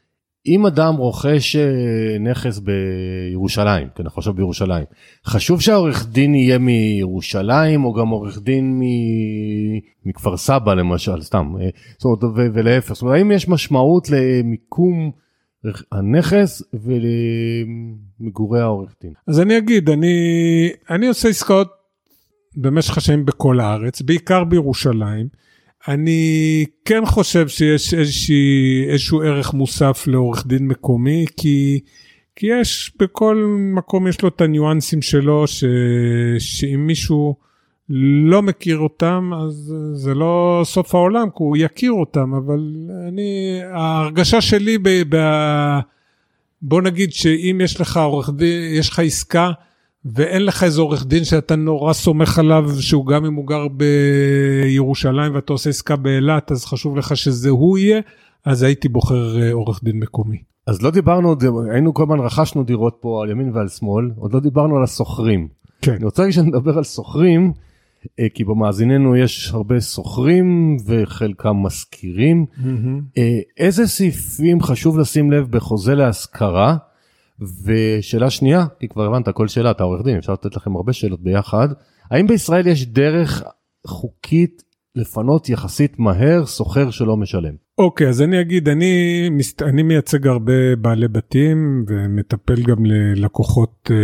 אם 0.47 0.67
אדם 0.67 0.95
רוכש 0.95 1.57
אה, 1.57 2.19
נכס 2.21 2.59
בירושלים, 2.59 3.89
כן, 3.95 4.03
אנחנו 4.03 4.21
עכשיו 4.21 4.35
בירושלים, 4.35 4.85
חשוב 5.27 5.61
שהעורך 5.61 6.07
דין 6.09 6.35
יהיה 6.35 6.59
מירושלים 6.59 7.85
או 7.85 7.93
גם 7.93 8.09
עורך 8.09 8.43
דין 8.43 8.81
מכפר 10.05 10.37
סבא 10.37 10.75
למשל, 10.75 11.23
סתם, 11.23 11.55
אה, 11.61 11.69
זאת 11.99 12.05
אומרת, 12.05 12.25
ו- 12.25 12.55
ולהפך, 12.55 12.93
זאת 12.93 13.03
אומרת, 13.03 13.17
האם 13.17 13.33
יש 13.33 13.49
משמעות 13.49 14.09
למיקום 14.11 15.11
הנכס 15.93 16.63
ולמגורי 16.75 18.61
העורך 18.61 18.95
דין? 19.03 19.13
אז 19.27 19.41
אני 19.41 19.59
אגיד, 19.59 19.91
אני, 19.91 20.17
אני 20.91 21.09
עושה 21.09 21.29
עסקאות 21.29 21.69
במשך 22.57 22.97
השנים 22.97 23.25
בכל 23.25 23.61
הארץ, 23.61 24.03
בעיקר 24.03 24.45
בירושלים. 24.45 25.45
אני 25.89 26.65
כן 26.85 27.07
חושב 27.07 27.49
שיש 27.49 27.95
איזושהי, 27.95 28.85
איזשהו 28.89 29.23
ערך 29.23 29.55
מוסף 29.55 30.07
לעורך 30.07 30.47
דין 30.47 30.69
מקומי, 30.69 31.25
כי, 31.37 31.81
כי 32.37 32.47
יש, 32.47 32.93
בכל 32.99 33.45
מקום 33.75 34.09
יש 34.09 34.23
לו 34.23 34.29
את 34.29 34.41
הניואנסים 34.41 35.03
שלו, 35.03 35.47
ש, 35.47 35.65
שאם 36.39 36.87
מישהו 36.87 37.37
לא 38.29 38.43
מכיר 38.43 38.79
אותם, 38.79 39.31
אז 39.45 39.75
זה 39.93 40.15
לא 40.15 40.63
סוף 40.65 40.95
העולם, 40.95 41.29
כי 41.29 41.37
הוא 41.39 41.57
יכיר 41.57 41.93
אותם, 41.93 42.35
אבל 42.35 42.61
אני, 43.09 43.61
ההרגשה 43.73 44.41
שלי, 44.41 44.79
ב, 44.79 44.89
ב, 45.09 45.17
בוא 46.63 46.83
נגיד 46.83 47.13
שאם 47.13 47.61
יש 47.65 47.81
לך 47.81 47.97
עורך 47.97 48.31
דין, 48.37 48.75
יש 48.75 48.89
לך 48.91 48.99
עסקה, 48.99 49.51
ואין 50.05 50.45
לך 50.45 50.63
איזה 50.63 50.81
עורך 50.81 51.07
דין 51.07 51.25
שאתה 51.25 51.57
נורא 51.57 51.93
סומך 51.93 52.39
עליו, 52.39 52.71
שהוא 52.81 53.07
גם 53.07 53.25
אם 53.25 53.35
הוא 53.35 53.47
גר 53.47 53.67
בירושלים 53.69 55.35
ואתה 55.35 55.53
עושה 55.53 55.71
עסקה 55.71 55.97
באילת, 55.97 56.53
אז 56.53 56.65
חשוב 56.65 56.97
לך 56.97 57.17
שזה 57.17 57.51
הוא 57.51 57.79
יהיה, 57.79 58.01
אז 58.45 58.63
הייתי 58.63 58.89
בוחר 58.89 59.43
אה, 59.43 59.53
עורך 59.53 59.85
דין 59.85 59.99
מקומי. 59.99 60.43
אז 60.67 60.83
לא 60.83 60.91
דיברנו, 60.91 61.35
היינו 61.73 61.95
כל 61.95 62.03
הזמן 62.03 62.19
רכשנו 62.19 62.65
דירות 62.65 62.97
פה 63.01 63.23
על 63.23 63.31
ימין 63.31 63.51
ועל 63.55 63.69
שמאל, 63.69 64.11
עוד 64.17 64.35
לא 64.35 64.41
דיברנו 64.41 64.77
על 64.77 64.83
הסוחרים. 64.83 65.49
כן. 65.83 65.93
אני 65.93 66.05
רוצה 66.05 66.33
שנדבר 66.33 66.79
על 66.79 66.85
סוחרים, 66.85 67.53
אה, 68.21 68.27
כי 68.35 68.45
במאזיננו 68.45 69.17
יש 69.17 69.51
הרבה 69.55 69.81
סוחרים 69.81 70.77
וחלקם 70.87 71.57
משכירים. 71.57 72.47
Mm-hmm. 72.57 73.21
איזה 73.57 73.87
סעיפים 73.87 74.63
חשוב 74.63 74.99
לשים 74.99 75.31
לב 75.31 75.51
בחוזה 75.51 75.95
להשכרה? 75.95 76.77
ושאלה 77.65 78.31
שנייה, 78.31 78.67
כי 78.81 78.89
כבר 78.89 79.07
הבנת 79.07 79.29
כל 79.29 79.49
שאלה, 79.49 79.71
אתה 79.71 79.85
עורך 79.85 80.05
דין, 80.05 80.17
אפשר 80.17 80.33
לתת 80.33 80.57
לכם 80.57 80.77
הרבה 80.77 80.93
שאלות 80.93 81.23
ביחד. 81.23 81.69
האם 82.11 82.27
בישראל 82.27 82.67
יש 82.67 82.87
דרך 82.87 83.43
חוקית 83.87 84.63
לפנות 84.97 85.49
יחסית 85.49 85.99
מהר 85.99 86.47
סוחר 86.47 86.91
שלא 86.91 87.17
משלם? 87.17 87.55
אוקיי, 87.79 88.07
okay, 88.07 88.11
אז 88.11 88.23
אני 88.23 88.41
אגיד, 88.41 88.69
אני, 88.69 89.29
אני 89.63 89.83
מייצג 89.83 90.27
הרבה 90.27 90.77
בעלי 90.77 91.09
בתים 91.09 91.85
ומטפל 91.89 92.63
גם 92.63 92.87
ללקוחות 92.87 93.91
אה, 93.91 93.97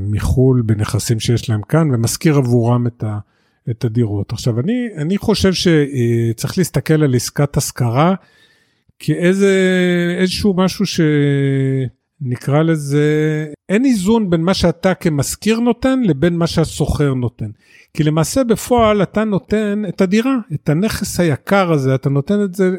מחו"ל 0.00 0.62
בנכסים 0.62 1.20
שיש 1.20 1.50
להם 1.50 1.62
כאן 1.62 1.90
ומשכיר 1.94 2.36
עבורם 2.36 2.86
את, 2.86 3.04
ה, 3.04 3.18
את 3.70 3.84
הדירות. 3.84 4.32
עכשיו, 4.32 4.60
אני, 4.60 4.88
אני 4.96 5.18
חושב 5.18 5.52
שצריך 5.52 6.52
אה, 6.52 6.54
להסתכל 6.58 7.02
על 7.02 7.14
עסקת 7.14 7.56
השכרה 7.56 8.14
כאיזשהו 8.98 10.54
משהו 10.56 10.86
ש... 10.86 11.00
נקרא 12.20 12.62
לזה, 12.62 13.46
אין 13.68 13.84
איזון 13.84 14.30
בין 14.30 14.40
מה 14.40 14.54
שאתה 14.54 14.94
כמשכיר 14.94 15.60
נותן 15.60 16.02
לבין 16.02 16.36
מה 16.36 16.46
שהסוחר 16.46 17.14
נותן. 17.14 17.50
כי 17.94 18.04
למעשה 18.04 18.44
בפועל 18.44 19.02
אתה 19.02 19.24
נותן 19.24 19.82
את 19.88 20.00
הדירה, 20.00 20.36
את 20.54 20.68
הנכס 20.68 21.20
היקר 21.20 21.72
הזה, 21.72 21.94
אתה 21.94 22.10
נותן 22.10 22.42
את 22.44 22.54
זה 22.54 22.70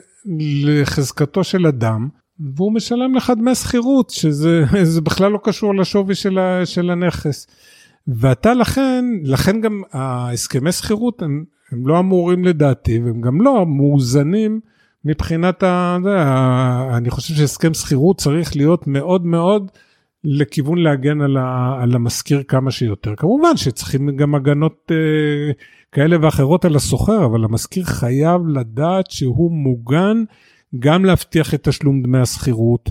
לחזקתו 0.50 1.44
של 1.44 1.68
אדם, 1.68 2.08
והוא 2.56 2.74
משלם 2.74 3.16
לך 3.16 3.34
דמי 3.38 3.56
שכירות, 3.56 4.10
שזה 4.10 4.64
בכלל 5.04 5.32
לא 5.32 5.40
קשור 5.44 5.76
לשווי 5.76 6.16
של, 6.16 6.38
ה, 6.40 6.66
של 6.66 6.90
הנכס. 6.90 7.48
ואתה 8.08 8.54
לכן, 8.54 9.06
לכן 9.24 9.62
גם 9.62 9.82
ההסכמי 9.92 10.72
שכירות 10.72 11.22
הם, 11.22 11.44
הם 11.72 11.88
לא 11.88 12.00
אמורים 12.00 12.46
לדעתי, 12.46 13.00
והם 13.00 13.22
גם 13.22 13.42
לא 13.42 13.66
מאוזנים. 13.66 14.60
מבחינת 15.06 15.64
ה... 15.64 15.98
אני 16.98 17.10
חושב 17.10 17.34
שהסכם 17.34 17.74
שכירות 17.74 18.18
צריך 18.18 18.56
להיות 18.56 18.88
מאוד 18.88 19.26
מאוד 19.26 19.72
לכיוון 20.24 20.78
להגן 20.78 21.22
על, 21.22 21.38
ה, 21.38 21.78
על 21.82 21.96
המשכיר 21.96 22.44
כמה 22.44 22.72
שיותר. 22.72 23.16
כמובן 23.18 23.58
שצריכים 23.58 24.18
גם 24.18 24.36
הגנות 24.36 24.92
אה, 24.92 25.52
כאלה 25.92 26.18
ואחרות 26.22 26.66
על 26.66 26.76
הסוחר, 26.76 27.26
אבל 27.26 27.44
המשכיר 27.44 27.84
חייב 27.84 28.42
לדעת 28.48 29.12
שהוא 29.12 29.52
מוגן 29.52 30.24
גם 30.80 31.06
להבטיח 31.06 31.54
את 31.54 31.68
תשלום 31.68 32.04
דמי 32.04 32.20
השכירות, 32.20 32.90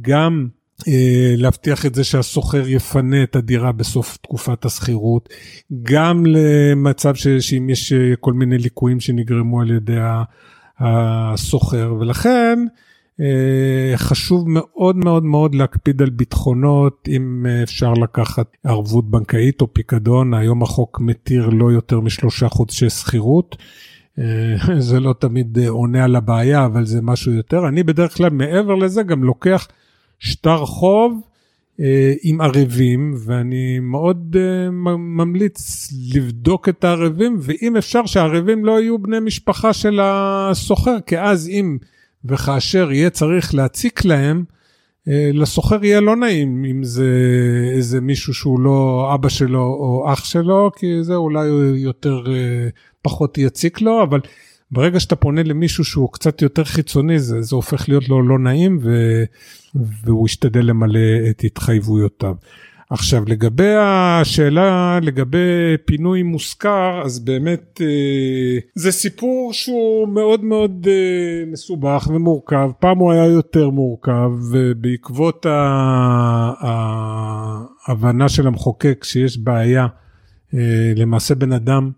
גם 0.00 0.48
אה, 0.88 1.34
להבטיח 1.36 1.86
את 1.86 1.94
זה 1.94 2.04
שהסוחר 2.04 2.68
יפנה 2.68 3.22
את 3.22 3.36
הדירה 3.36 3.72
בסוף 3.72 4.16
תקופת 4.16 4.64
השכירות, 4.64 5.28
גם 5.82 6.26
למצב 6.26 7.14
ש, 7.14 7.28
שאם 7.28 7.70
יש 7.70 7.92
אה, 7.92 8.16
כל 8.20 8.32
מיני 8.32 8.58
ליקויים 8.58 9.00
שנגרמו 9.00 9.60
על 9.60 9.70
ידי 9.70 9.96
ה... 9.96 10.22
הסוחר, 10.80 11.94
ולכן 12.00 12.58
חשוב 13.96 14.44
מאוד 14.48 14.96
מאוד 14.96 15.24
מאוד 15.24 15.54
להקפיד 15.54 16.02
על 16.02 16.10
ביטחונות, 16.10 17.08
אם 17.08 17.46
אפשר 17.62 17.92
לקחת 17.92 18.46
ערבות 18.64 19.10
בנקאית 19.10 19.60
או 19.60 19.74
פיקדון, 19.74 20.34
היום 20.34 20.62
החוק 20.62 21.00
מתיר 21.00 21.48
לא 21.48 21.72
יותר 21.72 22.00
משלושה 22.00 22.48
חודשי 22.48 22.90
שכירות. 22.90 23.56
זה 24.78 25.00
לא 25.00 25.14
תמיד 25.18 25.58
עונה 25.68 26.04
על 26.04 26.16
הבעיה, 26.16 26.64
אבל 26.64 26.84
זה 26.84 27.02
משהו 27.02 27.32
יותר. 27.32 27.68
אני 27.68 27.82
בדרך 27.82 28.16
כלל 28.16 28.30
מעבר 28.30 28.74
לזה 28.74 29.02
גם 29.02 29.24
לוקח 29.24 29.68
שטר 30.18 30.66
חוב 30.66 31.12
אה, 31.12 31.33
עם 32.22 32.40
ערבים, 32.40 33.14
ואני 33.24 33.78
מאוד 33.78 34.36
אה, 34.38 34.70
ממליץ 34.96 35.88
לבדוק 36.14 36.68
את 36.68 36.84
הערבים, 36.84 37.36
ואם 37.40 37.76
אפשר 37.76 38.06
שהערבים 38.06 38.64
לא 38.64 38.80
יהיו 38.80 38.98
בני 38.98 39.20
משפחה 39.20 39.72
של 39.72 40.00
הסוחר, 40.02 40.96
כי 41.06 41.18
אז 41.18 41.48
אם 41.48 41.78
וכאשר 42.24 42.92
יהיה 42.92 43.10
צריך 43.10 43.54
להציק 43.54 44.04
להם, 44.04 44.44
אה, 45.08 45.30
לסוחר 45.32 45.84
יהיה 45.84 46.00
לא 46.00 46.16
נעים 46.16 46.64
אם 46.64 46.84
זה 46.84 47.10
איזה 47.72 48.00
מישהו 48.00 48.34
שהוא 48.34 48.60
לא 48.60 49.10
אבא 49.14 49.28
שלו 49.28 49.62
או 49.62 50.12
אח 50.12 50.24
שלו, 50.24 50.70
כי 50.76 50.86
זה 51.02 51.14
אולי 51.14 51.46
יותר 51.76 52.24
פחות 53.02 53.38
יציק 53.38 53.80
לו, 53.80 54.02
אבל 54.02 54.20
ברגע 54.70 55.00
שאתה 55.00 55.16
פונה 55.16 55.42
למישהו 55.42 55.84
שהוא 55.84 56.12
קצת 56.12 56.42
יותר 56.42 56.64
חיצוני, 56.64 57.18
זה, 57.18 57.42
זה 57.42 57.56
הופך 57.56 57.88
להיות 57.88 58.08
לו 58.08 58.28
לא 58.28 58.38
נעים 58.38 58.78
ו, 58.82 58.90
והוא 59.74 60.26
ישתדל 60.26 60.64
למלא 60.64 61.30
את 61.30 61.44
התחייבויותיו. 61.44 62.34
עכשיו 62.90 63.24
לגבי 63.26 63.74
השאלה 63.78 64.98
לגבי 65.02 65.76
פינוי 65.84 66.22
מושכר 66.22 67.02
אז 67.04 67.18
באמת 67.18 67.80
אה, 67.80 68.58
זה 68.74 68.92
סיפור 68.92 69.52
שהוא 69.52 70.08
מאוד 70.08 70.44
מאוד 70.44 70.86
אה, 70.90 71.44
מסובך 71.52 72.08
ומורכב 72.14 72.70
פעם 72.78 72.98
הוא 72.98 73.12
היה 73.12 73.24
יותר 73.24 73.70
מורכב 73.70 74.30
ובעקבות 74.50 75.46
ההבנה 77.86 78.28
של 78.28 78.46
המחוקק 78.46 79.04
שיש 79.04 79.38
בעיה 79.38 79.86
אה, 80.54 80.92
למעשה 80.96 81.34
בן 81.34 81.52
אדם 81.52 81.90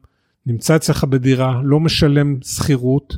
נמצא 0.46 0.76
אצלך 0.76 1.04
בדירה, 1.04 1.60
לא 1.64 1.80
משלם 1.80 2.36
שכירות, 2.42 3.16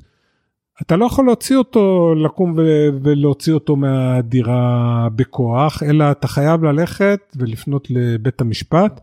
אתה 0.83 0.97
לא 0.97 1.07
יכול 1.07 1.27
להוציא 1.27 1.57
אותו, 1.57 2.15
לקום 2.15 2.55
ולהוציא 3.03 3.53
אותו 3.53 3.77
מהדירה 3.77 5.09
בכוח, 5.17 5.83
אלא 5.83 6.11
אתה 6.11 6.29
חייב 6.29 6.65
ללכת 6.65 7.21
ולפנות 7.37 7.87
לבית 7.91 8.41
המשפט, 8.41 9.01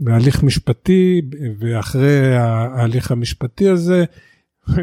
בהליך 0.00 0.42
משפטי, 0.42 1.22
ואחרי 1.58 2.36
ההליך 2.36 3.10
המשפטי 3.10 3.68
הזה, 3.68 4.04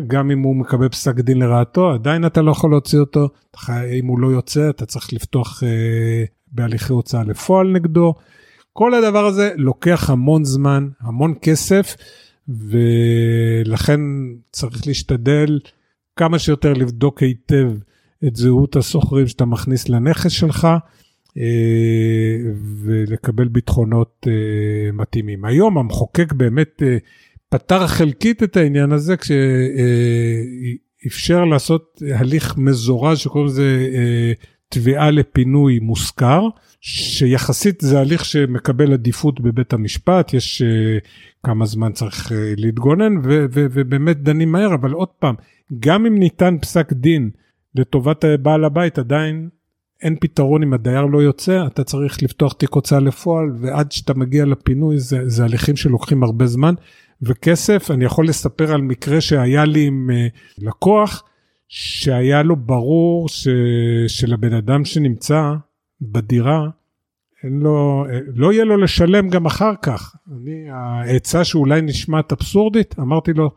גם 0.07 0.31
אם 0.31 0.39
הוא 0.39 0.55
מקבל 0.55 0.89
פסק 0.89 1.15
דין 1.15 1.39
לרעתו, 1.39 1.91
עדיין 1.91 2.25
אתה 2.25 2.41
לא 2.41 2.51
יכול 2.51 2.71
להוציא 2.71 2.99
אותו, 2.99 3.29
אם 3.69 4.05
הוא 4.07 4.19
לא 4.19 4.27
יוצא, 4.27 4.69
אתה 4.69 4.85
צריך 4.85 5.13
לפתוח 5.13 5.63
אה, 5.63 6.23
בהליכי 6.51 6.93
הוצאה 6.93 7.23
לפועל 7.23 7.71
נגדו. 7.71 8.13
כל 8.73 8.93
הדבר 8.93 9.25
הזה 9.25 9.51
לוקח 9.55 10.09
המון 10.09 10.45
זמן, 10.45 10.87
המון 11.01 11.33
כסף. 11.41 11.95
ולכן 12.49 13.99
צריך 14.51 14.87
להשתדל 14.87 15.59
כמה 16.17 16.39
שיותר 16.39 16.73
לבדוק 16.73 17.23
היטב 17.23 17.71
את 18.27 18.35
זהות 18.35 18.75
הסוחרים 18.75 19.27
שאתה 19.27 19.45
מכניס 19.45 19.89
לנכס 19.89 20.31
שלך 20.31 20.67
אה, 21.37 22.37
ולקבל 22.83 23.47
ביטחונות 23.47 24.27
אה, 24.27 24.91
מתאימים. 24.93 25.45
היום 25.45 25.77
המחוקק 25.77 26.33
באמת 26.33 26.83
אה, 26.85 26.97
פתר 27.49 27.87
חלקית 27.87 28.43
את 28.43 28.57
העניין 28.57 28.91
הזה 28.91 29.15
כשאפשר 31.05 31.45
לעשות 31.45 32.01
הליך 32.15 32.57
מזורז 32.57 33.17
שקוראים 33.17 33.47
לזה 33.47 33.93
תביעה 34.69 35.11
לפינוי 35.11 35.79
מושכר. 35.79 36.41
שיחסית 36.81 37.81
זה 37.81 37.99
הליך 37.99 38.25
שמקבל 38.25 38.93
עדיפות 38.93 39.41
בבית 39.41 39.73
המשפט, 39.73 40.33
יש 40.33 40.61
כמה 41.43 41.65
זמן 41.65 41.91
צריך 41.91 42.31
להתגונן 42.57 43.13
ובאמת 43.23 44.17
דנים 44.23 44.51
מהר, 44.51 44.73
אבל 44.73 44.91
עוד 44.91 45.07
פעם, 45.07 45.35
גם 45.79 46.05
אם 46.05 46.17
ניתן 46.17 46.57
פסק 46.61 46.93
דין 46.93 47.29
לטובת 47.75 48.25
בעל 48.41 48.65
הבית, 48.65 48.99
עדיין 48.99 49.49
אין 50.01 50.15
פתרון 50.19 50.63
אם 50.63 50.73
הדייר 50.73 51.05
לא 51.05 51.21
יוצא, 51.21 51.65
אתה 51.67 51.83
צריך 51.83 52.23
לפתוח 52.23 52.53
תיק 52.53 52.73
הוצאה 52.73 52.99
לפועל, 52.99 53.49
ועד 53.59 53.91
שאתה 53.91 54.13
מגיע 54.13 54.45
לפינוי 54.45 54.99
זה, 54.99 55.29
זה 55.29 55.43
הליכים 55.43 55.75
שלוקחים 55.75 56.23
הרבה 56.23 56.45
זמן 56.47 56.73
וכסף. 57.21 57.91
אני 57.91 58.05
יכול 58.05 58.27
לספר 58.27 58.73
על 58.73 58.81
מקרה 58.81 59.21
שהיה 59.21 59.65
לי 59.65 59.85
עם 59.85 60.09
uh, 60.09 60.65
לקוח, 60.65 61.23
שהיה 61.67 62.43
לו 62.43 62.55
ברור 62.55 63.29
ש- 63.29 63.47
שלבן 64.07 64.53
אדם 64.53 64.85
שנמצא 64.85 65.53
בדירה, 66.01 66.67
אין 67.43 67.59
לו, 67.59 68.05
לא 68.35 68.53
יהיה 68.53 68.65
לו 68.65 68.77
לשלם 68.77 69.29
גם 69.29 69.45
אחר 69.45 69.73
כך. 69.81 70.15
אני, 70.31 70.69
העצה 70.69 71.43
שאולי 71.43 71.81
נשמעת 71.81 72.31
אבסורדית, 72.31 72.95
אמרתי 72.99 73.33
לו, 73.33 73.51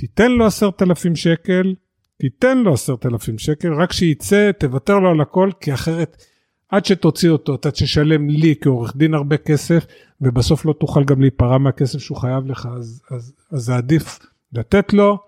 תיתן 0.00 0.32
לו 0.32 0.46
עשרת 0.46 0.82
אלפים 0.82 1.16
שקל, 1.16 1.74
תיתן 2.18 2.58
לו 2.58 2.72
עשרת 2.72 3.06
אלפים 3.06 3.38
שקל, 3.38 3.72
רק 3.74 3.92
שיצא, 3.92 4.50
תוותר 4.58 4.98
לו 4.98 5.10
על 5.10 5.20
הכל, 5.20 5.50
כי 5.60 5.74
אחרת, 5.74 6.24
עד 6.68 6.84
שתוציא 6.84 7.30
אותו, 7.30 7.54
אתה 7.54 7.70
תשלם 7.70 8.28
לי 8.28 8.54
כעורך 8.60 8.96
דין 8.96 9.14
הרבה 9.14 9.36
כסף, 9.36 9.86
ובסוף 10.20 10.64
לא 10.64 10.72
תוכל 10.72 11.04
גם 11.04 11.20
להיפרע 11.20 11.58
מהכסף 11.58 11.98
שהוא 11.98 12.18
חייב 12.18 12.46
לך, 12.46 12.68
אז, 12.76 13.02
אז, 13.10 13.32
אז 13.52 13.62
זה 13.62 13.76
עדיף 13.76 14.18
לתת 14.52 14.92
לו 14.92 15.18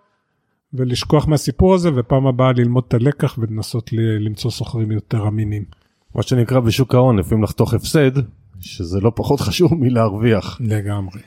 ולשכוח 0.74 1.26
מהסיפור 1.26 1.74
הזה, 1.74 1.90
ופעם 1.96 2.26
הבאה 2.26 2.52
ללמוד 2.52 2.84
את 2.88 2.94
הלקח 2.94 3.38
ולנסות 3.38 3.90
למצוא 4.20 4.50
סוחרים 4.50 4.92
יותר 4.92 5.28
אמינים. 5.28 5.64
מה 6.14 6.22
שנקרא 6.22 6.60
בשוק 6.60 6.94
ההון 6.94 7.18
לפעמים 7.18 7.44
לחתוך 7.44 7.74
הפסד 7.74 8.12
שזה 8.60 9.00
לא 9.00 9.12
פחות 9.16 9.40
חשוב 9.46 9.74
מלהרוויח. 9.74 10.60
לגמרי. 10.60 11.20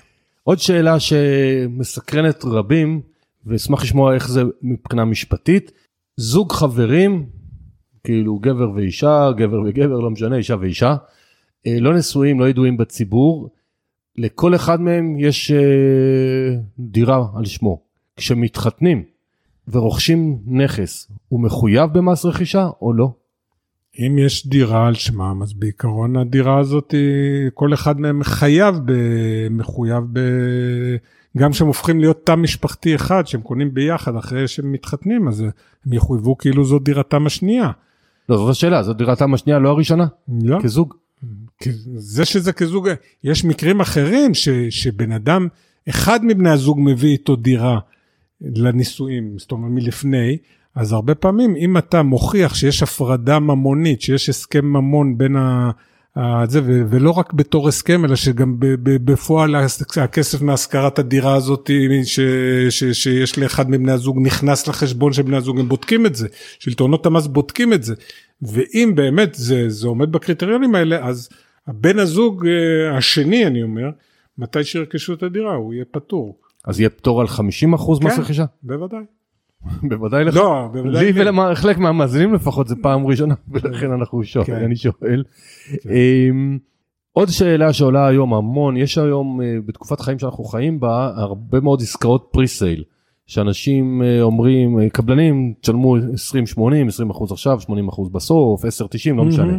עוד 0.43 0.59
שאלה 0.59 0.99
שמסקרנת 0.99 2.45
רבים 2.45 3.01
ואשמח 3.45 3.83
לשמוע 3.83 4.13
איך 4.13 4.29
זה 4.29 4.41
מבחינה 4.61 5.05
משפטית. 5.05 5.71
זוג 6.17 6.51
חברים 6.51 7.25
כאילו 8.03 8.39
גבר 8.39 8.71
ואישה 8.71 9.31
גבר 9.37 9.61
וגבר 9.65 9.99
לא 9.99 10.09
משנה 10.09 10.35
אישה 10.35 10.55
ואישה 10.59 10.95
אה, 11.67 11.79
לא 11.79 11.93
נשואים 11.93 12.39
לא 12.39 12.49
ידועים 12.49 12.77
בציבור. 12.77 13.49
לכל 14.17 14.55
אחד 14.55 14.81
מהם 14.81 15.19
יש 15.19 15.51
אה, 15.51 16.55
דירה 16.79 17.27
על 17.35 17.45
שמו. 17.45 17.81
כשמתחתנים 18.17 19.03
ורוכשים 19.67 20.39
נכס 20.47 21.11
הוא 21.27 21.39
מחויב 21.39 21.89
במס 21.93 22.25
רכישה 22.25 22.69
או 22.81 22.93
לא? 22.93 23.13
אם 23.99 24.17
יש 24.19 24.47
דירה 24.47 24.87
על 24.87 24.93
שמם, 24.93 25.39
אז 25.43 25.53
בעיקרון 25.53 26.15
הדירה 26.15 26.59
הזאת, 26.59 26.93
כל 27.53 27.73
אחד 27.73 27.99
מהם 27.99 28.23
חייב, 28.23 28.75
ב, 28.85 28.91
מחויב 29.49 30.03
ב... 30.13 30.19
גם 31.37 31.51
כשהם 31.51 31.67
הופכים 31.67 31.99
להיות 31.99 32.25
תא 32.25 32.35
משפחתי 32.35 32.95
אחד, 32.95 33.27
שהם 33.27 33.41
קונים 33.41 33.73
ביחד 33.73 34.15
אחרי 34.15 34.47
שהם 34.47 34.71
מתחתנים, 34.71 35.27
אז 35.27 35.41
הם 35.85 35.93
יחויבו 35.93 36.37
כאילו 36.37 36.65
זו 36.65 36.79
דירתם 36.79 37.25
השנייה. 37.25 37.71
לא, 38.29 38.37
זאת 38.37 38.49
השאלה, 38.49 38.83
זו 38.83 38.93
דירתם 38.93 39.33
השנייה, 39.33 39.59
לא 39.59 39.69
הראשונה? 39.69 40.05
לא. 40.43 40.59
כזוג? 40.63 40.93
זה 41.95 42.25
שזה 42.25 42.53
כזוג, 42.53 42.89
יש 43.23 43.45
מקרים 43.45 43.81
אחרים 43.81 44.33
ש, 44.33 44.49
שבן 44.69 45.11
אדם, 45.11 45.47
אחד 45.89 46.25
מבני 46.25 46.49
הזוג 46.49 46.79
מביא 46.81 47.11
איתו 47.11 47.35
דירה 47.35 47.79
לנישואים, 48.41 49.39
זאת 49.39 49.51
אומרת 49.51 49.71
מלפני, 49.71 50.37
אז 50.75 50.91
הרבה 50.91 51.15
פעמים 51.15 51.55
אם 51.55 51.77
אתה 51.77 52.03
מוכיח 52.03 52.55
שיש 52.55 52.83
הפרדה 52.83 53.39
ממונית, 53.39 54.01
שיש 54.01 54.29
הסכם 54.29 54.65
ממון 54.65 55.17
בין 55.17 55.35
ה... 55.35 55.71
זה, 56.47 56.61
ולא 56.65 57.11
רק 57.11 57.33
בתור 57.33 57.67
הסכם, 57.67 58.05
אלא 58.05 58.15
שגם 58.15 58.55
בפועל 58.83 59.55
הכסף 60.01 60.41
מהשכרת 60.41 60.99
הדירה 60.99 61.35
הזאת 61.35 61.69
ש, 62.03 62.19
ש, 62.69 62.83
שיש 62.83 63.39
לאחד 63.39 63.69
מבני 63.69 63.91
הזוג 63.91 64.19
נכנס 64.21 64.67
לחשבון 64.67 65.13
של 65.13 65.21
בני 65.21 65.37
הזוג, 65.37 65.59
הם 65.59 65.67
בודקים 65.67 66.05
את 66.05 66.15
זה, 66.15 66.27
שלטונות 66.59 67.05
המס 67.05 67.27
בודקים 67.27 67.73
את 67.73 67.83
זה, 67.83 67.95
ואם 68.41 68.91
באמת 68.95 69.35
זה, 69.35 69.69
זה 69.69 69.87
עומד 69.87 70.11
בקריטריונים 70.11 70.75
האלה, 70.75 71.05
אז 71.07 71.29
הבן 71.67 71.99
הזוג 71.99 72.47
אה, 72.47 72.97
השני, 72.97 73.45
אני 73.45 73.63
אומר, 73.63 73.89
מתי 74.37 74.63
שירכשו 74.63 75.13
את 75.13 75.23
הדירה, 75.23 75.55
הוא 75.55 75.73
יהיה 75.73 75.85
פטור. 75.91 76.37
אז 76.65 76.79
יהיה 76.79 76.89
פטור 76.89 77.21
על 77.21 77.27
50% 77.27 77.31
מס 78.03 78.15
כן, 78.15 78.21
רכישה? 78.21 78.45
בוודאי. 78.63 79.03
בוודאי 79.89 80.23
לך. 80.23 80.35
לא, 80.35 80.69
בוודאי. 80.73 81.13
לי 81.13 81.21
ולחלק 81.21 81.77
מהמאזינים 81.77 82.33
לפחות 82.33 82.67
זה 82.67 82.75
פעם 82.81 83.07
ראשונה 83.07 83.35
ולכן 83.51 83.91
אנחנו 83.91 84.23
שואל, 84.23 84.45
כן. 84.45 84.55
אני 84.55 84.75
שואל. 84.75 85.23
כן. 85.83 85.89
אמ, 85.89 86.57
עוד 87.11 87.29
שאלה 87.29 87.73
שעולה 87.73 88.07
היום 88.07 88.33
המון, 88.33 88.77
יש 88.77 88.97
היום 88.97 89.41
אה, 89.41 89.55
בתקופת 89.65 89.99
חיים 89.99 90.19
שאנחנו 90.19 90.43
חיים 90.43 90.79
בה 90.79 91.11
הרבה 91.15 91.59
מאוד 91.59 91.81
עסקאות 91.81 92.27
pre-sale. 92.31 92.83
שאנשים 93.27 94.01
אה, 94.01 94.21
אומרים, 94.21 94.79
אה, 94.79 94.89
קבלנים 94.89 95.53
תשלמו 95.61 95.97
20-80, 95.97 96.01
20 96.87 97.09
אחוז 97.09 97.31
עכשיו, 97.31 97.59
80 97.61 97.87
אחוז 97.87 98.09
בסוף, 98.09 98.65
10-90, 98.65 98.67
לא 99.15 99.25
משנה. 99.25 99.57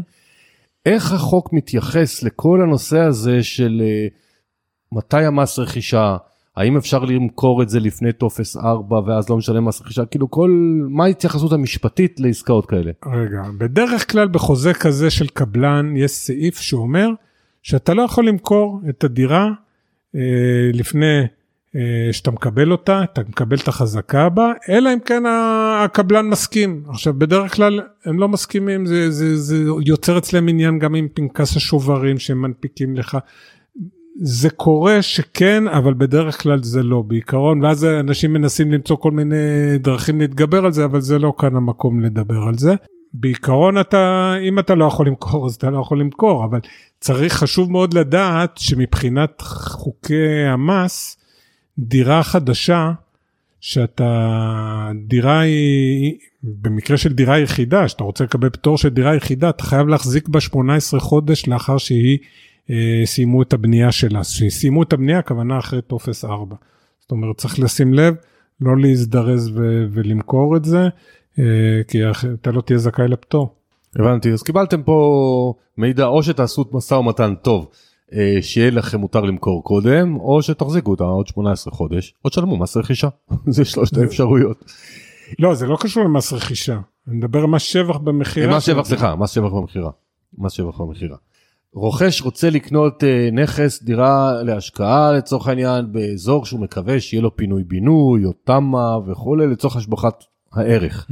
איך 0.87 1.13
החוק 1.13 1.53
מתייחס 1.53 2.23
לכל 2.23 2.63
הנושא 2.63 2.99
הזה 2.99 3.43
של 3.43 3.83
מתי 4.93 5.25
המס 5.25 5.59
רכישה, 5.59 6.17
האם 6.57 6.77
אפשר 6.77 7.05
למכור 7.05 7.63
את 7.63 7.69
זה 7.69 7.81
לפני 7.81 8.13
טופס 8.13 8.57
4 8.57 9.01
ואז 9.07 9.31
לא 9.31 9.37
משלם 9.37 9.65
מס 9.65 9.81
רכישה? 9.81 10.05
כאילו 10.05 10.31
כל, 10.31 10.51
מה 10.89 11.05
ההתייחסות 11.05 11.53
המשפטית 11.53 12.21
לעסקאות 12.21 12.67
כאלה? 12.67 12.93
רגע, 13.07 13.43
בדרך 13.59 14.13
כלל 14.13 14.29
בחוזה 14.29 14.75
כזה 14.75 15.11
של 15.11 15.27
קבלן 15.27 15.97
יש 15.97 16.11
סעיף 16.11 16.61
שאומר 16.61 17.09
שאתה 17.63 17.95
לא 17.95 18.03
יכול 18.03 18.29
למכור 18.29 18.81
את 18.89 19.05
הדירה 19.05 19.51
אה, 20.15 20.21
לפני 20.73 21.23
אה, 21.77 22.13
שאתה 22.13 22.31
מקבל 22.31 22.73
אותה, 22.73 23.05
אתה 23.05 23.21
מקבל 23.29 23.57
את 23.57 23.69
החזקה 23.69 24.29
בה, 24.29 24.53
אלא 24.69 24.93
אם 24.95 24.99
כן 25.01 25.23
הקבלן 25.27 26.27
מסכים. 26.27 26.83
עכשיו 26.89 27.15
בדרך 27.15 27.55
כלל 27.55 27.81
הם 28.05 28.19
לא 28.19 28.29
מסכימים, 28.29 28.87
זה, 28.87 29.11
זה, 29.11 29.37
זה 29.37 29.57
יוצר 29.87 30.19
אצלם 30.19 30.49
עניין 30.49 30.79
גם 30.79 30.95
עם 30.95 31.09
פנקס 31.15 31.57
השוברים 31.57 32.19
שהם 32.19 32.43
מנפיקים 32.43 32.97
לך. 32.97 33.19
זה 34.21 34.51
קורה 34.51 35.03
שכן, 35.03 35.69
אבל 35.69 35.95
בדרך 35.95 36.43
כלל 36.43 36.63
זה 36.63 36.83
לא 36.83 37.03
בעיקרון, 37.03 37.65
ואז 37.65 37.85
אנשים 37.85 38.33
מנסים 38.33 38.73
למצוא 38.73 38.97
כל 38.97 39.11
מיני 39.11 39.37
דרכים 39.79 40.21
להתגבר 40.21 40.65
על 40.65 40.73
זה, 40.73 40.85
אבל 40.85 41.01
זה 41.01 41.19
לא 41.19 41.33
כאן 41.39 41.57
המקום 41.57 42.01
לדבר 42.01 42.43
על 42.49 42.59
זה. 42.59 42.75
בעיקרון 43.15 43.81
אתה, 43.81 44.35
אם 44.49 44.59
אתה 44.59 44.75
לא 44.75 44.85
יכול 44.85 45.07
למכור, 45.07 45.47
אז 45.47 45.55
אתה 45.55 45.71
לא 45.71 45.81
יכול 45.81 46.01
למכור, 46.01 46.45
אבל 46.45 46.61
צריך, 47.01 47.33
חשוב 47.33 47.73
מאוד 47.73 47.95
לדעת 47.95 48.59
שמבחינת 48.59 49.41
חוקי 49.41 50.45
המס, 50.47 51.17
דירה 51.79 52.23
חדשה, 52.23 52.93
שאתה, 53.61 54.91
דירה 55.07 55.41
היא, 55.41 56.15
במקרה 56.43 56.97
של 56.97 57.13
דירה 57.13 57.39
יחידה, 57.39 57.89
שאתה 57.89 58.05
רוצה 58.05 58.25
לקבל 58.25 58.51
פטור 58.51 58.79
של 58.79 58.89
דירה 58.89 59.15
יחידה, 59.15 59.49
אתה 59.49 59.65
חייב 59.65 59.89
להחזיק 59.89 60.29
בה 60.29 60.41
18 60.41 61.01
חודש 61.01 61.49
לאחר 61.49 61.79
שהיא 61.79 62.19
סיימו 63.05 63.43
את 63.43 63.53
הבנייה 63.53 63.93
שלה. 63.93 64.25
שסיימו 64.25 64.83
את 64.83 64.93
הבנייה, 64.93 65.19
הכוונה 65.19 65.59
אחרי 65.59 65.83
טופס 65.83 66.25
4. 66.25 66.57
זאת 67.01 67.11
אומרת, 67.11 67.37
צריך 67.37 67.59
לשים 67.61 67.95
לב, 67.95 68.15
לא 68.61 68.77
להזדרז 68.77 69.51
ו- 69.55 69.87
ולמכור 69.93 70.57
את 70.57 70.65
זה, 70.65 70.89
אה, 71.39 71.45
כי 71.89 71.99
אתה 72.35 72.51
לא 72.51 72.61
תהיה 72.61 72.79
זכאי 72.79 73.09
לפטור. 73.09 73.55
הבנתי, 73.97 74.33
אז 74.33 74.43
קיבלתם 74.43 74.83
פה 74.83 75.55
מידע, 75.79 76.07
או 76.07 76.23
שתעשו 76.23 76.65
משא 76.73 76.95
ומתן 76.95 77.35
טוב, 77.43 77.69
אה, 78.13 78.39
שיהיה 78.41 78.71
לכם 78.71 79.01
מותר 79.01 79.21
למכור 79.21 79.65
קודם, 79.65 80.17
או 80.17 80.43
שתחזיקו 80.43 80.91
אותה 80.91 81.05
עוד 81.05 81.27
18 81.27 81.73
חודש, 81.73 82.15
או 82.25 82.31
תשלמו 82.31 82.57
מס 82.57 82.77
רכישה, 82.77 83.09
זה 83.47 83.65
שלושת 83.65 83.97
האפשרויות. 83.97 84.65
לא, 85.39 85.55
זה 85.55 85.67
לא 85.67 85.77
קשור 85.81 86.05
למס 86.05 86.33
רכישה, 86.33 86.79
אני 87.09 87.17
מדבר 87.17 87.39
על 87.39 87.47
מס 87.47 87.63
שבח 87.63 87.97
במכירה. 87.97 88.57
מס 88.57 88.63
שבח, 88.63 88.85
סליחה, 88.85 89.17
מס 89.17 89.31
שבח 89.31 89.53
במכירה. 89.53 89.91
מס 90.39 90.53
שבח 90.53 90.81
במכירה. 90.81 91.17
רוכש 91.75 92.23
רוצה 92.23 92.51
לקנות 92.51 93.05
אה, 93.05 93.29
נכס, 93.33 93.83
דירה 93.83 94.43
להשקעה 94.43 95.13
לצורך 95.13 95.49
העניין, 95.49 95.93
באזור 95.93 96.47
שהוא 96.47 96.61
מקווה 96.61 97.01
שיהיה 97.01 97.23
לו 97.23 97.37
פינוי 97.37 97.65
בינוי 97.65 98.25
או 98.25 98.33
תמ"א 98.45 99.11
וכולי, 99.11 99.47
לצורך 99.47 99.77
השבחת 99.77 100.25
הערך. 100.53 101.07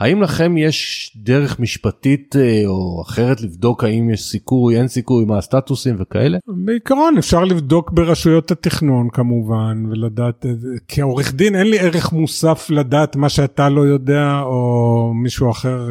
האם 0.00 0.22
לכם 0.22 0.56
יש 0.56 1.10
דרך 1.16 1.60
משפטית 1.60 2.36
אה, 2.36 2.62
או 2.66 3.02
אחרת 3.02 3.40
לבדוק 3.40 3.84
האם 3.84 4.10
יש 4.10 4.22
סיכוי, 4.22 4.78
אין 4.78 4.88
סיכוי, 4.88 5.24
מה 5.24 5.38
הסטטוסים 5.38 5.96
וכאלה? 5.98 6.38
בעיקרון 6.46 7.18
אפשר 7.18 7.44
לבדוק 7.44 7.90
ברשויות 7.90 8.50
התכנון 8.50 9.08
כמובן, 9.12 9.84
ולדעת, 9.90 10.46
כעורך 10.88 11.34
דין 11.34 11.54
אין 11.54 11.66
לי 11.66 11.78
ערך 11.78 12.12
מוסף 12.12 12.70
לדעת 12.70 13.16
מה 13.16 13.28
שאתה 13.28 13.68
לא 13.68 13.80
יודע 13.80 14.40
או 14.40 15.12
מישהו 15.14 15.50
אחר. 15.50 15.88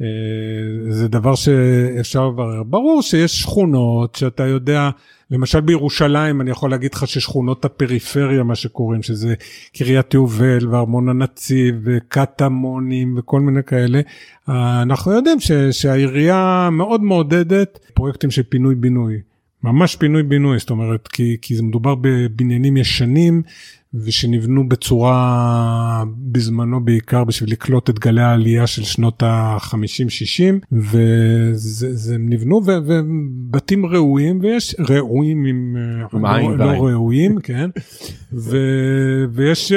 אה, 0.00 0.06
זה 0.88 1.08
דבר 1.08 1.34
שאפשר 1.34 2.28
לברר. 2.28 2.62
ברור 2.62 3.02
שיש 3.02 3.40
שכונות 3.40 4.14
שאתה 4.14 4.46
יודע, 4.46 4.90
למשל 5.30 5.60
בירושלים 5.60 6.40
אני 6.40 6.50
יכול 6.50 6.70
להגיד 6.70 6.94
לך 6.94 7.08
ששכונות 7.08 7.64
הפריפריה 7.64 8.42
מה 8.42 8.54
שקוראים 8.54 9.02
שזה 9.02 9.34
קריית 9.76 10.14
יובל 10.14 10.68
וארמון 10.70 11.08
הנציב 11.08 11.74
וקטמונים 11.84 13.14
וכל 13.18 13.40
מיני 13.40 13.62
כאלה. 13.62 14.00
אה, 14.48 14.82
אנחנו 14.82 15.12
יודעים 15.12 15.40
ש, 15.40 15.52
שהעירייה 15.52 16.68
מאוד 16.72 17.02
מעודדת 17.02 17.78
פרויקטים 17.94 18.30
של 18.30 18.42
פינוי 18.42 18.74
בינוי. 18.74 19.29
ממש 19.64 19.96
פינוי 19.96 20.22
בינוי 20.22 20.58
זאת 20.58 20.70
אומרת 20.70 21.08
כי, 21.08 21.36
כי 21.42 21.56
זה 21.56 21.62
מדובר 21.62 21.94
בבניינים 22.00 22.76
ישנים 22.76 23.42
ושנבנו 23.94 24.68
בצורה 24.68 26.04
בזמנו 26.18 26.84
בעיקר 26.84 27.24
בשביל 27.24 27.52
לקלוט 27.52 27.90
את 27.90 27.98
גלי 27.98 28.22
העלייה 28.22 28.66
של 28.66 28.82
שנות 28.82 29.22
ה-50-60 29.22 30.72
וזה 30.72 32.16
נבנו 32.18 32.60
ובתים 32.66 33.86
ראויים 33.86 34.38
ויש 34.42 34.76
ראויים 34.78 35.44
עם, 35.44 35.76
עם 36.12 36.24
לא, 36.26 36.34
עין 36.34 36.50
לא 36.50 36.64
ראויים 36.64 37.38
כן 37.46 37.70
ו, 38.32 38.56
ויש 39.32 39.72
uh, 39.72 39.74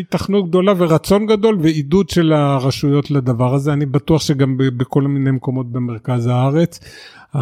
התכנות 0.00 0.48
גדולה 0.48 0.72
ורצון 0.76 1.26
גדול 1.26 1.58
ועידוד 1.62 2.08
של 2.08 2.32
הרשויות 2.32 3.10
לדבר 3.10 3.54
הזה 3.54 3.72
אני 3.72 3.86
בטוח 3.86 4.22
שגם 4.22 4.54
בכל 4.58 5.02
מיני 5.02 5.30
מקומות 5.30 5.72
במרכז 5.72 6.26
הארץ. 6.26 6.80
Uh, 7.34 7.38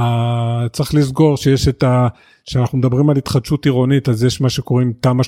צריך 0.72 0.94
לסגור 0.94 1.36
שיש 1.36 1.68
את 1.68 1.82
ה... 1.82 2.08
כשאנחנו 2.46 2.78
מדברים 2.78 3.10
על 3.10 3.16
התחדשות 3.16 3.64
עירונית, 3.64 4.08
אז 4.08 4.24
יש 4.24 4.40
מה 4.40 4.50
שקוראים 4.50 4.92
תמ"א 5.00 5.22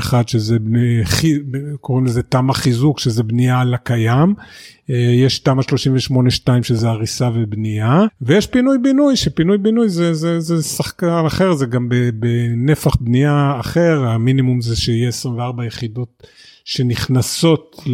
38-1, 0.00 0.12
שזה 0.26 0.58
בני, 0.58 1.02
קוראים 1.80 2.06
לזה 2.06 2.22
תמ"א 2.22 2.52
חיזוק, 2.52 2.98
שזה 2.98 3.22
בנייה 3.22 3.60
על 3.60 3.74
הקיים. 3.74 4.34
אה, 4.90 4.94
יש 4.96 5.38
תמ"א 5.38 5.62
38-2, 5.62 6.62
שזה 6.62 6.88
הריסה 6.88 7.30
ובנייה. 7.34 8.04
ויש 8.22 8.46
פינוי-בינוי, 8.46 9.16
שפינוי-בינוי 9.16 9.88
זה, 9.88 10.14
זה, 10.14 10.40
זה 10.40 10.62
שחקן 10.62 11.22
אחר, 11.26 11.54
זה 11.54 11.66
גם 11.66 11.88
בנפח 12.14 12.96
בנייה 13.00 13.56
אחר, 13.60 14.04
המינימום 14.06 14.60
זה 14.60 14.76
שיהיה 14.76 15.08
24 15.08 15.64
יחידות 15.64 16.22
שנכנסות 16.64 17.84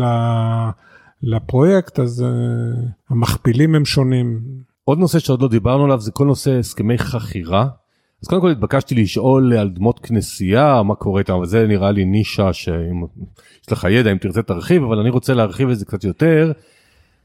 לפרויקט, 1.22 1.98
אז 2.00 2.24
uh, 2.24 2.86
המכפילים 3.10 3.74
הם 3.74 3.84
שונים. 3.84 4.40
עוד 4.88 4.98
נושא 4.98 5.18
שעוד 5.18 5.42
לא 5.42 5.48
דיברנו 5.48 5.84
עליו 5.84 6.00
זה 6.00 6.12
כל 6.12 6.24
נושא 6.24 6.58
הסכמי 6.58 6.98
חכירה. 6.98 7.66
אז 8.22 8.28
קודם 8.28 8.40
כל 8.40 8.50
התבקשתי 8.50 8.94
לשאול 8.94 9.52
על 9.56 9.68
דמות 9.68 9.98
כנסייה, 9.98 10.82
מה 10.82 10.94
קורה 10.94 11.20
איתם, 11.20 11.32
אבל 11.34 11.46
זה 11.46 11.66
נראה 11.66 11.90
לי 11.90 12.04
נישה 12.04 12.52
שאם 12.52 13.04
יש 13.62 13.72
לך 13.72 13.86
ידע, 13.90 14.12
אם 14.12 14.18
תרצה 14.18 14.42
תרחיב, 14.42 14.82
אבל 14.82 14.98
אני 14.98 15.10
רוצה 15.10 15.34
להרחיב 15.34 15.70
את 15.70 15.78
זה 15.78 15.84
קצת 15.84 16.04
יותר. 16.04 16.52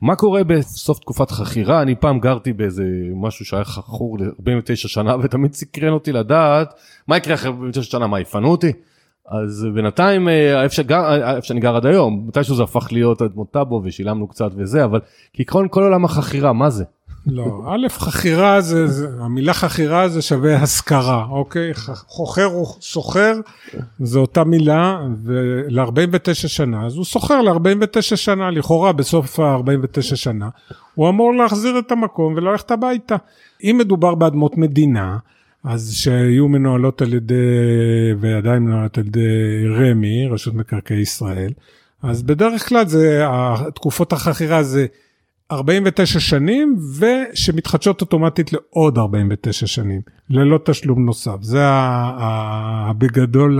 מה 0.02 0.16
קורה 0.16 0.44
בסוף 0.44 1.00
תקופת 1.00 1.32
חכירה? 1.32 1.82
אני 1.82 1.96
פעם 1.96 2.20
גרתי 2.20 2.54
באיזה 2.54 2.84
משהו 3.16 3.46
שהיה 3.46 3.64
חכור 3.64 4.18
ל-49 4.20 4.76
שנה 4.76 5.16
ותמיד 5.24 5.54
סקרן 5.54 5.94
אותי 5.94 6.12
לדעת 6.12 6.74
מה 7.08 7.18
יקרה 7.18 7.34
אחרי 7.34 7.52
49 7.52 7.92
שנה, 7.92 8.08
מה 8.08 8.20
יפנו 8.20 8.48
אותי? 8.48 8.72
אז 9.28 9.68
בינתיים 9.76 10.30
אה, 10.30 10.54
אה, 10.54 10.64
איפה 10.64 10.76
שאני 11.42 11.60
גר 11.60 11.76
עד 11.76 11.86
היום, 11.86 12.24
מתישהו 12.28 12.56
זה 12.56 12.64
הפך 12.64 12.88
להיות 12.92 13.22
אדמות 13.22 13.52
טאבו 13.52 13.82
ושילמנו 13.84 14.28
קצת 14.28 14.52
וזה, 14.56 14.84
אבל 14.84 15.00
כעקרון 15.34 15.68
כל 15.70 15.84
עולם 15.84 16.06
החכירה, 16.06 16.54
מה 16.54 16.70
זה? 16.70 16.84
לא, 17.28 17.64
א', 17.68 17.88
חכירה 17.90 18.62
זה, 18.62 18.88
זה, 18.88 19.08
המילה 19.20 19.54
חכירה 19.54 20.10
זה 20.10 20.22
שווה 20.22 20.56
השכרה, 20.56 21.26
אוקיי? 21.30 21.72
חוכר 22.08 22.46
הוא 22.46 22.68
סוחר, 22.82 23.34
זו 24.00 24.20
אותה 24.20 24.44
מילה, 24.44 25.00
ול-49 25.24 26.34
שנה, 26.34 26.86
אז 26.86 26.96
הוא 26.96 27.06
סוחר 27.06 27.42
ל-49 27.42 28.02
שנה, 28.02 28.52
לכאורה 28.52 28.92
בסוף 28.92 29.40
ה-49 29.40 30.02
שנה, 30.02 30.50
הוא 30.96 31.10
אמור 31.10 31.34
להחזיר 31.34 31.80
את 31.80 31.92
המקום 31.92 32.34
וללכת 32.36 32.72
הביתה. 32.72 33.16
אם 33.64 33.76
מדובר 33.80 34.16
באדמות 34.16 34.58
מדינה, 34.58 35.18
אז 35.64 35.94
שהיו 35.94 36.48
מנוהלות 36.48 37.02
על 37.02 37.14
ידי, 37.14 37.36
ועדיין 38.20 38.64
מנוהלות 38.64 38.98
על 38.98 39.08
ידי 39.08 39.68
רמ"י, 39.68 40.28
רשות 40.28 40.54
מקרקעי 40.54 41.00
ישראל, 41.00 41.52
אז 42.04 42.24
בדרך 42.24 42.70
כלל 42.70 42.88
זה, 42.88 43.26
תקופות 43.76 44.14
החכירה 44.14 44.64
זה 44.64 44.86
49 45.52 46.20
שנים 46.20 46.78
ושמתחדשות 47.00 48.02
אוטומטית 48.02 48.54
לעוד 48.54 48.98
49 48.98 49.68
שנים 49.68 50.02
ללא 50.30 50.60
תשלום 50.66 51.06
נוסף 51.06 51.38
זה 51.42 51.64
בגדול. 52.98 53.60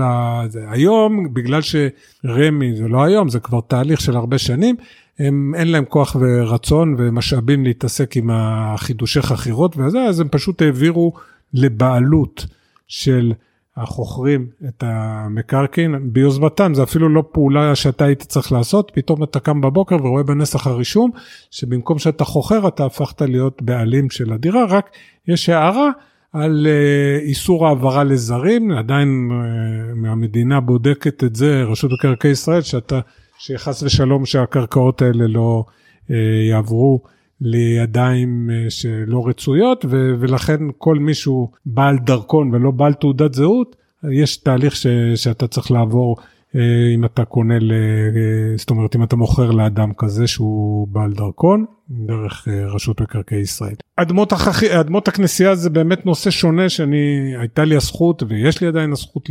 היום 0.68 1.34
בגלל 1.34 1.60
שרמי 1.62 2.76
זה 2.76 2.88
לא 2.88 3.04
היום 3.04 3.28
זה 3.28 3.40
כבר 3.40 3.60
תהליך 3.60 4.00
של 4.00 4.16
הרבה 4.16 4.38
שנים 4.38 4.76
הם 5.18 5.52
אין 5.56 5.68
להם 5.68 5.84
כוח 5.84 6.16
ורצון 6.20 6.94
ומשאבים 6.98 7.64
להתעסק 7.64 8.16
עם 8.16 8.30
החידושי 8.32 9.22
חכירות 9.22 9.76
וזה 9.76 9.98
אז 9.98 10.20
הם 10.20 10.28
פשוט 10.28 10.62
העבירו 10.62 11.12
לבעלות 11.54 12.46
של 12.88 13.32
החוכרים 13.76 14.46
את 14.68 14.82
המקרקעין 14.86 16.12
ביוזמתם 16.12 16.74
זה 16.74 16.82
אפילו 16.82 17.08
לא 17.08 17.24
פעולה 17.32 17.74
שאתה 17.74 18.04
היית 18.04 18.22
צריך 18.22 18.52
לעשות 18.52 18.92
פתאום 18.94 19.22
אתה 19.22 19.40
קם 19.40 19.60
בבוקר 19.60 19.96
ורואה 19.96 20.22
בנסח 20.22 20.66
הרישום 20.66 21.10
שבמקום 21.50 21.98
שאתה 21.98 22.24
חוכר 22.24 22.68
אתה 22.68 22.84
הפכת 22.84 23.22
להיות 23.22 23.62
בעלים 23.62 24.10
של 24.10 24.32
הדירה 24.32 24.64
רק 24.64 24.90
יש 25.28 25.48
הערה 25.48 25.90
על 26.32 26.66
uh, 26.66 27.22
איסור 27.24 27.66
העברה 27.66 28.04
לזרים 28.04 28.70
עדיין 28.70 29.30
uh, 29.30 29.94
מהמדינה 29.94 30.60
בודקת 30.60 31.24
את 31.24 31.36
זה 31.36 31.62
רשות 31.62 31.92
מקרקעי 31.92 32.30
ישראל 32.30 32.60
שאתה 32.60 33.00
שחס 33.38 33.82
ושלום 33.82 34.26
שהקרקעות 34.26 35.02
האלה 35.02 35.26
לא 35.26 35.64
uh, 36.08 36.12
יעברו 36.50 37.02
לידיים 37.42 38.50
אה, 38.52 38.70
שלא 38.70 39.28
רצויות 39.28 39.84
ו- 39.88 40.14
ולכן 40.18 40.60
כל 40.78 40.98
מישהו 40.98 41.50
בעל 41.66 41.98
דרכון 41.98 42.54
ולא 42.54 42.70
בעל 42.70 42.92
תעודת 42.92 43.34
זהות 43.34 43.76
יש 44.10 44.36
תהליך 44.36 44.76
ש, 44.76 44.86
שאתה 45.14 45.46
צריך 45.46 45.70
לעבור 45.70 46.16
אה, 46.56 46.94
אם 46.94 47.04
אתה 47.04 47.24
קונה, 47.24 47.58
ל, 47.58 47.72
אה, 47.72 48.56
זאת 48.56 48.70
אומרת 48.70 48.96
אם 48.96 49.02
אתה 49.02 49.16
מוכר 49.16 49.50
לאדם 49.50 49.92
כזה 49.98 50.26
שהוא 50.26 50.88
בעל 50.88 51.12
דרכון, 51.12 51.64
דרך 51.90 52.48
רשות 52.74 53.00
מקרקעי 53.00 53.40
ישראל. 53.40 53.74
אדמות, 53.96 54.32
החכ... 54.32 54.64
אדמות 54.64 55.08
הכנסייה 55.08 55.54
זה 55.54 55.70
באמת 55.70 56.06
נושא 56.06 56.30
שונה 56.30 56.68
שאני, 56.68 57.34
הייתה 57.38 57.64
לי 57.64 57.76
הזכות 57.76 58.22
ויש 58.28 58.60
לי 58.60 58.66
עדיין 58.66 58.92
הזכות 58.92 59.30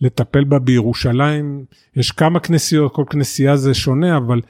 לטפל 0.00 0.44
בה 0.44 0.58
בירושלים. 0.58 1.64
יש 1.96 2.10
כמה 2.10 2.40
כנסיות, 2.40 2.94
כל 2.94 3.04
כנסייה 3.10 3.56
זה 3.56 3.74
שונה, 3.74 4.16
אבל 4.16 4.40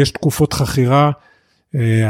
יש 0.00 0.10
תקופות 0.10 0.52
חכירה. 0.52 1.10
אה, 1.74 2.08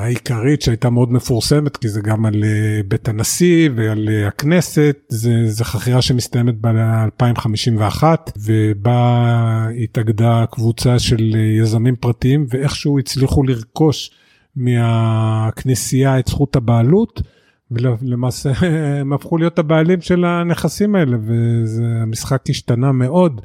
העיקרית 0.00 0.62
שהייתה 0.62 0.90
מאוד 0.90 1.12
מפורסמת 1.12 1.76
כי 1.76 1.88
זה 1.88 2.00
גם 2.00 2.26
על 2.26 2.44
אה, 2.44 2.80
בית 2.88 3.08
הנשיא 3.08 3.68
ועל 3.76 4.08
אה, 4.08 4.28
הכנסת 4.28 4.96
זה, 5.08 5.30
זה 5.46 5.64
חכירה 5.64 6.02
שמסתיימת 6.02 6.54
ב-2051 6.60 8.04
ובה 8.36 9.66
התאגדה 9.82 10.44
קבוצה 10.50 10.98
של 10.98 11.36
יזמים 11.60 11.96
פרטיים 11.96 12.46
ואיכשהו 12.50 12.98
הצליחו 12.98 13.42
לרכוש 13.42 14.10
מהכנסייה 14.56 16.18
את 16.18 16.28
זכות 16.28 16.56
הבעלות. 16.56 17.22
ולמעשה 17.70 18.50
הם 19.00 19.12
הפכו 19.12 19.38
להיות 19.38 19.58
הבעלים 19.58 20.00
של 20.00 20.24
הנכסים 20.24 20.94
האלה 20.94 21.16
והמשחק 21.22 22.50
השתנה 22.50 22.92
מאוד. 22.92 23.40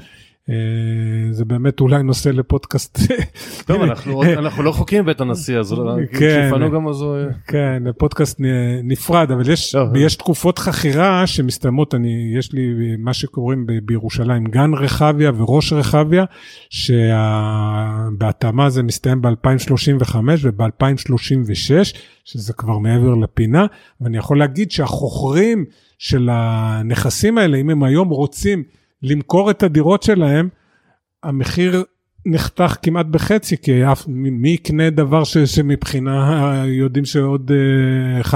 אה, 0.50 0.56
זה 1.32 1.46
באמת 1.46 1.80
אולי 1.80 2.04
נושא 2.04 2.30
לפודקאסט. 2.30 3.00
טוב, 3.68 3.82
אנחנו, 3.82 4.24
אנחנו 4.24 4.64
לא 4.64 4.72
חוקים 4.72 5.06
בית 5.06 5.22
הנשיא, 5.22 5.60
אז 5.60 5.76
כן, 6.20 6.52
גם 6.74 6.88
אז... 6.88 7.06
כן, 7.48 7.84
פודקאסט 7.98 8.42
נפרד, 8.84 9.32
אבל 9.32 9.50
יש, 9.50 9.76
יש 9.96 10.16
תקופות 10.16 10.60
חכירה 10.60 11.28
שמסתיימות, 11.28 11.96
אני, 11.96 12.34
יש 12.38 12.54
לי 12.54 12.96
מה 12.98 13.14
שקוראים 13.14 13.68
בירושלים 13.84 14.46
גן 14.46 14.74
רחביה 14.74 15.32
וראש 15.38 15.74
רחביה, 15.74 16.26
שבהתאמה 16.70 18.70
זה 18.70 18.84
מסתיים 18.84 19.22
ב-2035 19.22 20.16
וב-2036, 20.42 21.98
שזה 22.26 22.54
כבר 22.54 22.78
מעבר 22.78 23.16
לפינה, 23.16 23.66
ואני 24.02 24.18
יכול 24.18 24.40
להגיד 24.40 24.72
שהחוכרים 24.72 25.66
של 26.00 26.30
הנכסים 26.32 27.38
האלה, 27.38 27.58
אם 27.58 27.70
הם 27.70 27.84
היום 27.84 28.10
רוצים 28.10 28.64
למכור 29.04 29.52
את 29.52 29.64
הדירות 29.64 30.04
שלהם, 30.04 30.50
המחיר 31.24 31.84
נחתך 32.26 32.76
כמעט 32.82 33.06
בחצי, 33.06 33.58
כי 33.58 33.92
אף, 33.92 34.04
מי 34.08 34.50
יקנה 34.50 34.90
דבר 34.90 35.24
ש, 35.24 35.38
שמבחינה 35.38 36.64
יודעים 36.66 37.06
שעוד 37.06 37.52
11-12 38.22 38.34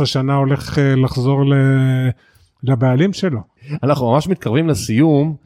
אה, 0.00 0.06
שנה 0.06 0.34
הולך 0.34 0.78
אה, 0.78 0.96
לחזור 0.96 1.44
ל, 1.44 1.54
לבעלים 2.62 3.12
שלו. 3.12 3.40
אנחנו 3.82 4.12
ממש 4.12 4.28
מתקרבים 4.28 4.68
לסיום, 4.68 5.36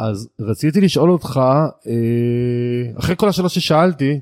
אז 0.00 0.28
רציתי 0.40 0.80
לשאול 0.80 1.10
אותך, 1.10 1.40
אה, 1.86 2.98
אחרי 2.98 3.16
כל 3.16 3.28
השאלות 3.28 3.50
ששאלתי, 3.50 4.20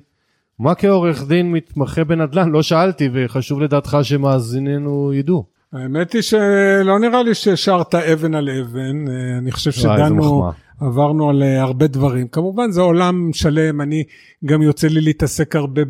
מה 0.59 0.75
כעורך 0.75 1.29
דין 1.29 1.53
מתמחה 1.53 2.05
בנדל"ן? 2.05 2.51
לא 2.51 2.63
שאלתי, 2.63 3.09
וחשוב 3.13 3.61
לדעתך 3.61 3.99
שמאזיננו 4.03 5.13
ידעו. 5.15 5.56
האמת 5.77 6.13
היא 6.13 6.23
שלא 6.23 6.99
נראה 6.99 7.23
לי 7.23 7.35
שהשארת 7.35 7.95
אבן 7.95 8.35
על 8.35 8.49
אבן, 8.51 9.09
אה, 9.09 9.39
אני 9.39 9.53
חושב 9.53 9.71
שדנו, 9.73 10.51
עברנו 10.81 11.31
על 11.31 11.43
אה, 11.43 11.63
הרבה 11.63 11.87
דברים. 11.87 12.29
כמובן 12.29 12.71
זה 12.71 12.81
עולם 12.81 13.31
שלם, 13.33 13.81
אני 13.81 14.05
גם 14.45 14.63
יוצא 14.63 14.89
לי 14.89 15.01
להתעסק 15.01 15.57
הרבה 15.57 15.83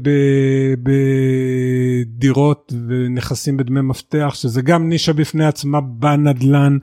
בדירות 2.07 2.73
ונכסים 2.89 3.57
בדמי 3.57 3.81
מפתח, 3.81 4.31
שזה 4.35 4.63
גם 4.63 4.89
נישה 4.89 5.13
בפני 5.13 5.47
עצמה 5.47 5.81
בנדל"ן. 5.81 6.79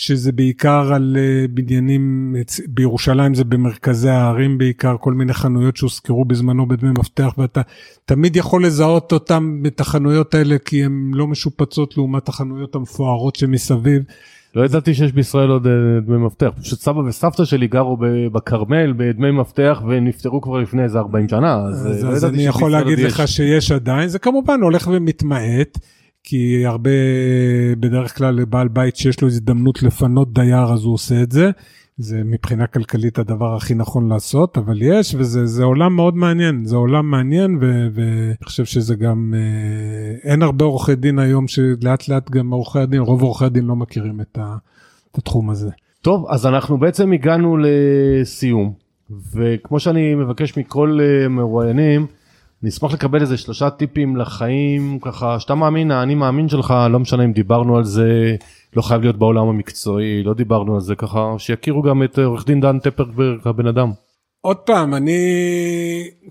שזה 0.00 0.32
בעיקר 0.32 0.92
על 0.94 1.16
אה, 1.18 1.46
בניינים, 1.50 2.36
בירושלים 2.68 3.34
זה 3.34 3.44
במרכזי 3.44 4.08
הערים 4.08 4.58
בעיקר, 4.58 4.96
כל 5.00 5.12
מיני 5.12 5.34
חנויות 5.34 5.76
שהוזכרו 5.76 6.24
בזמנו 6.24 6.68
בדמי 6.68 6.90
מפתח, 6.90 7.34
ואתה 7.38 7.60
תמיד 8.04 8.36
יכול 8.36 8.64
לזהות 8.66 9.12
אותם 9.12 9.62
את 9.66 9.80
החנויות 9.80 10.34
האלה, 10.34 10.58
כי 10.58 10.84
הן 10.84 11.10
לא 11.14 11.26
משופצות 11.26 11.96
לעומת 11.96 12.28
החנויות 12.28 12.74
המפוארות 12.74 13.36
שמסביב. 13.36 14.02
לא 14.54 14.64
ידעתי 14.64 14.94
שיש 14.94 15.12
בישראל 15.12 15.50
עוד 15.50 15.66
אה, 15.66 15.72
דמי 16.06 16.16
מפתח, 16.18 16.48
פשוט 16.60 16.80
סבא 16.80 16.98
וסבתא 16.98 17.44
שלי 17.44 17.66
גרו 17.66 17.96
בכרמל 18.32 18.92
בדמי 18.96 19.30
מפתח 19.30 19.82
ונפטרו 19.88 20.40
כבר 20.40 20.58
לפני 20.58 20.82
איזה 20.82 20.98
40 20.98 21.28
שנה, 21.28 21.54
אז, 21.54 21.86
אז, 21.86 22.04
אה, 22.04 22.10
לא 22.10 22.14
אז 22.14 22.24
אני 22.24 22.46
יכול 22.46 22.70
להגיד 22.70 22.98
לך 22.98 23.18
יש. 23.18 23.36
שיש 23.36 23.72
עדיין, 23.72 24.08
זה 24.08 24.18
כמובן 24.18 24.60
הולך 24.60 24.90
ומתמעט. 24.92 25.78
כי 26.24 26.66
הרבה, 26.66 26.90
בדרך 27.80 28.16
כלל 28.18 28.34
לבעל 28.34 28.68
בית 28.68 28.96
שיש 28.96 29.20
לו 29.22 29.28
הזדמנות 29.28 29.82
לפנות 29.82 30.32
דייר 30.32 30.72
אז 30.72 30.84
הוא 30.84 30.94
עושה 30.94 31.22
את 31.22 31.32
זה. 31.32 31.50
זה 31.98 32.22
מבחינה 32.24 32.66
כלכלית 32.66 33.18
הדבר 33.18 33.56
הכי 33.56 33.74
נכון 33.74 34.08
לעשות, 34.08 34.58
אבל 34.58 34.82
יש, 34.82 35.14
וזה 35.18 35.64
עולם 35.64 35.96
מאוד 35.96 36.16
מעניין, 36.16 36.64
זה 36.64 36.76
עולם 36.76 37.10
מעניין, 37.10 37.58
ואני 37.60 38.44
חושב 38.44 38.64
שזה 38.64 38.94
גם, 38.94 39.34
אה, 39.36 40.30
אין 40.30 40.42
הרבה 40.42 40.64
עורכי 40.64 40.94
דין 40.94 41.18
היום 41.18 41.48
שלאט 41.48 42.08
לאט 42.08 42.30
גם 42.30 42.50
עורכי 42.50 42.78
הדין, 42.78 43.00
רוב 43.00 43.22
עורכי 43.22 43.44
הדין 43.44 43.64
לא 43.64 43.76
מכירים 43.76 44.20
את, 44.20 44.38
ה, 44.38 44.56
את 45.12 45.18
התחום 45.18 45.50
הזה. 45.50 45.70
טוב, 46.02 46.26
אז 46.28 46.46
אנחנו 46.46 46.78
בעצם 46.78 47.12
הגענו 47.12 47.56
לסיום, 47.60 48.72
וכמו 49.34 49.80
שאני 49.80 50.14
מבקש 50.14 50.58
מכל 50.58 50.98
אה, 51.02 51.28
מרואיינים, 51.28 52.06
נשמח 52.62 52.92
לקבל 52.92 53.20
איזה 53.20 53.36
שלושה 53.36 53.70
טיפים 53.70 54.16
לחיים 54.16 54.98
ככה 55.02 55.40
שאתה 55.40 55.54
מאמין 55.54 55.90
האני 55.90 56.14
מאמין 56.14 56.48
שלך 56.48 56.74
לא 56.90 56.98
משנה 56.98 57.24
אם 57.24 57.32
דיברנו 57.32 57.76
על 57.76 57.84
זה 57.84 58.36
לא 58.76 58.82
חייב 58.82 59.02
להיות 59.02 59.16
בעולם 59.16 59.48
המקצועי 59.48 60.22
לא 60.22 60.34
דיברנו 60.34 60.74
על 60.74 60.80
זה 60.80 60.94
ככה 60.94 61.34
שיכירו 61.38 61.82
גם 61.82 62.02
את 62.02 62.18
עורך 62.18 62.46
דין 62.46 62.60
דן 62.60 62.78
טפרברג 62.78 63.38
הבן 63.44 63.66
אדם. 63.66 63.90
עוד 64.40 64.56
פעם 64.56 64.94
אני 64.94 65.20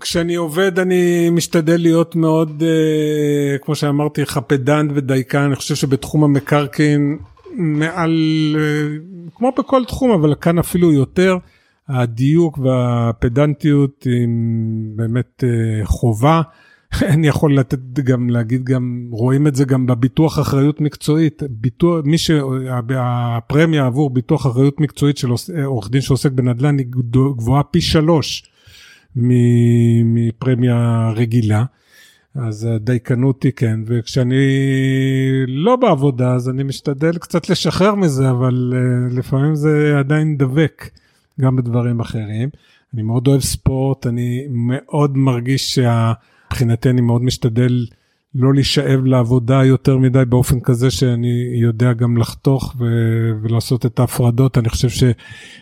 כשאני 0.00 0.34
עובד 0.34 0.78
אני 0.78 1.30
משתדל 1.30 1.80
להיות 1.80 2.16
מאוד 2.16 2.62
uh, 2.62 3.64
כמו 3.64 3.74
שאמרתי 3.74 4.26
חפדן 4.26 4.88
ודייקן 4.94 5.42
אני 5.42 5.56
חושב 5.56 5.74
שבתחום 5.74 6.24
המקרקעין 6.24 7.18
מעל 7.56 8.12
uh, 8.54 9.30
כמו 9.36 9.52
בכל 9.58 9.84
תחום 9.84 10.10
אבל 10.10 10.34
כאן 10.40 10.58
אפילו 10.58 10.92
יותר. 10.92 11.36
הדיוק 11.88 12.58
והפדנטיות 12.58 14.06
עם 14.22 14.92
באמת 14.96 15.44
אה, 15.44 15.86
חובה. 15.86 16.42
אני 17.14 17.26
יכול 17.28 17.58
לתת 17.58 17.78
גם 18.04 18.30
להגיד 18.30 18.64
גם 18.64 19.08
רואים 19.10 19.46
את 19.46 19.54
זה 19.54 19.64
גם 19.64 19.86
בביטוח 19.86 20.38
אחריות 20.38 20.80
מקצועית 20.80 21.42
ביטוח 21.50 22.04
מי 22.04 22.18
שהפרמיה 22.18 23.86
עבור 23.86 24.10
ביטוח 24.10 24.46
אחריות 24.46 24.80
מקצועית 24.80 25.16
של 25.16 25.28
עורך 25.64 25.90
דין 25.90 26.00
שעוסק 26.00 26.32
בנדל"ן 26.32 26.78
היא 26.78 26.86
גבוהה 27.36 27.62
פי 27.62 27.80
שלוש 27.80 28.50
מפרמיה 30.04 31.10
רגילה. 31.16 31.64
אז 32.34 32.64
הדייקנות 32.64 33.42
היא 33.42 33.52
כן 33.56 33.80
וכשאני 33.86 34.46
לא 35.46 35.76
בעבודה 35.76 36.34
אז 36.34 36.48
אני 36.48 36.62
משתדל 36.62 37.18
קצת 37.18 37.50
לשחרר 37.50 37.94
מזה 37.94 38.30
אבל 38.30 38.72
לפעמים 39.10 39.54
זה 39.54 39.98
עדיין 39.98 40.36
דבק. 40.36 40.90
גם 41.40 41.56
בדברים 41.56 42.00
אחרים. 42.00 42.48
אני 42.94 43.02
מאוד 43.02 43.28
אוהב 43.28 43.40
ספורט, 43.40 44.06
אני 44.06 44.46
מאוד 44.50 45.16
מרגיש 45.16 45.74
שמבחינתי 45.74 46.90
אני 46.90 47.00
מאוד 47.00 47.22
משתדל 47.22 47.86
לא 48.34 48.54
להישאב 48.54 49.04
לעבודה 49.04 49.64
יותר 49.64 49.98
מדי 49.98 50.24
באופן 50.28 50.60
כזה 50.60 50.90
שאני 50.90 51.50
יודע 51.54 51.92
גם 51.92 52.16
לחתוך 52.16 52.74
ו- 52.78 53.32
ולעשות 53.42 53.86
את 53.86 53.98
ההפרדות. 53.98 54.58
אני 54.58 54.68
חושב 54.68 55.08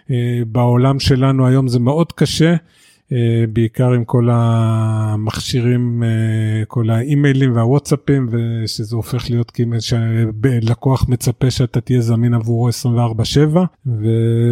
שבעולם 0.09 1.01
שלנו 1.01 1.47
היום 1.47 1.69
זה 1.69 1.79
מאוד 1.79 2.13
קשה. 2.13 2.57
אה, 3.13 3.45
בעיקר 3.53 3.93
עם 3.93 4.05
כל 4.05 4.29
המכשירים, 4.33 6.03
אה, 6.03 6.65
כל 6.65 6.91
האימיילים 6.91 7.57
והוואטסאפים, 7.57 8.29
ושזה 8.31 8.97
הופך 8.97 9.31
להיות 9.31 9.51
כאילו 9.51 9.77
שלקוח 9.81 11.09
מצפה 11.09 11.51
שאתה 11.51 11.81
תהיה 11.81 12.01
זמין 12.01 12.35
עבורו 12.35 12.69
24/7, 12.69 13.65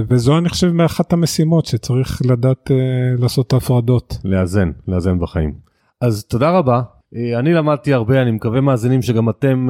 וזו 0.09 0.39
אני 0.39 0.49
חושב 0.49 0.73
מאחת 0.73 1.13
המשימות 1.13 1.67
שצריך 1.67 2.23
לדעת 2.31 2.71
אה, 2.71 2.77
לעשות 3.19 3.47
את 3.47 3.53
ההפרדות. 3.53 4.19
לאזן, 4.25 4.71
לאזן 4.89 5.19
בחיים. 5.19 5.55
אז 6.01 6.25
תודה 6.25 6.51
רבה. 6.51 6.83
אני 7.39 7.53
למדתי 7.53 7.93
הרבה, 7.93 8.23
אני 8.23 8.31
מקווה 8.31 8.61
מאזינים 8.61 9.03
שגם 9.03 9.29
אתם 9.29 9.69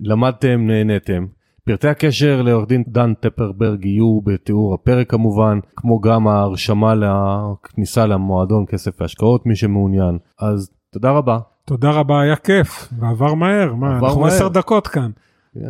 למדתם, 0.00 0.66
נהניתם. 0.66 1.26
פרטי 1.70 1.88
הקשר 1.88 2.42
לעורך 2.42 2.68
דין 2.68 2.82
דן 2.88 3.14
טפרברג 3.14 3.84
יהיו 3.84 4.20
בתיאור 4.20 4.74
הפרק 4.74 5.10
כמובן, 5.10 5.58
כמו 5.76 6.00
גם 6.00 6.28
ההרשמה 6.28 6.94
לכניסה 6.94 8.06
למועדון 8.06 8.64
כסף 8.66 9.00
והשקעות 9.00 9.46
מי 9.46 9.56
שמעוניין. 9.56 10.18
אז 10.40 10.70
תודה 10.92 11.10
רבה. 11.10 11.38
תודה 11.64 11.90
רבה, 11.90 12.20
היה 12.20 12.36
כיף, 12.36 12.88
ועבר 12.98 13.34
מהר, 13.34 13.74
מה, 13.74 13.98
אנחנו 13.98 14.26
עשר 14.26 14.48
דקות 14.48 14.86
כאן. 14.86 15.10
אה, 15.56 15.62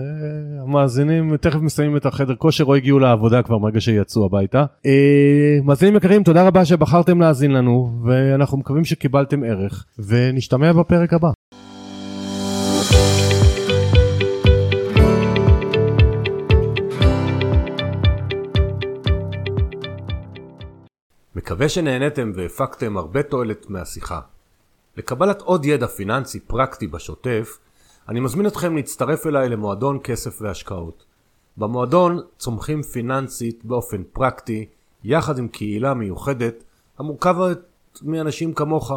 המאזינים 0.62 1.36
תכף 1.36 1.60
מסיימים 1.60 1.96
את 1.96 2.06
החדר 2.06 2.34
כושר 2.34 2.64
או 2.64 2.74
הגיעו 2.74 2.98
לעבודה 2.98 3.42
כבר 3.42 3.58
מרגע 3.58 3.80
שיצאו 3.80 4.24
הביתה. 4.24 4.64
אה, 4.86 5.58
מאזינים 5.64 5.96
יקרים 5.96 6.22
תודה 6.22 6.46
רבה 6.46 6.64
שבחרתם 6.64 7.20
להאזין 7.20 7.50
לנו 7.50 7.90
ואנחנו 8.04 8.58
מקווים 8.58 8.84
שקיבלתם 8.84 9.44
ערך 9.44 9.84
ונשתמע 9.98 10.72
בפרק 10.72 11.12
הבא. 11.12 11.30
מקווה 21.40 21.68
שנהניתם 21.68 22.32
והפקתם 22.34 22.96
הרבה 22.96 23.22
תועלת 23.22 23.70
מהשיחה. 23.70 24.20
לקבלת 24.96 25.40
עוד 25.40 25.64
ידע 25.64 25.86
פיננסי 25.86 26.40
פרקטי 26.40 26.86
בשוטף, 26.86 27.58
אני 28.08 28.20
מזמין 28.20 28.46
אתכם 28.46 28.76
להצטרף 28.76 29.26
אליי 29.26 29.48
למועדון 29.48 29.98
כסף 30.04 30.38
והשקעות. 30.42 31.04
במועדון 31.56 32.20
צומחים 32.38 32.82
פיננסית 32.82 33.64
באופן 33.64 34.02
פרקטי, 34.12 34.66
יחד 35.04 35.38
עם 35.38 35.48
קהילה 35.48 35.94
מיוחדת 35.94 36.64
המורכבת 36.98 37.58
מאנשים 38.02 38.54
כמוך, 38.54 38.92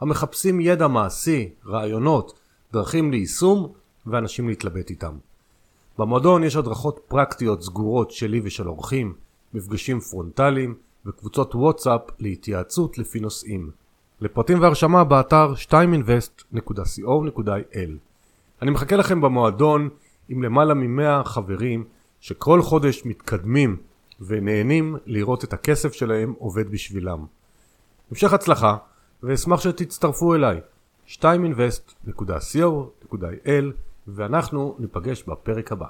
המחפשים 0.00 0.60
ידע 0.60 0.88
מעשי, 0.88 1.50
רעיונות, 1.66 2.38
דרכים 2.72 3.10
ליישום 3.10 3.72
ואנשים 4.06 4.48
להתלבט 4.48 4.90
איתם. 4.90 5.16
במועדון 5.98 6.44
יש 6.44 6.56
הדרכות 6.56 7.00
פרקטיות 7.08 7.62
סגורות 7.62 8.10
שלי 8.10 8.40
ושל 8.44 8.68
אורחים, 8.68 9.14
מפגשים 9.54 10.00
פרונטליים 10.00 10.74
וקבוצות 11.06 11.54
וואטסאפ 11.54 12.00
להתייעצות 12.18 12.98
לפי 12.98 13.20
נושאים. 13.20 13.70
לפרטים 14.20 14.60
והרשמה 14.60 15.04
באתר 15.04 15.52
2invest.co.il 15.70 17.90
אני 18.62 18.70
מחכה 18.70 18.96
לכם 18.96 19.20
במועדון 19.20 19.88
עם 20.28 20.42
למעלה 20.42 20.74
מ-100 20.74 21.24
חברים 21.24 21.84
שכל 22.20 22.62
חודש 22.62 23.06
מתקדמים 23.06 23.76
ונהנים 24.20 24.96
לראות 25.06 25.44
את 25.44 25.52
הכסף 25.52 25.92
שלהם 25.92 26.34
עובד 26.38 26.70
בשבילם. 26.70 27.24
המשך 28.10 28.32
הצלחה 28.32 28.76
ואשמח 29.22 29.60
שתצטרפו 29.60 30.34
אליי 30.34 30.60
2invest.co.il 31.08 33.64
ואנחנו 34.06 34.76
ניפגש 34.78 35.22
בפרק 35.22 35.72
הבא. 35.72 35.86